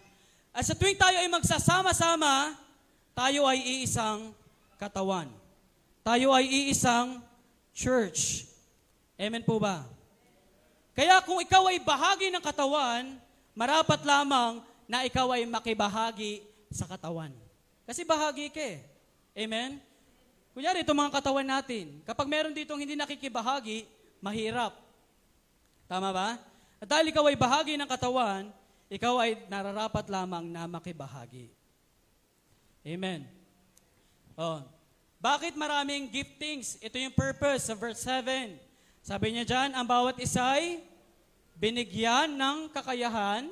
At 0.52 0.68
sa 0.68 0.76
tuwing 0.76 1.00
tayo 1.00 1.16
ay 1.16 1.32
magsasama-sama, 1.32 2.56
tayo 3.16 3.48
ay 3.48 3.64
iisang 3.64 4.36
katawan. 4.76 5.32
Tayo 6.04 6.36
ay 6.36 6.44
iisang 6.44 7.24
church. 7.72 8.52
Amen 9.16 9.44
po 9.48 9.56
ba? 9.56 9.88
Kaya 10.92 11.24
kung 11.24 11.40
ikaw 11.40 11.72
ay 11.72 11.80
bahagi 11.80 12.32
ng 12.32 12.44
katawan, 12.44 13.16
marapat 13.56 14.04
lamang 14.04 14.60
na 14.88 15.08
ikaw 15.08 15.32
ay 15.32 15.48
makibahagi 15.48 16.44
sa 16.68 16.84
katawan. 16.88 17.32
Kasi 17.88 18.04
bahagi 18.04 18.52
ka 18.52 18.60
eh. 18.60 18.80
Amen? 19.36 19.80
Kunyari, 20.56 20.88
itong 20.88 20.96
mga 20.96 21.20
katawan 21.20 21.44
natin, 21.44 22.00
kapag 22.08 22.32
meron 22.32 22.56
ditong 22.56 22.80
hindi 22.80 22.96
nakikibahagi, 22.96 23.84
mahirap. 24.24 24.72
Tama 25.84 26.16
ba? 26.16 26.40
At 26.80 26.88
dahil 26.88 27.12
ikaw 27.12 27.28
ay 27.28 27.36
bahagi 27.36 27.76
ng 27.76 27.84
katawan, 27.92 28.48
ikaw 28.88 29.20
ay 29.20 29.36
nararapat 29.52 30.08
lamang 30.08 30.48
na 30.48 30.64
makibahagi. 30.64 31.52
Amen. 32.88 33.28
Oh. 34.40 34.64
Bakit 35.20 35.60
maraming 35.60 36.08
giftings? 36.08 36.80
Ito 36.80 37.04
yung 37.04 37.12
purpose 37.12 37.68
sa 37.68 37.76
verse 37.76 38.00
7. 38.08 38.56
Sabi 39.04 39.36
niya 39.36 39.44
dyan, 39.44 39.76
ang 39.76 39.84
bawat 39.84 40.16
isa 40.24 40.56
ay 40.56 40.80
binigyan 41.60 42.32
ng 42.32 42.72
kakayahan 42.72 43.52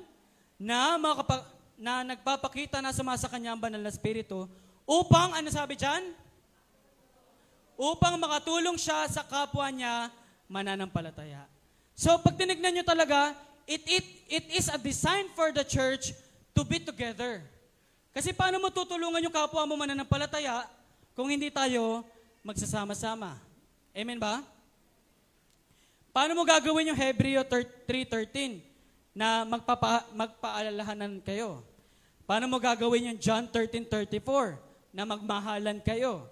na, 0.56 0.95
makapa- 0.95 1.51
na 1.76 2.08
nagpapakita 2.08 2.80
na 2.80 2.95
sumasa 2.95 3.28
kanya 3.28 3.51
ang 3.51 3.60
banal 3.60 3.84
na 3.84 3.91
spirito 3.91 4.47
upang, 4.88 5.36
ano 5.36 5.51
sabi 5.51 5.76
dyan? 5.76 6.23
Upang 7.78 8.16
makatulong 8.22 8.78
siya 8.78 9.10
sa 9.10 9.26
kapwa 9.26 9.66
niya 9.74 10.10
mananampalataya. 10.46 11.46
So 11.98 12.18
pag 12.22 12.38
tinignan 12.38 12.74
nyo 12.74 12.86
talaga, 12.86 13.34
it, 13.66 13.82
it, 13.86 14.06
it 14.30 14.46
is 14.54 14.70
a 14.70 14.78
design 14.78 15.30
for 15.34 15.50
the 15.50 15.66
church 15.66 16.14
to 16.54 16.62
be 16.62 16.78
together. 16.78 17.42
Kasi 18.14 18.30
paano 18.30 18.62
mo 18.62 18.70
tutulungan 18.70 19.26
yung 19.26 19.34
kapwa 19.34 19.66
mo 19.66 19.74
mananampalataya 19.74 20.70
kung 21.18 21.34
hindi 21.34 21.50
tayo 21.50 22.06
magsasama-sama? 22.46 23.38
Amen 23.94 24.22
ba? 24.22 24.46
Paano 26.14 26.38
mo 26.38 26.46
gagawin 26.46 26.94
yung 26.94 27.00
Hebreo 27.00 27.42
3.13 27.42 28.62
na 29.18 29.42
magpapa, 29.50 30.06
magpaalalahanan 30.14 31.18
kayo? 31.26 31.66
Paano 32.30 32.46
mo 32.46 32.62
gagawin 32.62 33.14
yung 33.14 33.20
John 33.20 33.50
13.34 33.50 34.62
na 34.94 35.10
magmahalan 35.10 35.82
kayo? 35.82 36.30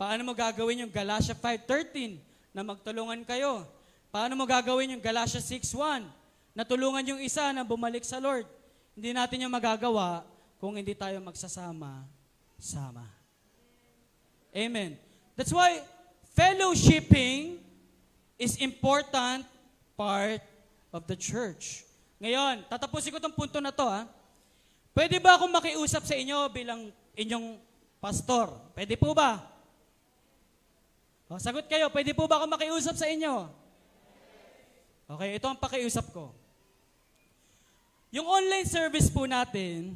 Paano 0.00 0.24
mo 0.24 0.32
gagawin 0.32 0.88
yung 0.88 0.88
Galatia 0.88 1.36
5.13 1.36 2.16
na 2.56 2.64
magtulungan 2.64 3.20
kayo? 3.20 3.68
Paano 4.08 4.32
mo 4.32 4.48
gagawin 4.48 4.96
yung 4.96 5.04
Galatia 5.04 5.44
6.1 5.44 6.08
na 6.56 6.64
tulungan 6.64 7.04
yung 7.04 7.20
isa 7.20 7.52
na 7.52 7.60
bumalik 7.60 8.00
sa 8.00 8.16
Lord? 8.16 8.48
Hindi 8.96 9.12
natin 9.12 9.44
yung 9.44 9.52
magagawa 9.52 10.24
kung 10.56 10.80
hindi 10.80 10.96
tayo 10.96 11.20
magsasama-sama. 11.20 13.04
Amen. 14.56 14.96
That's 15.36 15.52
why 15.52 15.84
fellowshipping 16.32 17.60
is 18.40 18.56
important 18.56 19.44
part 20.00 20.40
of 20.96 21.04
the 21.04 21.16
church. 21.20 21.84
Ngayon, 22.24 22.64
tatapusin 22.72 23.12
ko 23.12 23.20
itong 23.20 23.36
punto 23.36 23.60
na 23.60 23.68
to. 23.68 23.84
Ha? 23.84 24.08
Pwede 24.96 25.20
ba 25.20 25.36
akong 25.36 25.52
makiusap 25.52 26.08
sa 26.08 26.16
inyo 26.16 26.48
bilang 26.48 26.88
inyong 27.12 27.60
pastor? 28.00 28.48
Pwede 28.72 28.96
po 28.96 29.12
ba? 29.12 29.59
O, 31.30 31.38
sagot 31.38 31.70
kayo, 31.70 31.86
pwede 31.94 32.10
po 32.10 32.26
ba 32.26 32.42
akong 32.42 32.50
makiusap 32.58 32.98
sa 32.98 33.06
inyo? 33.06 33.46
Okay, 35.06 35.38
ito 35.38 35.46
ang 35.46 35.54
pakiusap 35.54 36.10
ko. 36.10 36.34
Yung 38.10 38.26
online 38.26 38.66
service 38.66 39.06
po 39.06 39.30
natin, 39.30 39.94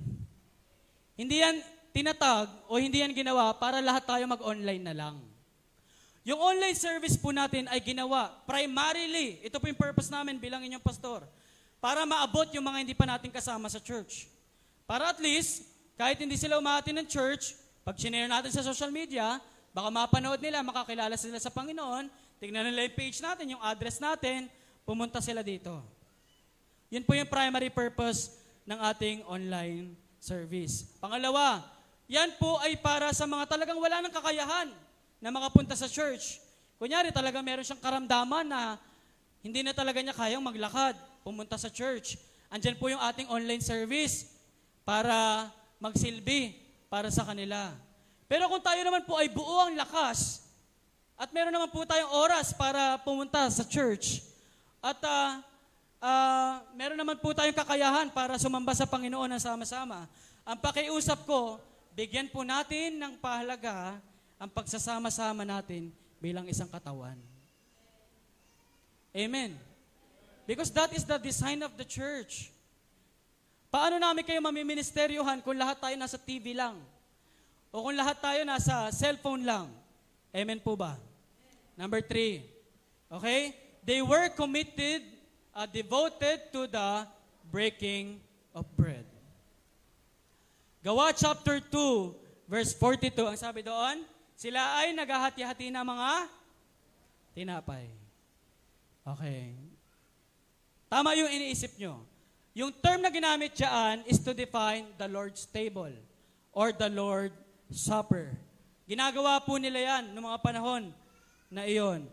hindi 1.18 1.43
yan 1.43 1.59
tinatag 1.91 2.47
o 2.70 2.78
hindi 2.78 3.03
yan 3.03 3.11
ginawa 3.11 3.51
para 3.59 3.82
lahat 3.82 4.07
tayo 4.07 4.22
mag-online 4.30 4.82
na 4.87 4.95
lang. 4.95 5.18
Yung 6.22 6.39
online 6.39 6.78
service 6.78 7.18
po 7.18 7.35
natin 7.35 7.66
ay 7.66 7.82
ginawa 7.82 8.30
primarily, 8.47 9.43
ito 9.43 9.59
po 9.59 9.66
yung 9.66 9.78
purpose 9.78 10.14
namin 10.14 10.39
bilang 10.39 10.62
inyong 10.62 10.87
pastor, 10.87 11.26
para 11.82 12.07
maabot 12.07 12.47
yung 12.55 12.62
mga 12.62 12.78
hindi 12.78 12.95
pa 12.95 13.11
natin 13.11 13.35
kasama 13.35 13.66
sa 13.66 13.82
church. 13.82 14.30
Para 14.87 15.11
at 15.11 15.18
least, 15.18 15.66
kahit 15.99 16.14
hindi 16.22 16.39
sila 16.39 16.62
umati 16.62 16.95
ng 16.95 17.11
church, 17.11 17.59
pag 17.82 17.99
sinare 17.99 18.30
natin 18.30 18.55
sa 18.55 18.62
social 18.62 18.95
media, 18.95 19.43
baka 19.75 19.91
mapanood 19.91 20.39
nila, 20.39 20.62
makakilala 20.62 21.18
sila 21.18 21.43
sa 21.43 21.51
Panginoon, 21.51 22.07
tingnan 22.39 22.70
nila 22.70 22.87
yung 22.87 22.95
page 22.95 23.18
natin, 23.18 23.59
yung 23.59 23.62
address 23.66 23.99
natin, 23.99 24.47
pumunta 24.87 25.18
sila 25.18 25.43
dito. 25.43 25.83
Yun 26.95 27.03
po 27.03 27.18
yung 27.18 27.27
primary 27.27 27.75
purpose 27.75 28.39
ng 28.62 28.79
ating 28.95 29.27
online 29.27 29.99
service. 30.22 30.87
Pangalawa, 31.03 31.61
yan 32.07 32.39
po 32.39 32.62
ay 32.62 32.79
para 32.79 33.11
sa 33.11 33.27
mga 33.27 33.51
talagang 33.51 33.83
wala 33.83 33.99
ng 33.99 34.14
kakayahan 34.14 34.70
na 35.18 35.35
makapunta 35.35 35.75
sa 35.75 35.91
church. 35.91 36.39
Kunyari, 36.79 37.11
talaga 37.11 37.43
meron 37.43 37.66
siyang 37.66 37.83
karamdaman 37.83 38.47
na 38.47 38.79
hindi 39.43 39.66
na 39.66 39.75
talaga 39.75 39.99
niya 39.99 40.14
kayang 40.14 40.45
maglakad, 40.45 40.95
pumunta 41.27 41.59
sa 41.59 41.66
church. 41.66 42.14
Andyan 42.47 42.79
po 42.79 42.87
yung 42.87 43.03
ating 43.03 43.27
online 43.27 43.64
service 43.64 44.31
para 44.87 45.51
magsilbi 45.83 46.55
para 46.87 47.11
sa 47.11 47.27
kanila. 47.27 47.75
Pero 48.25 48.49
kung 48.49 48.62
tayo 48.62 48.81
naman 48.81 49.05
po 49.05 49.20
ay 49.20 49.29
buo 49.29 49.68
ang 49.68 49.77
lakas, 49.77 50.45
at 51.14 51.31
meron 51.31 51.55
naman 51.55 51.70
po 51.70 51.87
tayong 51.87 52.11
oras 52.11 52.51
para 52.51 52.99
pumunta 53.05 53.47
sa 53.53 53.62
church, 53.62 54.25
at 54.83 54.99
uh, 55.05 55.39
uh, 56.03 56.53
meron 56.75 56.99
naman 56.99 57.16
po 57.20 57.31
tayong 57.31 57.55
kakayahan 57.55 58.09
para 58.11 58.37
sumamba 58.41 58.75
sa 58.75 58.89
Panginoon 58.89 59.31
ng 59.37 59.43
sama-sama, 59.43 60.09
ang 60.45 60.59
pakiusap 60.61 61.25
ko, 61.25 61.57
bigyan 61.97 62.29
po 62.29 62.45
natin 62.45 63.01
ng 63.01 63.16
pahalaga 63.16 63.97
ang 64.37 64.51
pagsasama-sama 64.51 65.47
natin 65.47 65.89
bilang 66.20 66.45
isang 66.51 66.68
katawan. 66.68 67.16
Amen. 69.14 69.55
Because 70.45 70.68
that 70.75 70.93
is 70.93 71.07
the 71.07 71.16
design 71.16 71.64
of 71.64 71.72
the 71.79 71.87
church. 71.87 72.53
Paano 73.72 73.97
namin 73.97 74.27
kayo 74.27 74.43
mamiministeryohan 74.43 75.41
kung 75.41 75.57
lahat 75.57 75.81
tayo 75.81 75.97
nasa 75.97 76.20
TV 76.20 76.53
lang? 76.53 76.77
O 77.75 77.83
kung 77.83 77.99
lahat 77.99 78.22
tayo 78.22 78.47
nasa 78.47 78.87
cellphone 78.95 79.43
lang? 79.43 79.66
Amen 80.31 80.62
po 80.62 80.79
ba? 80.79 80.95
Number 81.75 81.99
three. 81.99 82.47
Okay? 83.11 83.51
They 83.83 83.99
were 83.99 84.31
committed, 84.31 85.03
uh, 85.51 85.66
devoted 85.66 86.55
to 86.55 86.70
the 86.70 87.03
breaking 87.51 88.22
of 88.55 88.62
bread. 88.79 89.03
Gawa 90.87 91.11
chapter 91.18 91.59
2, 91.59 92.47
verse 92.47 92.70
42, 92.79 93.11
ang 93.27 93.39
sabi 93.43 93.66
doon, 93.66 94.07
sila 94.39 94.62
ay 94.79 94.95
naghahati-hati 94.95 95.75
ng 95.75 95.83
mga 95.83 96.11
tinapay. 97.35 97.91
Okay. 99.03 99.51
Tama 100.87 101.18
yung 101.18 101.27
iniisip 101.27 101.75
nyo. 101.75 102.07
Yung 102.55 102.70
term 102.70 103.03
na 103.03 103.11
ginamit 103.11 103.51
dyan 103.59 104.07
is 104.07 104.22
to 104.22 104.31
define 104.31 104.87
the 104.95 105.11
Lord's 105.11 105.43
table 105.51 105.91
or 106.55 106.70
the 106.70 106.87
Lord's 106.87 107.44
Supper. 107.73 108.37
Ginagawa 108.85 109.41
po 109.41 109.57
nila 109.57 109.81
yan 109.81 110.12
noong 110.12 110.27
mga 110.29 110.41
panahon 110.45 110.83
na 111.49 111.65
iyon. 111.65 112.05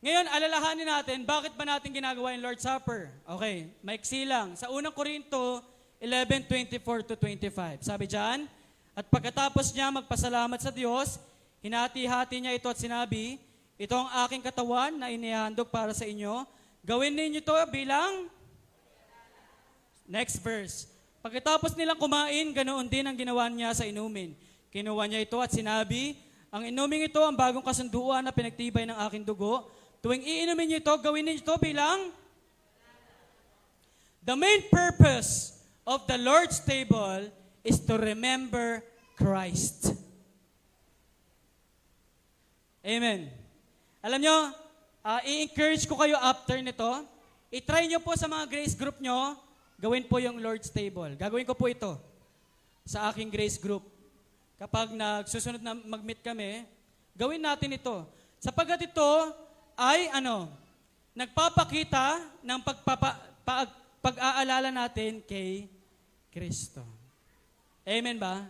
Ngayon, 0.00 0.26
alalahanin 0.32 0.88
natin, 0.88 1.18
bakit 1.28 1.52
ba 1.52 1.68
natin 1.68 1.92
ginagawa 1.92 2.32
yung 2.32 2.40
Lord's 2.40 2.64
Supper? 2.64 3.12
Okay, 3.36 3.68
maiksi 3.84 4.24
lang. 4.24 4.56
Sa 4.56 4.72
unang 4.72 4.96
Korinto 4.96 5.60
11:24 6.00 7.04
to 7.04 7.14
25. 7.20 7.84
Sabi 7.84 8.08
diyan, 8.08 8.48
at 8.96 9.04
pagkatapos 9.12 9.76
niya 9.76 9.92
magpasalamat 9.92 10.56
sa 10.56 10.72
Diyos, 10.72 11.20
hinati-hati 11.60 12.40
niya 12.40 12.56
ito 12.56 12.72
at 12.72 12.80
sinabi, 12.80 13.36
ito 13.76 13.92
ang 13.92 14.08
aking 14.24 14.40
katawan 14.40 14.96
na 14.96 15.12
inihandog 15.12 15.68
para 15.68 15.92
sa 15.92 16.08
inyo. 16.08 16.48
Gawin 16.80 17.12
ninyo 17.12 17.44
ito 17.44 17.52
bilang 17.68 18.32
Next 20.10 20.42
verse. 20.42 20.90
Pagkatapos 21.22 21.78
nilang 21.78 21.94
kumain, 21.94 22.50
ganoon 22.50 22.90
din 22.90 23.06
ang 23.06 23.14
ginawa 23.14 23.46
niya 23.46 23.70
sa 23.70 23.86
inumin. 23.86 24.34
Kinuha 24.70 25.10
niya 25.10 25.26
ito 25.26 25.38
at 25.42 25.50
sinabi, 25.50 26.14
ang 26.50 26.66
inuming 26.66 27.10
ito 27.10 27.18
ang 27.22 27.34
bagong 27.34 27.62
kasunduan 27.62 28.22
na 28.22 28.34
pinagtibay 28.34 28.86
ng 28.86 28.98
aking 29.06 29.26
dugo. 29.26 29.66
Tuwing 29.98 30.22
iinumin 30.22 30.66
niyo 30.70 30.78
ito, 30.78 30.94
gawin 31.02 31.26
niyo 31.26 31.42
ito 31.42 31.54
bilang 31.58 32.10
The 34.22 34.38
main 34.38 34.62
purpose 34.70 35.58
of 35.82 36.06
the 36.06 36.14
Lord's 36.20 36.62
table 36.62 37.26
is 37.66 37.82
to 37.88 37.98
remember 37.98 38.84
Christ. 39.18 39.96
Amen. 42.86 43.26
Alam 44.00 44.20
nyo, 44.22 44.36
uh, 45.02 45.20
i-encourage 45.26 45.84
ko 45.90 45.98
kayo 45.98 46.14
after 46.14 46.62
nito, 46.62 47.04
i-try 47.50 47.90
nyo 47.90 47.98
po 47.98 48.14
sa 48.14 48.30
mga 48.30 48.46
grace 48.46 48.78
group 48.78 49.02
nyo, 49.02 49.34
gawin 49.82 50.06
po 50.06 50.22
yung 50.22 50.38
Lord's 50.38 50.70
table. 50.70 51.10
Gagawin 51.18 51.48
ko 51.48 51.58
po 51.58 51.66
ito 51.66 51.98
sa 52.86 53.10
aking 53.10 53.34
grace 53.34 53.58
group. 53.58 53.84
Kapag 54.60 54.92
nagsusunod 54.92 55.64
na 55.64 55.72
mag-meet 55.72 56.20
kami, 56.20 56.68
gawin 57.16 57.40
natin 57.40 57.80
ito. 57.80 58.04
Sapagkat 58.36 58.84
ito 58.84 59.32
ay 59.72 60.12
ano, 60.12 60.52
nagpapakita 61.16 62.20
ng 62.44 62.60
pagpapa, 62.60 63.16
pag, 63.40 63.72
pag-aalala 64.04 64.68
natin 64.68 65.24
kay 65.24 65.64
Kristo. 66.28 66.84
Amen 67.88 68.20
ba? 68.20 68.44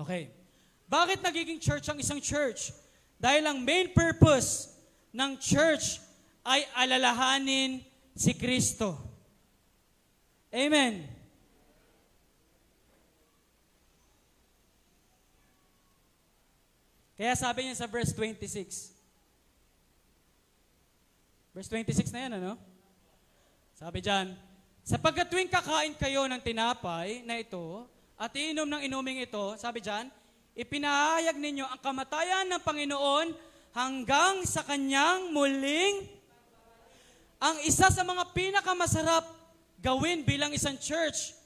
Okay. 0.00 0.32
Bakit 0.88 1.20
nagiging 1.20 1.60
church 1.60 1.92
ang 1.92 2.00
isang 2.00 2.16
church? 2.16 2.72
Dahil 3.20 3.44
ang 3.44 3.60
main 3.60 3.92
purpose 3.92 4.80
ng 5.12 5.36
church 5.36 6.00
ay 6.40 6.64
alalahanin 6.72 7.84
si 8.16 8.32
Kristo. 8.32 8.96
Amen. 10.48 11.15
Kaya 17.16 17.32
sabi 17.32 17.64
niya 17.64 17.80
sa 17.80 17.88
verse 17.88 18.12
26. 18.12 18.92
Verse 21.56 21.68
26 21.72 22.12
na 22.12 22.20
yan, 22.28 22.32
ano? 22.36 22.52
Sabi 23.72 24.04
diyan, 24.04 24.36
sapagkat 24.84 25.32
tuwing 25.32 25.48
kakain 25.48 25.96
kayo 25.96 26.28
ng 26.28 26.40
tinapay 26.44 27.24
na 27.24 27.40
ito 27.40 27.88
at 28.20 28.32
iinom 28.36 28.68
ng 28.68 28.84
inuming 28.84 29.24
ito, 29.24 29.56
sabi 29.56 29.80
diyan, 29.80 30.12
ipinahayag 30.52 31.36
ninyo 31.36 31.64
ang 31.64 31.80
kamatayan 31.80 32.48
ng 32.52 32.60
Panginoon 32.60 33.28
hanggang 33.72 34.44
sa 34.44 34.64
kanyang 34.64 35.32
muling 35.32 36.08
ang 37.36 37.60
isa 37.68 37.92
sa 37.92 38.00
mga 38.00 38.32
pinakamasarap 38.32 39.24
gawin 39.84 40.24
bilang 40.24 40.52
isang 40.56 40.80
church 40.80 41.36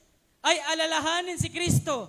ay 0.42 0.54
alalahanin 0.70 1.34
si 1.34 1.50
Kristo 1.50 2.06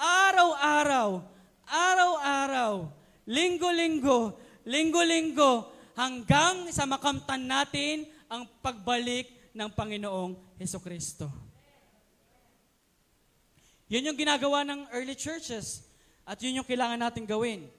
araw-araw, 0.00 1.20
araw-araw, 1.68 2.88
linggo-linggo, 3.28 4.40
linggo-linggo, 4.64 5.68
hanggang 5.92 6.72
sa 6.72 6.88
makamtan 6.88 7.44
natin 7.44 8.08
ang 8.32 8.48
pagbalik 8.64 9.52
ng 9.52 9.68
Panginoong 9.68 10.56
Heso 10.56 10.80
Kristo. 10.80 11.28
Yun 13.88 14.12
yung 14.12 14.18
ginagawa 14.20 14.64
ng 14.64 14.88
early 14.92 15.16
churches. 15.16 15.84
At 16.28 16.36
yun 16.44 16.60
yung 16.60 16.68
kailangan 16.68 17.00
natin 17.00 17.24
gawin. 17.24 17.72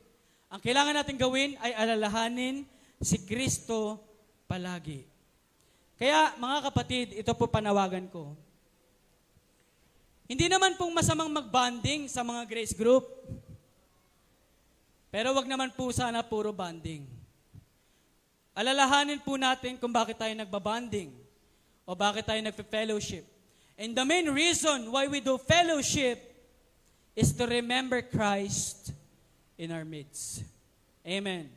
Ang 0.50 0.58
kailangan 0.58 0.98
natin 0.98 1.22
gawin 1.22 1.54
ay 1.62 1.78
alalahanin 1.78 2.66
si 2.98 3.22
Kristo 3.30 4.02
palagi. 4.50 5.06
Kaya 6.02 6.34
mga 6.42 6.74
kapatid, 6.74 7.14
ito 7.14 7.32
po 7.38 7.46
panawagan 7.46 8.10
ko. 8.10 8.34
Hindi 10.26 10.50
naman 10.50 10.78
pong 10.82 10.98
masamang 10.98 11.30
magbanding 11.30 12.10
sa 12.10 12.26
mga 12.26 12.50
grace 12.50 12.74
group. 12.74 13.06
Pero 15.10 15.34
wag 15.34 15.50
naman 15.50 15.74
po 15.74 15.90
sana 15.90 16.22
puro 16.22 16.54
banding. 16.54 17.10
Alalahanin 18.54 19.18
po 19.22 19.42
natin 19.42 19.78
kung 19.82 19.90
bakit 19.90 20.22
tayo 20.22 20.34
nagbabanding 20.38 21.10
o 21.86 21.98
bakit 21.98 22.30
tayo 22.30 22.38
nagpe-fellowship. 22.46 23.26
And 23.80 23.98
the 23.98 24.06
main 24.06 24.30
reason 24.30 24.94
why 24.94 25.10
we 25.10 25.18
do 25.18 25.42
fellowship 25.42 26.22
is 27.18 27.34
to 27.34 27.50
remember 27.50 28.06
Christ 28.06 28.94
in 29.58 29.74
our 29.74 29.88
midst. 29.88 30.46
Amen. 31.02 31.50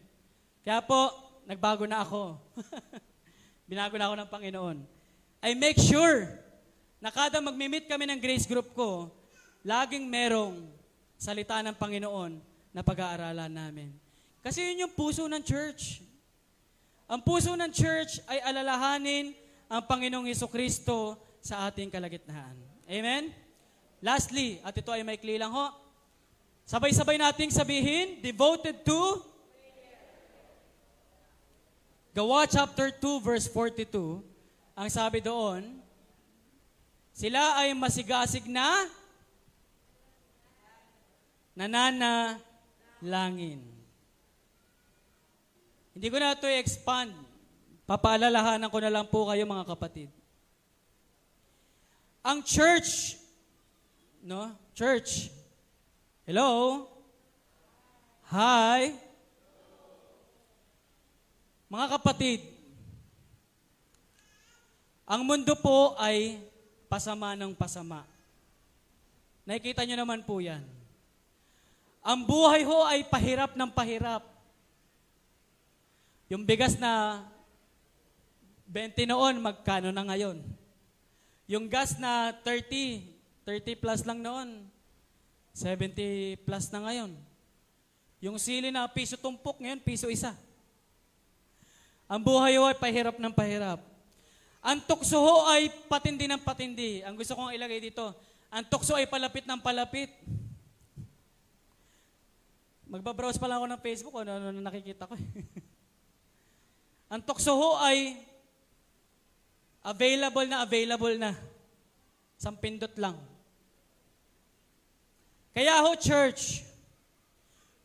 Kaya 0.65 0.81
po, 0.81 1.13
nagbago 1.45 1.85
na 1.85 2.01
ako. 2.01 2.41
Binago 3.69 3.99
na 4.01 4.09
ako 4.09 4.15
ng 4.17 4.31
Panginoon. 4.33 4.79
I 5.43 5.53
make 5.59 5.77
sure 5.77 6.31
na 7.03 7.11
kada 7.11 7.43
magmi-meet 7.43 7.91
kami 7.91 8.07
ng 8.07 8.23
grace 8.23 8.47
group 8.47 8.71
ko, 8.79 9.11
laging 9.67 10.07
merong 10.07 10.71
salita 11.19 11.59
ng 11.61 11.75
Panginoon 11.75 12.52
na 12.73 12.81
pag-aaralan 12.81 13.53
namin. 13.53 13.93
Kasi 14.43 14.64
yun 14.64 14.89
yung 14.89 14.95
puso 14.97 15.29
ng 15.29 15.45
church. 15.45 16.03
Ang 17.07 17.20
puso 17.23 17.53
ng 17.53 17.70
church 17.70 18.18
ay 18.27 18.41
alalahanin 18.43 19.37
ang 19.68 19.85
Panginoong 19.85 20.27
Yeso 20.27 20.49
Kristo 20.49 21.20
sa 21.45 21.68
ating 21.68 21.93
kalagitnaan. 21.93 22.57
Amen? 22.89 23.31
Lastly, 24.03 24.59
at 24.66 24.75
ito 24.75 24.91
ay 24.91 25.07
maikli 25.07 25.39
lang 25.39 25.53
ho, 25.55 25.70
sabay-sabay 26.66 27.20
nating 27.20 27.55
sabihin, 27.55 28.18
devoted 28.18 28.83
to 28.83 29.33
Gawa 32.12 32.45
chapter 32.45 32.93
2 32.93 33.25
verse 33.25 33.49
42, 33.49 34.20
ang 34.77 34.89
sabi 34.93 35.25
doon, 35.25 35.81
sila 37.16 37.57
ay 37.57 37.73
masigasig 37.73 38.45
na 38.53 38.85
nananalangin. 43.03 43.61
Hindi 45.93 46.07
ko 46.09 46.17
na 46.17 46.33
ito 46.33 46.49
i-expand. 46.49 47.13
Papaalalahanan 47.85 48.71
ko 48.71 48.79
na 48.81 48.95
lang 48.95 49.07
po 49.11 49.29
kayo 49.29 49.45
mga 49.45 49.69
kapatid. 49.69 50.09
Ang 52.23 52.41
church 52.47 53.21
No? 54.23 54.55
Church. 54.71 55.35
Hello? 56.23 56.87
Hi? 58.31 58.95
Mga 61.67 61.87
kapatid, 61.99 62.41
ang 65.03 65.27
mundo 65.27 65.59
po 65.59 65.99
ay 65.99 66.39
pasama 66.87 67.35
ng 67.35 67.51
pasama. 67.51 68.07
Nakikita 69.43 69.83
nyo 69.83 69.97
naman 69.99 70.23
po 70.23 70.39
yan. 70.39 70.63
Ang 72.03 72.27
buhay 72.27 72.67
ho 72.67 72.83
ay 72.83 73.07
pahirap 73.07 73.55
ng 73.55 73.71
pahirap. 73.71 74.27
Yung 76.27 76.43
bigas 76.43 76.75
na 76.75 77.23
20 78.67 79.07
noon, 79.07 79.39
magkano 79.39 79.95
na 79.95 80.03
ngayon? 80.11 80.43
Yung 81.47 81.71
gas 81.71 81.95
na 82.03 82.35
30, 82.43 83.07
30 83.47 83.79
plus 83.79 84.03
lang 84.03 84.19
noon. 84.19 84.67
70 85.55 86.43
plus 86.43 86.67
na 86.75 86.91
ngayon. 86.91 87.13
Yung 88.19 88.41
sili 88.41 88.75
na 88.75 88.89
piso 88.91 89.15
tumpok 89.15 89.63
ngayon, 89.63 89.79
piso 89.85 90.11
isa. 90.11 90.35
Ang 92.11 92.25
buhay 92.25 92.59
ay 92.59 92.77
pahirap 92.81 93.17
ng 93.21 93.35
pahirap. 93.35 93.79
Ang 94.63 94.79
tukso 94.83 95.19
ho 95.19 95.47
ay 95.51 95.71
patindi 95.91 96.27
ng 96.31 96.43
patindi. 96.43 97.03
Ang 97.03 97.19
gusto 97.19 97.35
kong 97.35 97.55
ilagay 97.55 97.83
dito, 97.83 98.15
ang 98.51 98.63
tukso 98.67 98.95
ay 98.95 99.11
palapit 99.11 99.47
ng 99.47 99.61
palapit. 99.63 100.11
Magbabrowse 102.93 103.40
pa 103.40 103.49
lang 103.49 103.57
ako 103.57 103.68
ng 103.72 103.80
Facebook, 103.80 104.14
ano, 104.20 104.36
ano, 104.36 104.47
ano 104.53 104.61
nakikita 104.61 105.09
ko. 105.09 105.16
ang 107.12 107.24
tukso 107.24 107.57
ho 107.57 107.80
ay 107.80 108.20
available 109.80 110.45
na 110.45 110.61
available 110.61 111.16
na. 111.16 111.32
Sampindot 112.36 112.93
lang. 113.01 113.16
Kaya 115.57 115.80
ho, 115.80 115.97
church, 115.97 116.68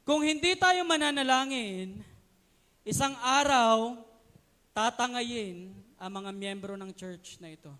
kung 0.03 0.27
hindi 0.27 0.59
tayo 0.59 0.83
mananalangin, 0.83 2.03
isang 2.83 3.15
araw, 3.23 3.95
tatangayin 4.75 5.71
ang 5.95 6.11
mga 6.19 6.31
miyembro 6.35 6.75
ng 6.75 6.91
church 6.91 7.39
na 7.39 7.55
ito. 7.55 7.71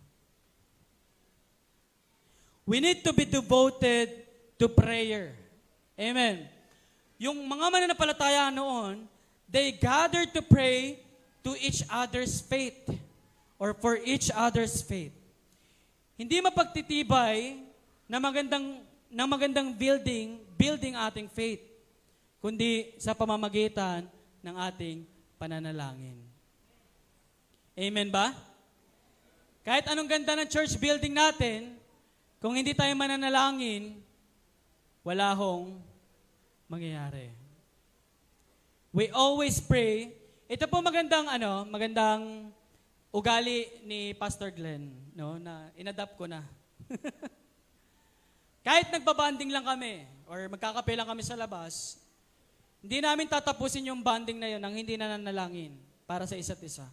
We 2.64 2.80
need 2.80 3.04
to 3.04 3.12
be 3.12 3.28
devoted 3.28 4.12
to 4.60 4.72
prayer. 4.72 5.36
Amen. 6.00 6.57
Yung 7.18 7.38
mga 7.50 7.66
mananampalataya 7.74 8.54
noon, 8.54 9.10
they 9.50 9.74
gathered 9.74 10.30
to 10.34 10.42
pray 10.46 11.02
to 11.42 11.58
each 11.58 11.82
other's 11.90 12.42
faith 12.42 12.94
or 13.58 13.74
for 13.74 13.98
each 14.06 14.30
other's 14.30 14.86
faith. 14.86 15.14
Hindi 16.14 16.42
mapagtitibay 16.42 17.62
na 18.06 18.18
magandang 18.22 18.82
na 19.08 19.24
magandang 19.24 19.72
building, 19.72 20.38
building 20.60 20.94
ating 20.94 21.32
faith, 21.32 21.64
kundi 22.44 22.92
sa 23.00 23.16
pamamagitan 23.16 24.04
ng 24.44 24.56
ating 24.68 25.08
pananalangin. 25.40 26.20
Amen 27.78 28.10
ba? 28.12 28.36
Kahit 29.64 29.88
anong 29.88 30.10
ganda 30.10 30.34
ng 30.36 30.50
church 30.50 30.76
building 30.76 31.16
natin, 31.16 31.76
kung 32.40 32.56
hindi 32.56 32.74
tayo 32.76 32.92
mananalangin, 32.96 34.00
wala 35.04 35.32
hong 35.36 35.80
mangyayari. 36.68 37.32
We 38.92 39.12
always 39.12 39.60
pray. 39.60 40.12
Ito 40.48 40.68
po 40.68 40.80
magandang 40.84 41.28
ano, 41.28 41.68
magandang 41.68 42.52
ugali 43.12 43.68
ni 43.84 44.12
Pastor 44.16 44.52
Glenn, 44.52 44.92
no, 45.16 45.40
na 45.40 45.72
inadapt 45.76 46.16
ko 46.20 46.28
na. 46.28 46.44
Kahit 48.68 48.92
nagbabanding 48.92 49.52
lang 49.52 49.64
kami 49.64 50.04
or 50.28 50.52
magkakape 50.52 50.94
lang 50.96 51.08
kami 51.08 51.24
sa 51.24 51.40
labas, 51.40 52.04
hindi 52.84 53.00
namin 53.00 53.32
tatapusin 53.32 53.88
yung 53.88 54.04
banding 54.04 54.40
na 54.40 54.52
yun 54.52 54.62
nang 54.62 54.76
hindi 54.76 55.00
na 55.00 55.16
nanalangin 55.16 55.76
para 56.04 56.28
sa 56.28 56.36
isa't 56.36 56.60
isa. 56.64 56.88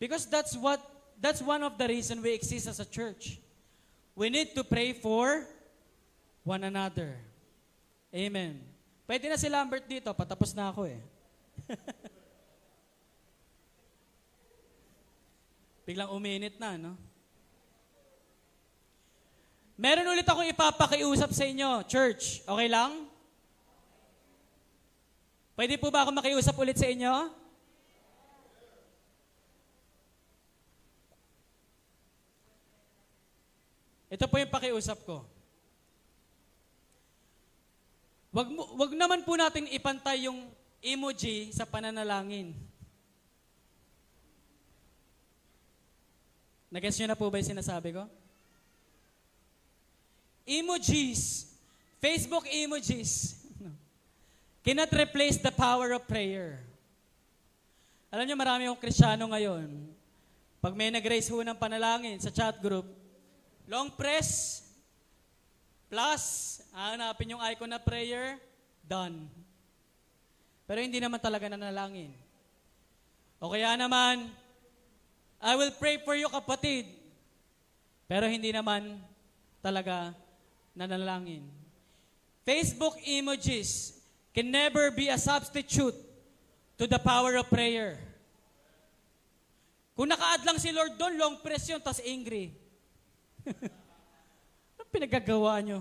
Because 0.00 0.24
that's 0.24 0.56
what 0.56 0.80
that's 1.20 1.44
one 1.44 1.60
of 1.60 1.76
the 1.76 1.84
reason 1.84 2.24
we 2.24 2.32
exist 2.32 2.64
as 2.64 2.80
a 2.80 2.88
church. 2.88 3.36
We 4.16 4.32
need 4.32 4.56
to 4.56 4.64
pray 4.64 4.96
for 4.96 5.44
one 6.44 6.64
another. 6.64 7.20
Amen. 8.12 8.69
Pwede 9.10 9.26
na 9.26 9.34
si 9.34 9.50
Lambert 9.50 9.90
dito, 9.90 10.14
patapos 10.14 10.54
na 10.54 10.70
ako 10.70 10.86
eh. 10.86 11.02
Biglang 15.90 16.14
uminit 16.14 16.54
na, 16.62 16.78
no? 16.78 16.94
Meron 19.74 20.14
ulit 20.14 20.22
akong 20.22 20.46
ipapakiusap 20.54 21.34
sa 21.34 21.42
inyo, 21.42 21.82
church. 21.90 22.46
Okay 22.46 22.70
lang? 22.70 23.10
Pwede 25.58 25.74
po 25.74 25.90
ba 25.90 26.06
ako 26.06 26.14
makiusap 26.14 26.54
ulit 26.54 26.78
sa 26.78 26.86
inyo? 26.86 27.34
Ito 34.06 34.30
po 34.30 34.38
yung 34.38 34.54
pakiusap 34.54 35.02
ko. 35.02 35.26
Wag, 38.30 38.46
wag 38.54 38.92
naman 38.94 39.26
po 39.26 39.34
natin 39.34 39.66
ipantay 39.70 40.30
yung 40.30 40.46
emoji 40.78 41.50
sa 41.50 41.66
pananalangin. 41.66 42.54
Nag-guess 46.70 47.02
nyo 47.02 47.08
na 47.10 47.18
po 47.18 47.26
ba 47.26 47.42
yung 47.42 47.52
sinasabi 47.58 47.94
ko? 47.98 48.06
emojis, 50.50 51.46
Facebook 52.02 52.42
emojis, 52.50 53.38
cannot 54.66 54.90
replace 54.90 55.38
the 55.38 55.54
power 55.54 55.94
of 55.94 56.02
prayer. 56.10 56.58
Alam 58.10 58.26
niyo, 58.26 58.36
marami 58.36 58.66
akong 58.66 58.82
krisyano 58.82 59.30
ngayon. 59.30 59.70
Pag 60.58 60.74
may 60.74 60.90
nag-raise 60.90 61.30
ho 61.30 61.38
ng 61.40 61.54
panalangin 61.54 62.18
sa 62.18 62.34
chat 62.34 62.58
group, 62.58 62.84
long 63.70 63.94
press, 63.94 64.59
plus, 65.90 66.62
hanapin 66.70 67.34
yung 67.34 67.42
icon 67.42 67.68
na 67.68 67.82
prayer, 67.82 68.38
done. 68.86 69.26
Pero 70.70 70.78
hindi 70.78 71.02
naman 71.02 71.18
talaga 71.18 71.50
nanalangin. 71.50 72.14
O 73.42 73.50
kaya 73.50 73.74
naman, 73.74 74.30
I 75.42 75.58
will 75.58 75.74
pray 75.74 75.98
for 76.06 76.14
you 76.14 76.30
kapatid. 76.30 76.86
Pero 78.06 78.30
hindi 78.30 78.54
naman 78.54 79.02
talaga 79.58 80.14
nanalangin. 80.78 81.42
Facebook 82.46 82.98
emojis 83.02 83.98
can 84.30 84.46
never 84.46 84.94
be 84.94 85.10
a 85.10 85.18
substitute 85.18 85.96
to 86.78 86.84
the 86.86 86.98
power 87.02 87.34
of 87.34 87.50
prayer. 87.50 87.98
Kung 89.98 90.08
naka-add 90.08 90.46
lang 90.46 90.58
si 90.62 90.72
Lord 90.72 90.96
doon, 90.96 91.18
long 91.18 91.34
press 91.44 91.68
yun, 91.68 91.82
tas 91.82 92.00
angry. 92.00 92.54
pinagagawa 95.00 95.56
nyo? 95.64 95.80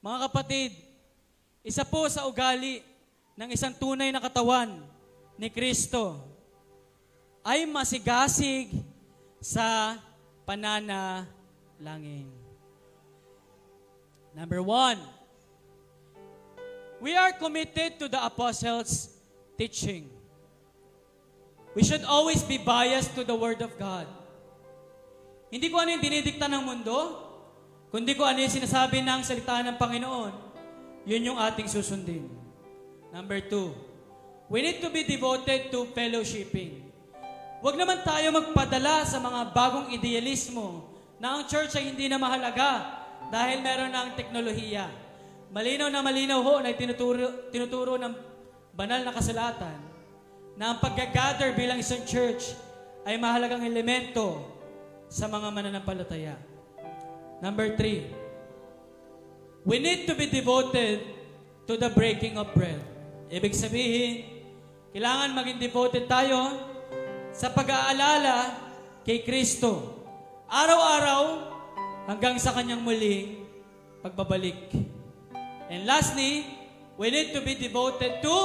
Mga 0.00 0.18
kapatid, 0.24 0.72
isa 1.60 1.84
po 1.84 2.08
sa 2.08 2.24
ugali 2.24 2.80
ng 3.36 3.52
isang 3.52 3.76
tunay 3.76 4.08
na 4.08 4.24
katawan 4.24 4.72
ni 5.36 5.52
Kristo 5.52 6.16
ay 7.44 7.68
masigasig 7.68 8.72
sa 9.36 10.00
pananalangin. 10.48 12.24
Number 14.32 14.64
one, 14.64 14.96
we 17.04 17.12
are 17.20 17.36
committed 17.36 18.00
to 18.00 18.08
the 18.08 18.16
apostles' 18.16 19.12
teaching. 19.60 20.08
We 21.76 21.84
should 21.84 22.08
always 22.08 22.40
be 22.40 22.56
biased 22.56 23.12
to 23.20 23.28
the 23.28 23.36
Word 23.36 23.60
of 23.60 23.76
God. 23.76 24.08
Hindi 25.52 25.68
ko 25.68 25.84
ano 25.84 25.92
yung 25.92 26.00
dinidikta 26.00 26.48
ng 26.48 26.64
mundo, 26.64 27.25
kundi 27.96 28.12
ko 28.12 28.28
ano 28.28 28.44
yung 28.44 28.52
sinasabi 28.52 29.00
ng 29.00 29.24
salita 29.24 29.64
ng 29.64 29.80
Panginoon, 29.80 30.32
yun 31.08 31.32
yung 31.32 31.40
ating 31.40 31.64
susundin. 31.64 32.28
Number 33.08 33.40
two, 33.40 33.72
we 34.52 34.60
need 34.60 34.84
to 34.84 34.92
be 34.92 35.00
devoted 35.00 35.72
to 35.72 35.88
fellowshipping. 35.96 36.92
Huwag 37.64 37.80
naman 37.80 38.04
tayo 38.04 38.36
magpadala 38.36 39.00
sa 39.08 39.16
mga 39.16 39.48
bagong 39.56 39.96
idealismo 39.96 40.92
na 41.16 41.40
ang 41.40 41.48
church 41.48 41.72
ay 41.80 41.88
hindi 41.88 42.04
na 42.04 42.20
mahalaga 42.20 42.84
dahil 43.32 43.64
meron 43.64 43.88
ng 43.88 44.08
teknolohiya. 44.12 44.92
Malinaw 45.48 45.88
na 45.88 46.04
malinaw 46.04 46.44
ho 46.44 46.60
na 46.60 46.76
tinuturo, 46.76 47.48
tinuturo 47.48 47.96
ng 47.96 48.12
banal 48.76 49.08
na 49.08 49.16
kasalatan 49.16 49.80
na 50.52 50.76
ang 50.76 50.84
pag-gather 50.84 51.56
bilang 51.56 51.80
isang 51.80 52.04
church 52.04 52.52
ay 53.08 53.16
mahalagang 53.16 53.64
elemento 53.64 54.44
sa 55.08 55.32
mga 55.32 55.48
mananampalataya. 55.48 56.55
Number 57.40 57.76
three, 57.76 58.08
we 59.66 59.76
need 59.82 60.08
to 60.08 60.14
be 60.16 60.30
devoted 60.30 61.04
to 61.66 61.74
the 61.76 61.90
breaking 61.92 62.40
of 62.40 62.54
bread. 62.56 62.80
Ibig 63.28 63.52
sabihin, 63.52 64.22
kailangan 64.94 65.34
maging 65.34 65.58
devoted 65.58 66.06
tayo 66.06 66.62
sa 67.34 67.50
pag-aalala 67.52 68.54
kay 69.02 69.26
Kristo. 69.26 69.98
Araw-araw, 70.46 71.22
hanggang 72.06 72.38
sa 72.38 72.54
kanyang 72.54 72.80
muling 72.80 73.42
pagbabalik. 74.00 74.70
And 75.66 75.82
lastly, 75.82 76.46
we 76.94 77.10
need 77.10 77.34
to 77.34 77.42
be 77.42 77.58
devoted 77.58 78.22
to 78.22 78.36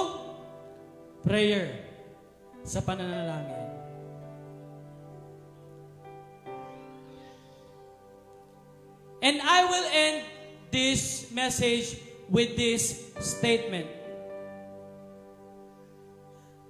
prayer 1.22 1.86
sa 2.66 2.82
pananalangin. 2.82 3.61
And 9.22 9.38
I 9.38 9.60
will 9.70 9.88
end 9.94 10.18
this 10.74 11.30
message 11.30 12.02
with 12.26 12.58
this 12.58 13.14
statement. 13.22 13.86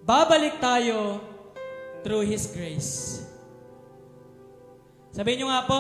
Babalik 0.04 0.60
tayo 0.60 1.24
through 2.04 2.28
His 2.28 2.52
grace. 2.52 3.24
Sabihin 5.16 5.46
nyo 5.46 5.48
nga 5.48 5.64
po, 5.64 5.80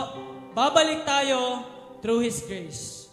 babalik 0.55 1.03
tayo 1.03 1.67
through 1.99 2.23
His 2.23 2.39
grace. 2.47 3.11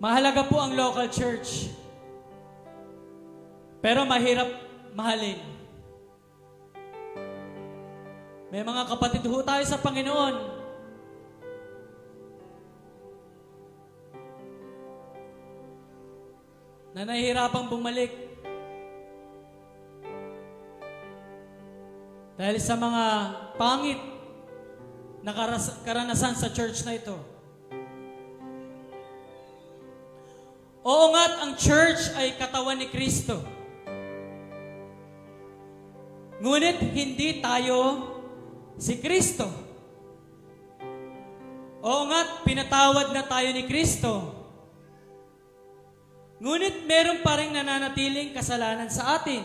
Mahalaga 0.00 0.48
po 0.48 0.56
ang 0.60 0.76
local 0.76 1.08
church. 1.12 1.79
Pero 3.80 4.04
mahirap 4.04 4.48
mahalin. 4.92 5.40
May 8.52 8.60
mga 8.60 8.82
kapatid 8.92 9.24
ho 9.24 9.40
tayo 9.40 9.64
sa 9.64 9.80
Panginoon 9.80 10.36
na 16.92 17.08
nahihirapang 17.08 17.72
bumalik. 17.72 18.12
Dahil 22.36 22.56
sa 22.60 22.76
mga 22.76 23.04
pangit 23.60 24.00
na 25.20 25.32
karanasan 25.84 26.36
sa 26.36 26.48
church 26.52 26.84
na 26.84 26.96
ito. 26.96 27.16
Oo 30.80 31.12
nga't 31.12 31.34
ang 31.44 31.52
church 31.60 32.16
ay 32.16 32.34
katawan 32.40 32.80
ni 32.80 32.88
Kristo. 32.88 33.59
Ngunit 36.40 36.80
hindi 36.96 37.44
tayo 37.44 37.78
si 38.80 38.96
Kristo. 38.96 39.44
Oo 41.80 42.02
nga, 42.08 42.44
pinatawad 42.44 43.12
na 43.12 43.24
tayo 43.24 43.52
ni 43.52 43.68
Kristo. 43.68 44.40
Ngunit 46.40 46.88
meron 46.88 47.20
pa 47.20 47.36
rin 47.36 47.52
nananatiling 47.52 48.32
kasalanan 48.32 48.88
sa 48.88 49.20
atin. 49.20 49.44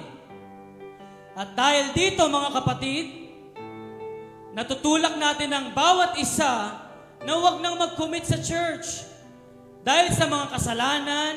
At 1.36 1.52
dahil 1.52 1.92
dito 1.92 2.24
mga 2.32 2.64
kapatid, 2.64 3.06
natutulak 4.56 5.20
natin 5.20 5.52
ang 5.52 5.76
bawat 5.76 6.16
isa 6.16 6.80
na 7.28 7.32
huwag 7.36 7.60
nang 7.60 7.76
mag-commit 7.76 8.24
sa 8.24 8.40
church 8.40 9.04
dahil 9.84 10.16
sa 10.16 10.32
mga 10.32 10.48
kasalanan 10.56 11.34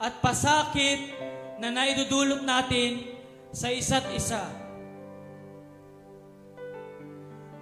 at 0.00 0.24
pasakit 0.24 1.12
na 1.60 1.68
naidudulot 1.68 2.40
natin 2.48 3.04
sa 3.52 3.68
isa't 3.68 4.08
isa. 4.16 4.65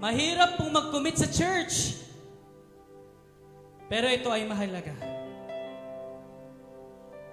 Mahirap 0.03 0.59
pong 0.59 0.75
mag-commit 0.75 1.17
sa 1.19 1.29
church, 1.31 1.99
pero 3.87 4.11
ito 4.11 4.27
ay 4.33 4.43
mahalaga. 4.49 4.95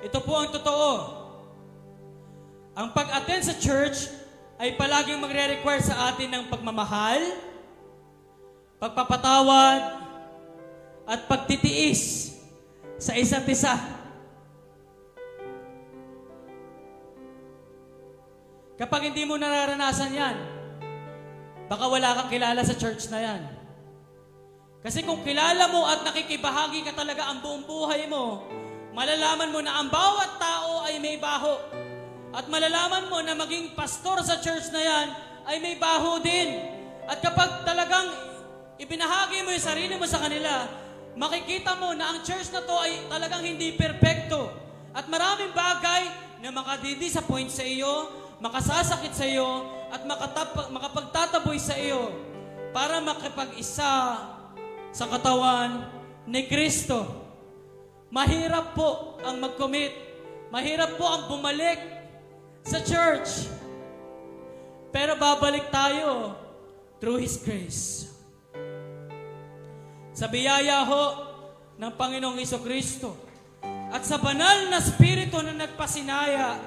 Ito 0.02 0.20
po 0.22 0.34
ang 0.38 0.50
totoo. 0.50 0.92
Ang 2.74 2.90
pag-attend 2.96 3.44
sa 3.46 3.56
church 3.58 4.10
ay 4.62 4.78
palaging 4.78 5.22
magre-require 5.22 5.82
sa 5.82 6.14
atin 6.14 6.30
ng 6.30 6.44
pagmamahal, 6.50 7.22
pagpapatawad, 8.82 10.02
at 11.06 11.26
pagtitiis 11.26 12.34
sa 13.02 13.18
isa't 13.18 13.46
isa. 13.50 13.74
Kapag 18.78 19.14
hindi 19.14 19.26
mo 19.26 19.38
nararanasan 19.38 20.14
yan, 20.14 20.38
baka 21.72 21.88
wala 21.88 22.12
kang 22.20 22.28
kilala 22.36 22.60
sa 22.68 22.76
church 22.76 23.08
na 23.08 23.24
yan. 23.24 23.42
Kasi 24.84 25.08
kung 25.08 25.24
kilala 25.24 25.72
mo 25.72 25.88
at 25.88 26.04
nakikibahagi 26.04 26.84
ka 26.84 26.92
talaga 26.92 27.32
ang 27.32 27.40
buong 27.40 27.64
buhay 27.64 28.12
mo, 28.12 28.44
malalaman 28.92 29.56
mo 29.56 29.64
na 29.64 29.80
ang 29.80 29.88
bawat 29.88 30.36
tao 30.36 30.84
ay 30.84 31.00
may 31.00 31.16
baho. 31.16 31.56
At 32.36 32.52
malalaman 32.52 33.08
mo 33.08 33.24
na 33.24 33.40
maging 33.40 33.72
pastor 33.72 34.20
sa 34.20 34.44
church 34.44 34.68
na 34.76 34.84
yan 34.84 35.08
ay 35.48 35.64
may 35.64 35.80
baho 35.80 36.20
din. 36.20 36.60
At 37.08 37.24
kapag 37.24 37.64
talagang 37.64 38.20
ibinahagi 38.76 39.40
mo 39.48 39.56
yung 39.56 39.64
sarili 39.64 39.96
mo 39.96 40.04
sa 40.04 40.20
kanila, 40.20 40.68
makikita 41.16 41.80
mo 41.80 41.96
na 41.96 42.12
ang 42.12 42.20
church 42.28 42.52
na 42.52 42.68
to 42.68 42.76
ay 42.84 43.08
talagang 43.08 43.48
hindi 43.48 43.80
perpekto. 43.80 44.52
At 44.92 45.08
maraming 45.08 45.56
bagay 45.56 46.04
na 46.44 46.52
makadidisappoint 46.52 47.48
sa 47.48 47.64
iyo, 47.64 48.12
makasasakit 48.44 49.16
sa 49.16 49.24
iyo, 49.24 49.80
at 49.92 50.08
makatap- 50.08 50.72
makapagtataboy 50.72 51.60
sa 51.60 51.76
iyo 51.76 52.16
para 52.72 53.04
makipag-isa 53.04 54.24
sa 54.96 55.06
katawan 55.12 55.92
ni 56.24 56.48
Kristo. 56.48 57.04
Mahirap 58.08 58.76
po 58.76 59.20
ang 59.24 59.40
mag-commit. 59.44 59.92
Mahirap 60.52 60.96
po 60.96 61.08
ang 61.08 61.28
bumalik 61.32 61.80
sa 62.64 62.80
church. 62.84 63.48
Pero 64.92 65.16
babalik 65.16 65.72
tayo 65.72 66.36
through 67.00 67.20
His 67.20 67.40
grace. 67.40 68.12
Sa 70.12 70.28
biyaya 70.28 70.84
ho 70.84 71.04
ng 71.80 71.92
Panginoong 71.96 72.40
Iso 72.40 72.60
Kristo 72.60 73.16
at 73.92 74.04
sa 74.04 74.20
banal 74.20 74.68
na 74.68 74.84
Espiritu 74.84 75.40
na 75.40 75.56
nagpasinaya 75.56 76.60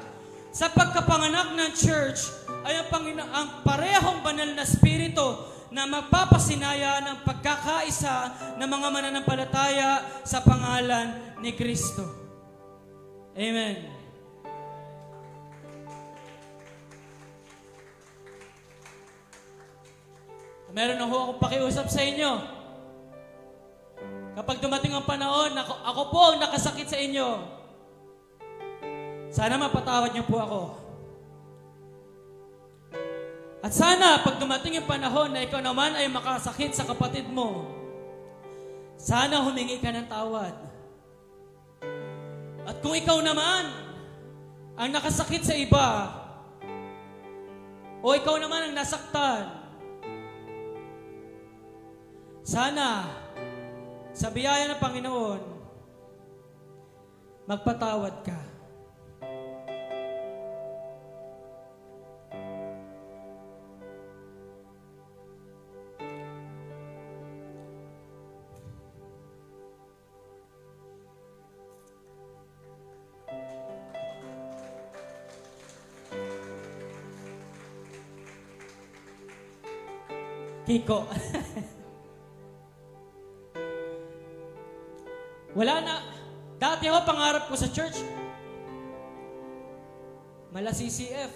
sa 0.48 0.72
pagkapanganak 0.72 1.52
ng 1.56 1.70
church 1.76 2.43
ay 2.64 2.80
ang, 2.80 2.88
Pangino- 2.88 3.28
ang 3.28 3.60
parehong 3.60 4.24
banal 4.24 4.56
na 4.56 4.64
Espiritu 4.64 5.52
na 5.68 5.84
magpapasinaya 5.84 7.04
ng 7.04 7.16
pagkakaisa 7.26 8.16
ng 8.56 8.68
mga 8.68 8.88
mananampalataya 8.88 10.22
sa 10.24 10.40
pangalan 10.40 11.36
ni 11.44 11.52
Kristo. 11.52 12.06
Amen. 13.34 13.90
Meron 20.74 20.98
na 20.98 21.06
ho 21.06 21.16
akong 21.30 21.42
pakiusap 21.42 21.86
sa 21.86 22.02
inyo. 22.02 22.32
Kapag 24.34 24.58
dumating 24.58 24.90
ang 24.90 25.06
panahon, 25.06 25.54
ako, 25.54 25.74
ako 25.86 26.02
po 26.10 26.20
ang 26.34 26.42
nakasakit 26.42 26.90
sa 26.90 26.98
inyo. 26.98 27.28
Sana 29.30 29.54
mapatawad 29.54 30.10
niyo 30.10 30.26
po 30.26 30.42
ako. 30.42 30.83
At 33.64 33.72
sana, 33.72 34.20
pag 34.20 34.36
dumating 34.36 34.76
yung 34.76 34.84
panahon 34.84 35.32
na 35.32 35.40
ikaw 35.40 35.64
naman 35.64 35.96
ay 35.96 36.04
makasakit 36.12 36.76
sa 36.76 36.84
kapatid 36.84 37.24
mo, 37.32 37.64
sana 39.00 39.40
humingi 39.40 39.80
ka 39.80 39.88
ng 39.88 40.04
tawad. 40.04 40.52
At 42.68 42.76
kung 42.84 42.92
ikaw 42.92 43.24
naman 43.24 43.72
ang 44.76 44.90
nakasakit 44.92 45.48
sa 45.48 45.56
iba, 45.56 46.12
o 48.04 48.12
ikaw 48.12 48.36
naman 48.36 48.68
ang 48.68 48.74
nasaktan, 48.76 49.48
sana, 52.44 53.08
sa 54.12 54.28
biyaya 54.28 54.68
ng 54.68 54.82
Panginoon, 54.84 55.42
magpatawad 57.48 58.28
ka. 58.28 58.53
Kiko. 80.74 81.06
Wala 85.54 85.74
na. 85.86 86.02
Dati 86.58 86.90
ako, 86.90 87.06
pangarap 87.06 87.46
ko 87.46 87.54
sa 87.54 87.70
church. 87.70 88.02
Mala 90.50 90.74
CCF. 90.74 91.30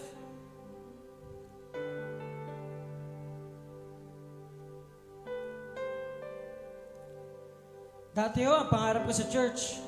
Dati 8.11 8.43
ako, 8.43 8.55
ang 8.59 8.71
pangarap 8.75 9.07
ko 9.07 9.15
sa 9.15 9.31
church. 9.31 9.79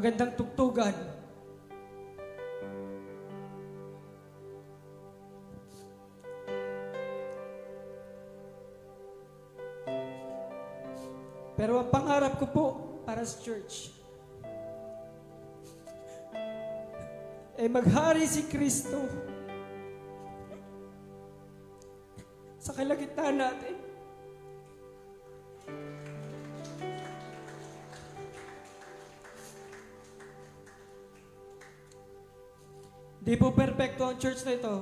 Magandang 0.00 0.32
tugtugan. 0.32 0.96
Pero 11.52 11.84
ang 11.84 11.92
pangarap 11.92 12.40
ko 12.40 12.46
po 12.48 12.66
para 13.04 13.20
sa 13.28 13.44
church 13.44 13.92
ay 17.60 17.68
maghari 17.68 18.24
si 18.24 18.48
Kristo 18.48 19.04
sa 22.56 22.72
kalagitnaan 22.72 23.36
natin. 23.36 23.89
Di 33.20 33.36
po 33.36 33.52
perfecto 33.52 34.08
ang 34.08 34.16
church 34.16 34.44
na 34.48 34.56
ito. 34.56 34.76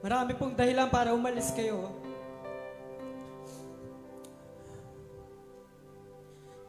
Marami 0.00 0.32
pong 0.36 0.56
dahilan 0.56 0.88
para 0.88 1.12
umalis 1.12 1.52
kayo. 1.52 1.92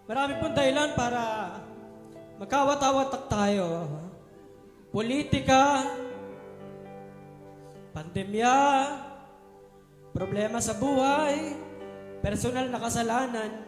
Marami 0.08 0.40
pong 0.40 0.56
dahilan 0.56 0.96
para 0.96 1.24
magkawat-awatak 2.40 3.28
tayo. 3.28 3.88
Politika, 4.92 5.84
pandemya, 7.92 8.56
problema 10.16 10.64
sa 10.64 10.80
buhay, 10.80 11.60
personal 12.24 12.72
na 12.72 12.80
kasalanan. 12.80 13.67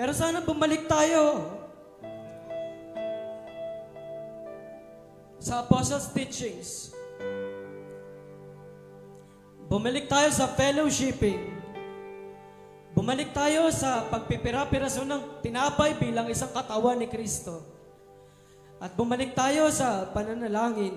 Pero 0.00 0.16
sana 0.16 0.40
bumalik 0.40 0.88
tayo 0.88 1.44
sa 5.36 5.60
Apostles' 5.60 6.08
teachings. 6.16 6.96
Bumalik 9.68 10.08
tayo 10.08 10.32
sa 10.32 10.48
fellowshipping 10.56 11.60
Bumalik 12.90 13.30
tayo 13.30 13.70
sa 13.70 14.08
pagpipira-piraso 14.10 15.06
ng 15.06 15.40
tinapay 15.44 15.94
bilang 15.94 16.26
isang 16.26 16.50
katawan 16.50 16.98
ni 16.98 17.06
Kristo. 17.06 17.62
At 18.80 18.96
bumalik 18.98 19.36
tayo 19.36 19.68
sa 19.70 20.10
pananalangin. 20.10 20.96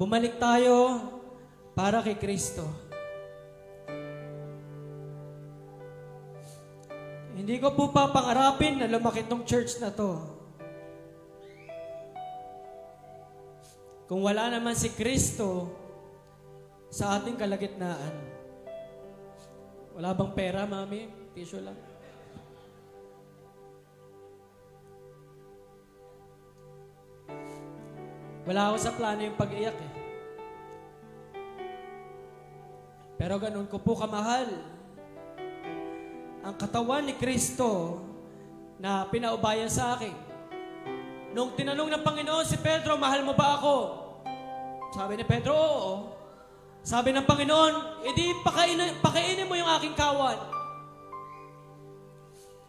Bumalik 0.00 0.40
tayo 0.40 1.02
para 1.76 2.00
kay 2.00 2.16
Kristo. 2.16 2.64
Hindi 7.44 7.60
ko 7.60 7.76
po 7.76 7.92
papangarapin 7.92 8.80
na 8.80 8.88
lumaki 8.88 9.20
tong 9.28 9.44
church 9.44 9.76
na 9.76 9.92
to. 9.92 10.16
Kung 14.08 14.24
wala 14.24 14.48
naman 14.48 14.72
si 14.72 14.88
Kristo 14.96 15.68
sa 16.88 17.20
ating 17.20 17.36
kalagitnaan. 17.36 18.16
Wala 19.92 20.16
bang 20.16 20.32
pera, 20.32 20.64
mami? 20.64 21.04
Tissue 21.36 21.60
lang. 21.60 21.76
Wala 28.48 28.72
ako 28.72 28.76
sa 28.80 28.96
plano 28.96 29.20
yung 29.20 29.36
pag-iyak 29.36 29.76
eh. 29.76 29.92
Pero 33.20 33.36
ganun 33.36 33.68
ko 33.68 33.76
po 33.76 34.00
kamahal. 34.00 34.73
Ang 36.44 36.60
katawan 36.60 37.08
ni 37.08 37.16
Kristo 37.16 38.04
na 38.76 39.08
pinaubayan 39.08 39.72
sa 39.72 39.96
akin. 39.96 40.12
Nung 41.32 41.56
tinanong 41.56 41.88
ng 41.88 42.04
Panginoon 42.04 42.44
si 42.44 42.60
Pedro, 42.60 43.00
mahal 43.00 43.24
mo 43.24 43.32
ba 43.32 43.56
ako? 43.56 43.76
Sabi 44.92 45.16
ni 45.16 45.24
Pedro, 45.24 45.56
oo. 45.56 45.92
Sabi 46.84 47.16
ng 47.16 47.24
Panginoon, 47.24 48.04
edi 48.04 48.36
pakainin, 48.44 49.00
pakainin 49.00 49.48
mo 49.48 49.56
yung 49.56 49.72
aking 49.80 49.96
kawan. 49.96 50.36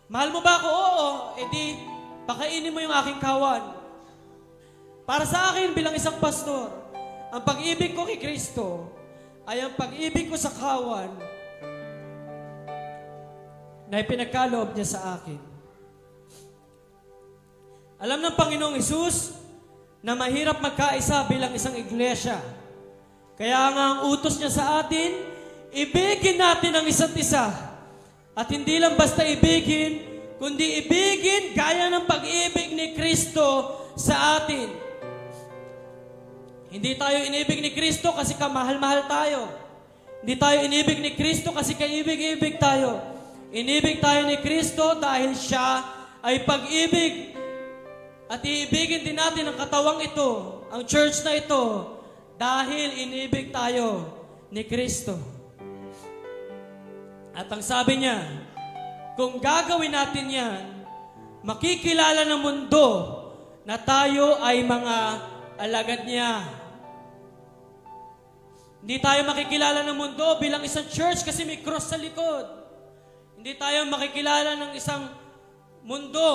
Mahal 0.07 0.31
mo 0.31 0.39
ba 0.39 0.55
ako? 0.55 0.69
Oo. 0.71 1.09
Edi 1.43 1.75
pakainin 2.23 2.71
mo 2.71 2.79
yung 2.79 2.95
aking 2.95 3.19
kawan. 3.19 3.75
Para 5.03 5.27
sa 5.27 5.51
akin 5.51 5.75
bilang 5.75 5.93
isang 5.93 6.15
pastor, 6.23 6.71
ang 7.27 7.43
pag-ibig 7.43 7.91
ko 7.91 8.07
kay 8.07 8.23
Kristo 8.23 8.87
ay 9.43 9.67
ang 9.67 9.75
pag-ibig 9.75 10.31
ko 10.31 10.39
sa 10.39 10.49
kawan 10.49 11.11
na 13.89 14.01
ipinagkaloob 14.01 14.73
niya 14.73 14.97
sa 14.97 15.19
akin. 15.19 15.39
Alam 18.01 18.19
ng 18.21 18.35
Panginoong 18.35 18.75
Isus 18.75 19.33
na 20.03 20.13
mahirap 20.13 20.61
magkaisa 20.61 21.25
bilang 21.25 21.55
isang 21.55 21.73
iglesia. 21.73 22.37
Kaya 23.39 23.71
nga 23.71 23.83
ang 23.95 23.99
utos 24.11 24.37
niya 24.37 24.51
sa 24.51 24.83
atin, 24.83 25.15
ibigin 25.73 26.37
natin 26.37 26.75
ang 26.75 26.85
isa't 26.85 27.15
isa. 27.17 27.49
At 28.35 28.51
hindi 28.51 28.77
lang 28.77 28.99
basta 28.99 29.23
ibigin, 29.23 30.03
kundi 30.37 30.83
ibigin 30.83 31.55
gaya 31.55 31.87
ng 31.89 32.03
pag-ibig 32.03 32.75
ni 32.75 32.93
Kristo 32.93 33.79
sa 33.95 34.39
atin. 34.43 34.67
Hindi 36.67 36.99
tayo 36.99 37.17
inibig 37.23 37.63
ni 37.63 37.71
Kristo 37.71 38.11
kasi 38.11 38.35
kamahal-mahal 38.35 39.07
tayo. 39.07 39.47
Hindi 40.19 40.35
tayo 40.35 40.57
inibig 40.67 40.99
ni 40.99 41.15
Kristo 41.15 41.55
kasi 41.55 41.79
kaibig-ibig 41.79 42.59
tayo. 42.59 43.14
Inibig 43.55 44.03
tayo 44.03 44.27
ni 44.27 44.35
Kristo 44.43 44.99
dahil 44.99 45.31
siya 45.31 45.79
ay 46.19 46.43
pag-ibig. 46.43 47.31
At 48.27 48.43
iibigin 48.43 49.07
din 49.07 49.15
natin 49.15 49.47
ang 49.47 49.55
katawang 49.55 50.03
ito, 50.03 50.59
ang 50.67 50.83
church 50.83 51.23
na 51.23 51.39
ito, 51.39 51.63
dahil 52.35 52.99
inibig 52.99 53.55
tayo 53.55 54.11
ni 54.51 54.67
Kristo. 54.67 55.15
At 57.31 57.47
ang 57.47 57.63
sabi 57.63 58.03
niya, 58.03 58.27
kung 59.15 59.39
gagawin 59.39 59.95
natin 59.95 60.27
yan, 60.27 60.63
makikilala 61.47 62.27
ng 62.27 62.41
mundo 62.43 62.87
na 63.63 63.79
tayo 63.79 64.35
ay 64.43 64.67
mga 64.67 64.95
alagad 65.63 66.03
niya. 66.03 66.43
Hindi 68.83 68.99
tayo 68.99 69.23
makikilala 69.23 69.79
ng 69.87 69.95
mundo 69.95 70.27
bilang 70.43 70.59
isang 70.67 70.91
church 70.91 71.23
kasi 71.23 71.47
may 71.47 71.63
cross 71.63 71.87
sa 71.87 71.95
likod. 71.95 72.64
Hindi 73.45 73.61
tayo 73.61 73.85
makikilala 73.93 74.57
ng 74.57 74.71
isang 74.73 75.05
mundo 75.85 76.29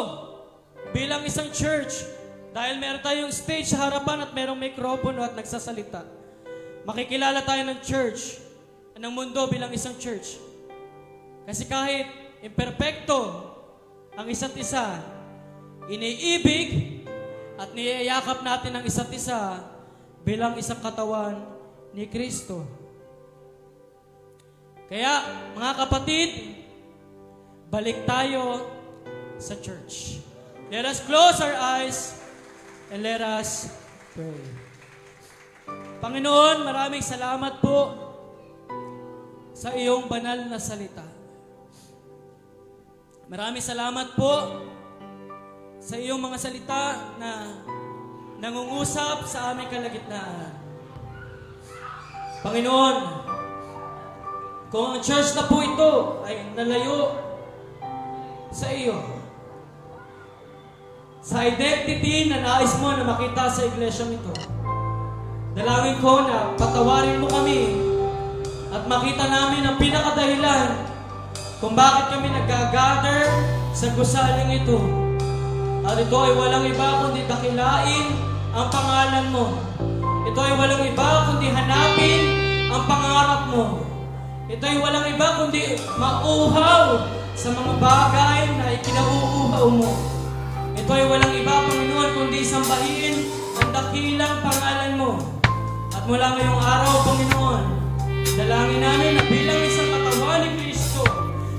bilang 0.95 1.27
isang 1.27 1.51
church 1.51 2.07
dahil 2.55 2.79
meron 2.79 3.03
tayong 3.03 3.35
stage 3.35 3.75
sa 3.75 3.91
harapan 3.91 4.23
at 4.23 4.31
merong 4.31 4.55
mikropono 4.55 5.19
at 5.19 5.35
nagsasalita. 5.35 6.07
Makikilala 6.87 7.43
tayo 7.43 7.67
ng 7.67 7.83
church, 7.83 8.39
ng 8.95 9.11
mundo 9.11 9.43
bilang 9.51 9.75
isang 9.75 9.99
church. 9.99 10.39
Kasi 11.51 11.67
kahit 11.67 12.07
imperfecto 12.47 13.43
ang 14.15 14.31
isa't 14.31 14.55
isa, 14.55 15.03
iniibig 15.91 17.03
at 17.59 17.75
niyayakap 17.75 18.39
natin 18.47 18.71
ang 18.79 18.87
isa't 18.87 19.11
isa 19.11 19.59
bilang 20.23 20.55
isang 20.55 20.79
katawan 20.79 21.43
ni 21.91 22.07
Kristo. 22.07 22.63
Kaya, 24.87 25.11
mga 25.59 25.73
kapatid, 25.75 26.60
balik 27.71 28.03
tayo 28.03 28.67
sa 29.39 29.55
church. 29.63 30.19
Let 30.75 30.83
us 30.91 30.99
close 31.07 31.39
our 31.39 31.55
eyes 31.55 32.19
and 32.91 32.99
let 33.07 33.23
us 33.23 33.71
pray. 34.11 34.43
Panginoon, 36.03 36.67
maraming 36.67 37.03
salamat 37.03 37.63
po 37.63 37.95
sa 39.55 39.71
iyong 39.71 40.11
banal 40.11 40.51
na 40.51 40.59
salita. 40.59 41.07
Maraming 43.31 43.63
salamat 43.63 44.19
po 44.19 44.35
sa 45.79 45.95
iyong 45.95 46.19
mga 46.19 46.39
salita 46.43 47.15
na 47.23 47.55
nangungusap 48.43 49.31
sa 49.31 49.55
aming 49.55 49.71
kalagitnaan. 49.71 50.59
Panginoon, 52.43 52.97
kung 54.75 54.99
ang 54.99 55.01
church 55.05 55.39
na 55.39 55.47
po 55.47 55.63
ito 55.63 56.25
ay 56.27 56.51
nalayo 56.59 57.30
sa 58.51 58.67
iyo, 58.75 58.99
sa 61.23 61.47
identity 61.47 62.27
na 62.27 62.43
nais 62.43 62.75
mo 62.83 62.91
na 62.99 63.07
makita 63.07 63.47
sa 63.47 63.63
iglesia 63.63 64.11
ito, 64.11 64.35
dalangin 65.55 66.03
ko 66.03 66.27
na 66.27 66.59
patawarin 66.59 67.23
mo 67.23 67.31
kami 67.31 67.79
at 68.75 68.83
makita 68.91 69.25
namin 69.31 69.63
ang 69.67 69.79
pinakadahilan 69.79 70.69
kung 71.63 71.79
bakit 71.79 72.11
kami 72.11 72.27
nag-gather 72.35 73.31
sa 73.71 73.87
gusaling 73.95 74.51
ito. 74.51 74.79
At 75.87 75.97
ito 75.97 76.17
ay 76.19 76.33
walang 76.35 76.67
iba 76.67 77.07
kundi 77.07 77.27
dakilain 77.31 78.07
ang 78.51 78.67
pangalan 78.67 79.27
mo. 79.31 79.47
Ito 80.27 80.39
ay 80.43 80.55
walang 80.59 80.85
iba 80.91 81.09
kundi 81.31 81.49
hanapin 81.55 82.23
ang 82.71 82.83
pangarap 82.87 83.43
mo. 83.51 83.65
Ito 84.51 84.65
ay 84.67 84.79
walang 84.83 85.07
iba 85.07 85.27
kundi 85.39 85.79
mauhaw 85.99 87.20
sa 87.41 87.49
mga 87.57 87.73
bagay 87.81 88.53
na 88.61 88.77
ikinauuhaw 88.77 89.73
mo. 89.73 89.97
Ito 90.77 90.91
ay 90.93 91.09
walang 91.09 91.33
iba, 91.33 91.65
Panginoon, 91.65 92.11
kundi 92.13 92.45
sambahin 92.45 93.17
ang 93.57 93.73
dakilang 93.73 94.45
pangalan 94.45 94.93
mo. 95.01 95.11
At 95.97 96.05
mula 96.05 96.37
ngayong 96.37 96.61
araw, 96.61 96.95
Panginoon, 97.09 97.65
dalangin 98.37 98.85
namin 98.85 99.11
na 99.17 99.25
bilang 99.25 99.61
isang 99.65 99.89
katawan 99.89 100.45
ni 100.45 100.51
Kristo, 100.61 101.01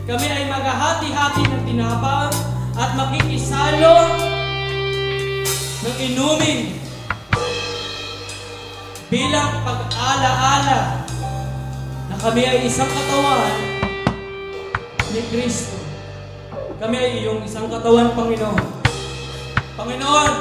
kami 0.05 0.29
ay 0.29 0.45
maghahati-hati 0.53 1.49
ng 1.49 1.63
tinapa 1.65 2.29
at 2.77 2.91
makikisalo 2.93 3.97
ng 5.81 5.97
inumin 5.97 6.77
bilang 9.09 9.65
pag-ala-ala 9.65 11.09
na 12.05 12.15
kami 12.21 12.45
ay 12.45 12.69
isang 12.69 12.87
katawan 12.87 13.70
ni 15.11 15.21
Kristo. 15.27 15.75
Kami 16.79 16.95
ay 16.97 17.11
iyong 17.21 17.43
isang 17.45 17.67
katawan, 17.67 18.15
Panginoon. 18.15 18.63
Panginoon, 19.75 20.31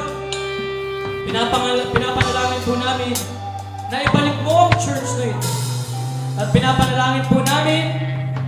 pinapangal- 1.26 1.90
pinapanalangin 1.92 2.62
po 2.64 2.74
namin 2.78 3.12
na 3.90 3.96
ibalik 4.06 4.38
mo 4.46 4.70
ang 4.70 4.74
church 4.78 5.10
na 5.20 5.34
ito. 5.34 5.50
At 6.40 6.48
pinapanalangin 6.54 7.26
po 7.28 7.42
namin 7.44 7.82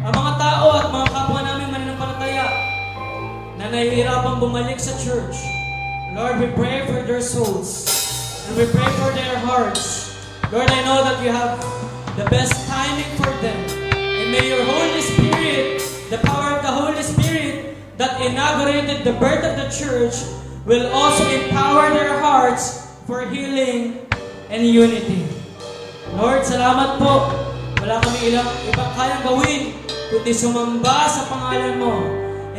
ang 0.02 0.14
mga 0.14 0.32
tao 0.40 0.66
at 0.78 0.86
mga 0.88 1.08
kapwa 1.10 1.40
namin 1.44 1.68
mananampalataya 1.68 2.46
na 3.60 3.68
nahihirapang 3.68 4.40
bumalik 4.40 4.80
sa 4.80 4.94
church. 4.96 5.36
Lord, 6.16 6.40
we 6.40 6.48
pray 6.54 6.86
for 6.88 7.02
their 7.04 7.20
souls. 7.20 7.88
And 8.48 8.56
we 8.56 8.66
pray 8.70 8.88
for 9.00 9.10
their 9.12 9.36
hearts. 9.42 10.12
Lord, 10.48 10.68
I 10.68 10.80
know 10.84 11.02
that 11.04 11.18
you 11.24 11.32
have 11.32 11.60
the 12.16 12.26
best 12.28 12.52
timing 12.68 13.08
for 13.16 13.30
them. 13.40 13.58
And 13.92 14.28
may 14.32 14.44
your 14.48 14.64
Holy 14.64 15.00
Spirit, 15.00 15.80
the 16.12 16.20
power 16.28 16.52
of 16.52 16.60
the 16.60 16.68
Holy 16.68 17.00
Spirit 17.00 17.72
that 17.96 18.20
inaugurated 18.20 19.00
the 19.00 19.16
birth 19.16 19.40
of 19.48 19.56
the 19.56 19.64
church, 19.72 20.12
will 20.68 20.92
also 20.92 21.24
empower 21.24 21.88
their 21.88 22.20
hearts 22.20 22.92
for 23.08 23.24
healing 23.32 24.04
and 24.52 24.60
unity. 24.60 25.24
Lord, 26.12 26.44
salamat 26.44 27.00
po. 27.00 27.32
Wala 27.80 27.96
kami 28.04 28.28
ilang 28.28 28.44
ibang 28.68 28.92
kayang 28.92 29.24
gawin, 29.24 29.62
kundi 30.12 30.36
sumamba 30.36 31.08
sa 31.08 31.24
pangalan 31.32 31.80
mo. 31.80 31.96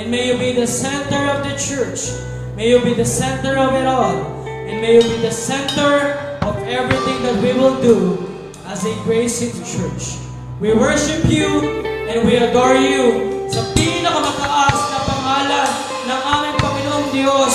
And 0.01 0.09
may 0.09 0.33
you 0.33 0.35
be 0.41 0.57
the 0.57 0.65
center 0.65 1.21
of 1.29 1.45
the 1.45 1.53
church. 1.53 2.09
May 2.57 2.73
you 2.73 2.81
be 2.81 2.97
the 2.97 3.05
center 3.05 3.53
of 3.53 3.77
it 3.77 3.85
all. 3.85 4.17
And 4.49 4.81
may 4.81 4.97
you 4.97 5.05
be 5.05 5.21
the 5.21 5.29
center 5.29 6.17
of 6.41 6.57
everything 6.65 7.21
that 7.21 7.37
we 7.37 7.53
will 7.53 7.77
do 7.85 8.17
as 8.65 8.81
a 8.81 8.93
Grace 9.05 9.37
City 9.37 9.61
Church. 9.61 10.17
We 10.57 10.73
worship 10.73 11.29
you 11.29 11.85
and 11.85 12.25
we 12.25 12.41
adore 12.41 12.81
you 12.81 13.32
sa 13.53 13.61
pinakamataas 13.77 14.79
na 14.89 14.99
pangalan 15.05 15.69
ng 16.09 16.21
aming 16.25 16.57
Panginoong 16.57 17.09
Diyos, 17.13 17.53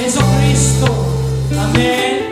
Yeso 0.00 0.24
Kristo. 0.24 0.88
Amen. 1.52 2.27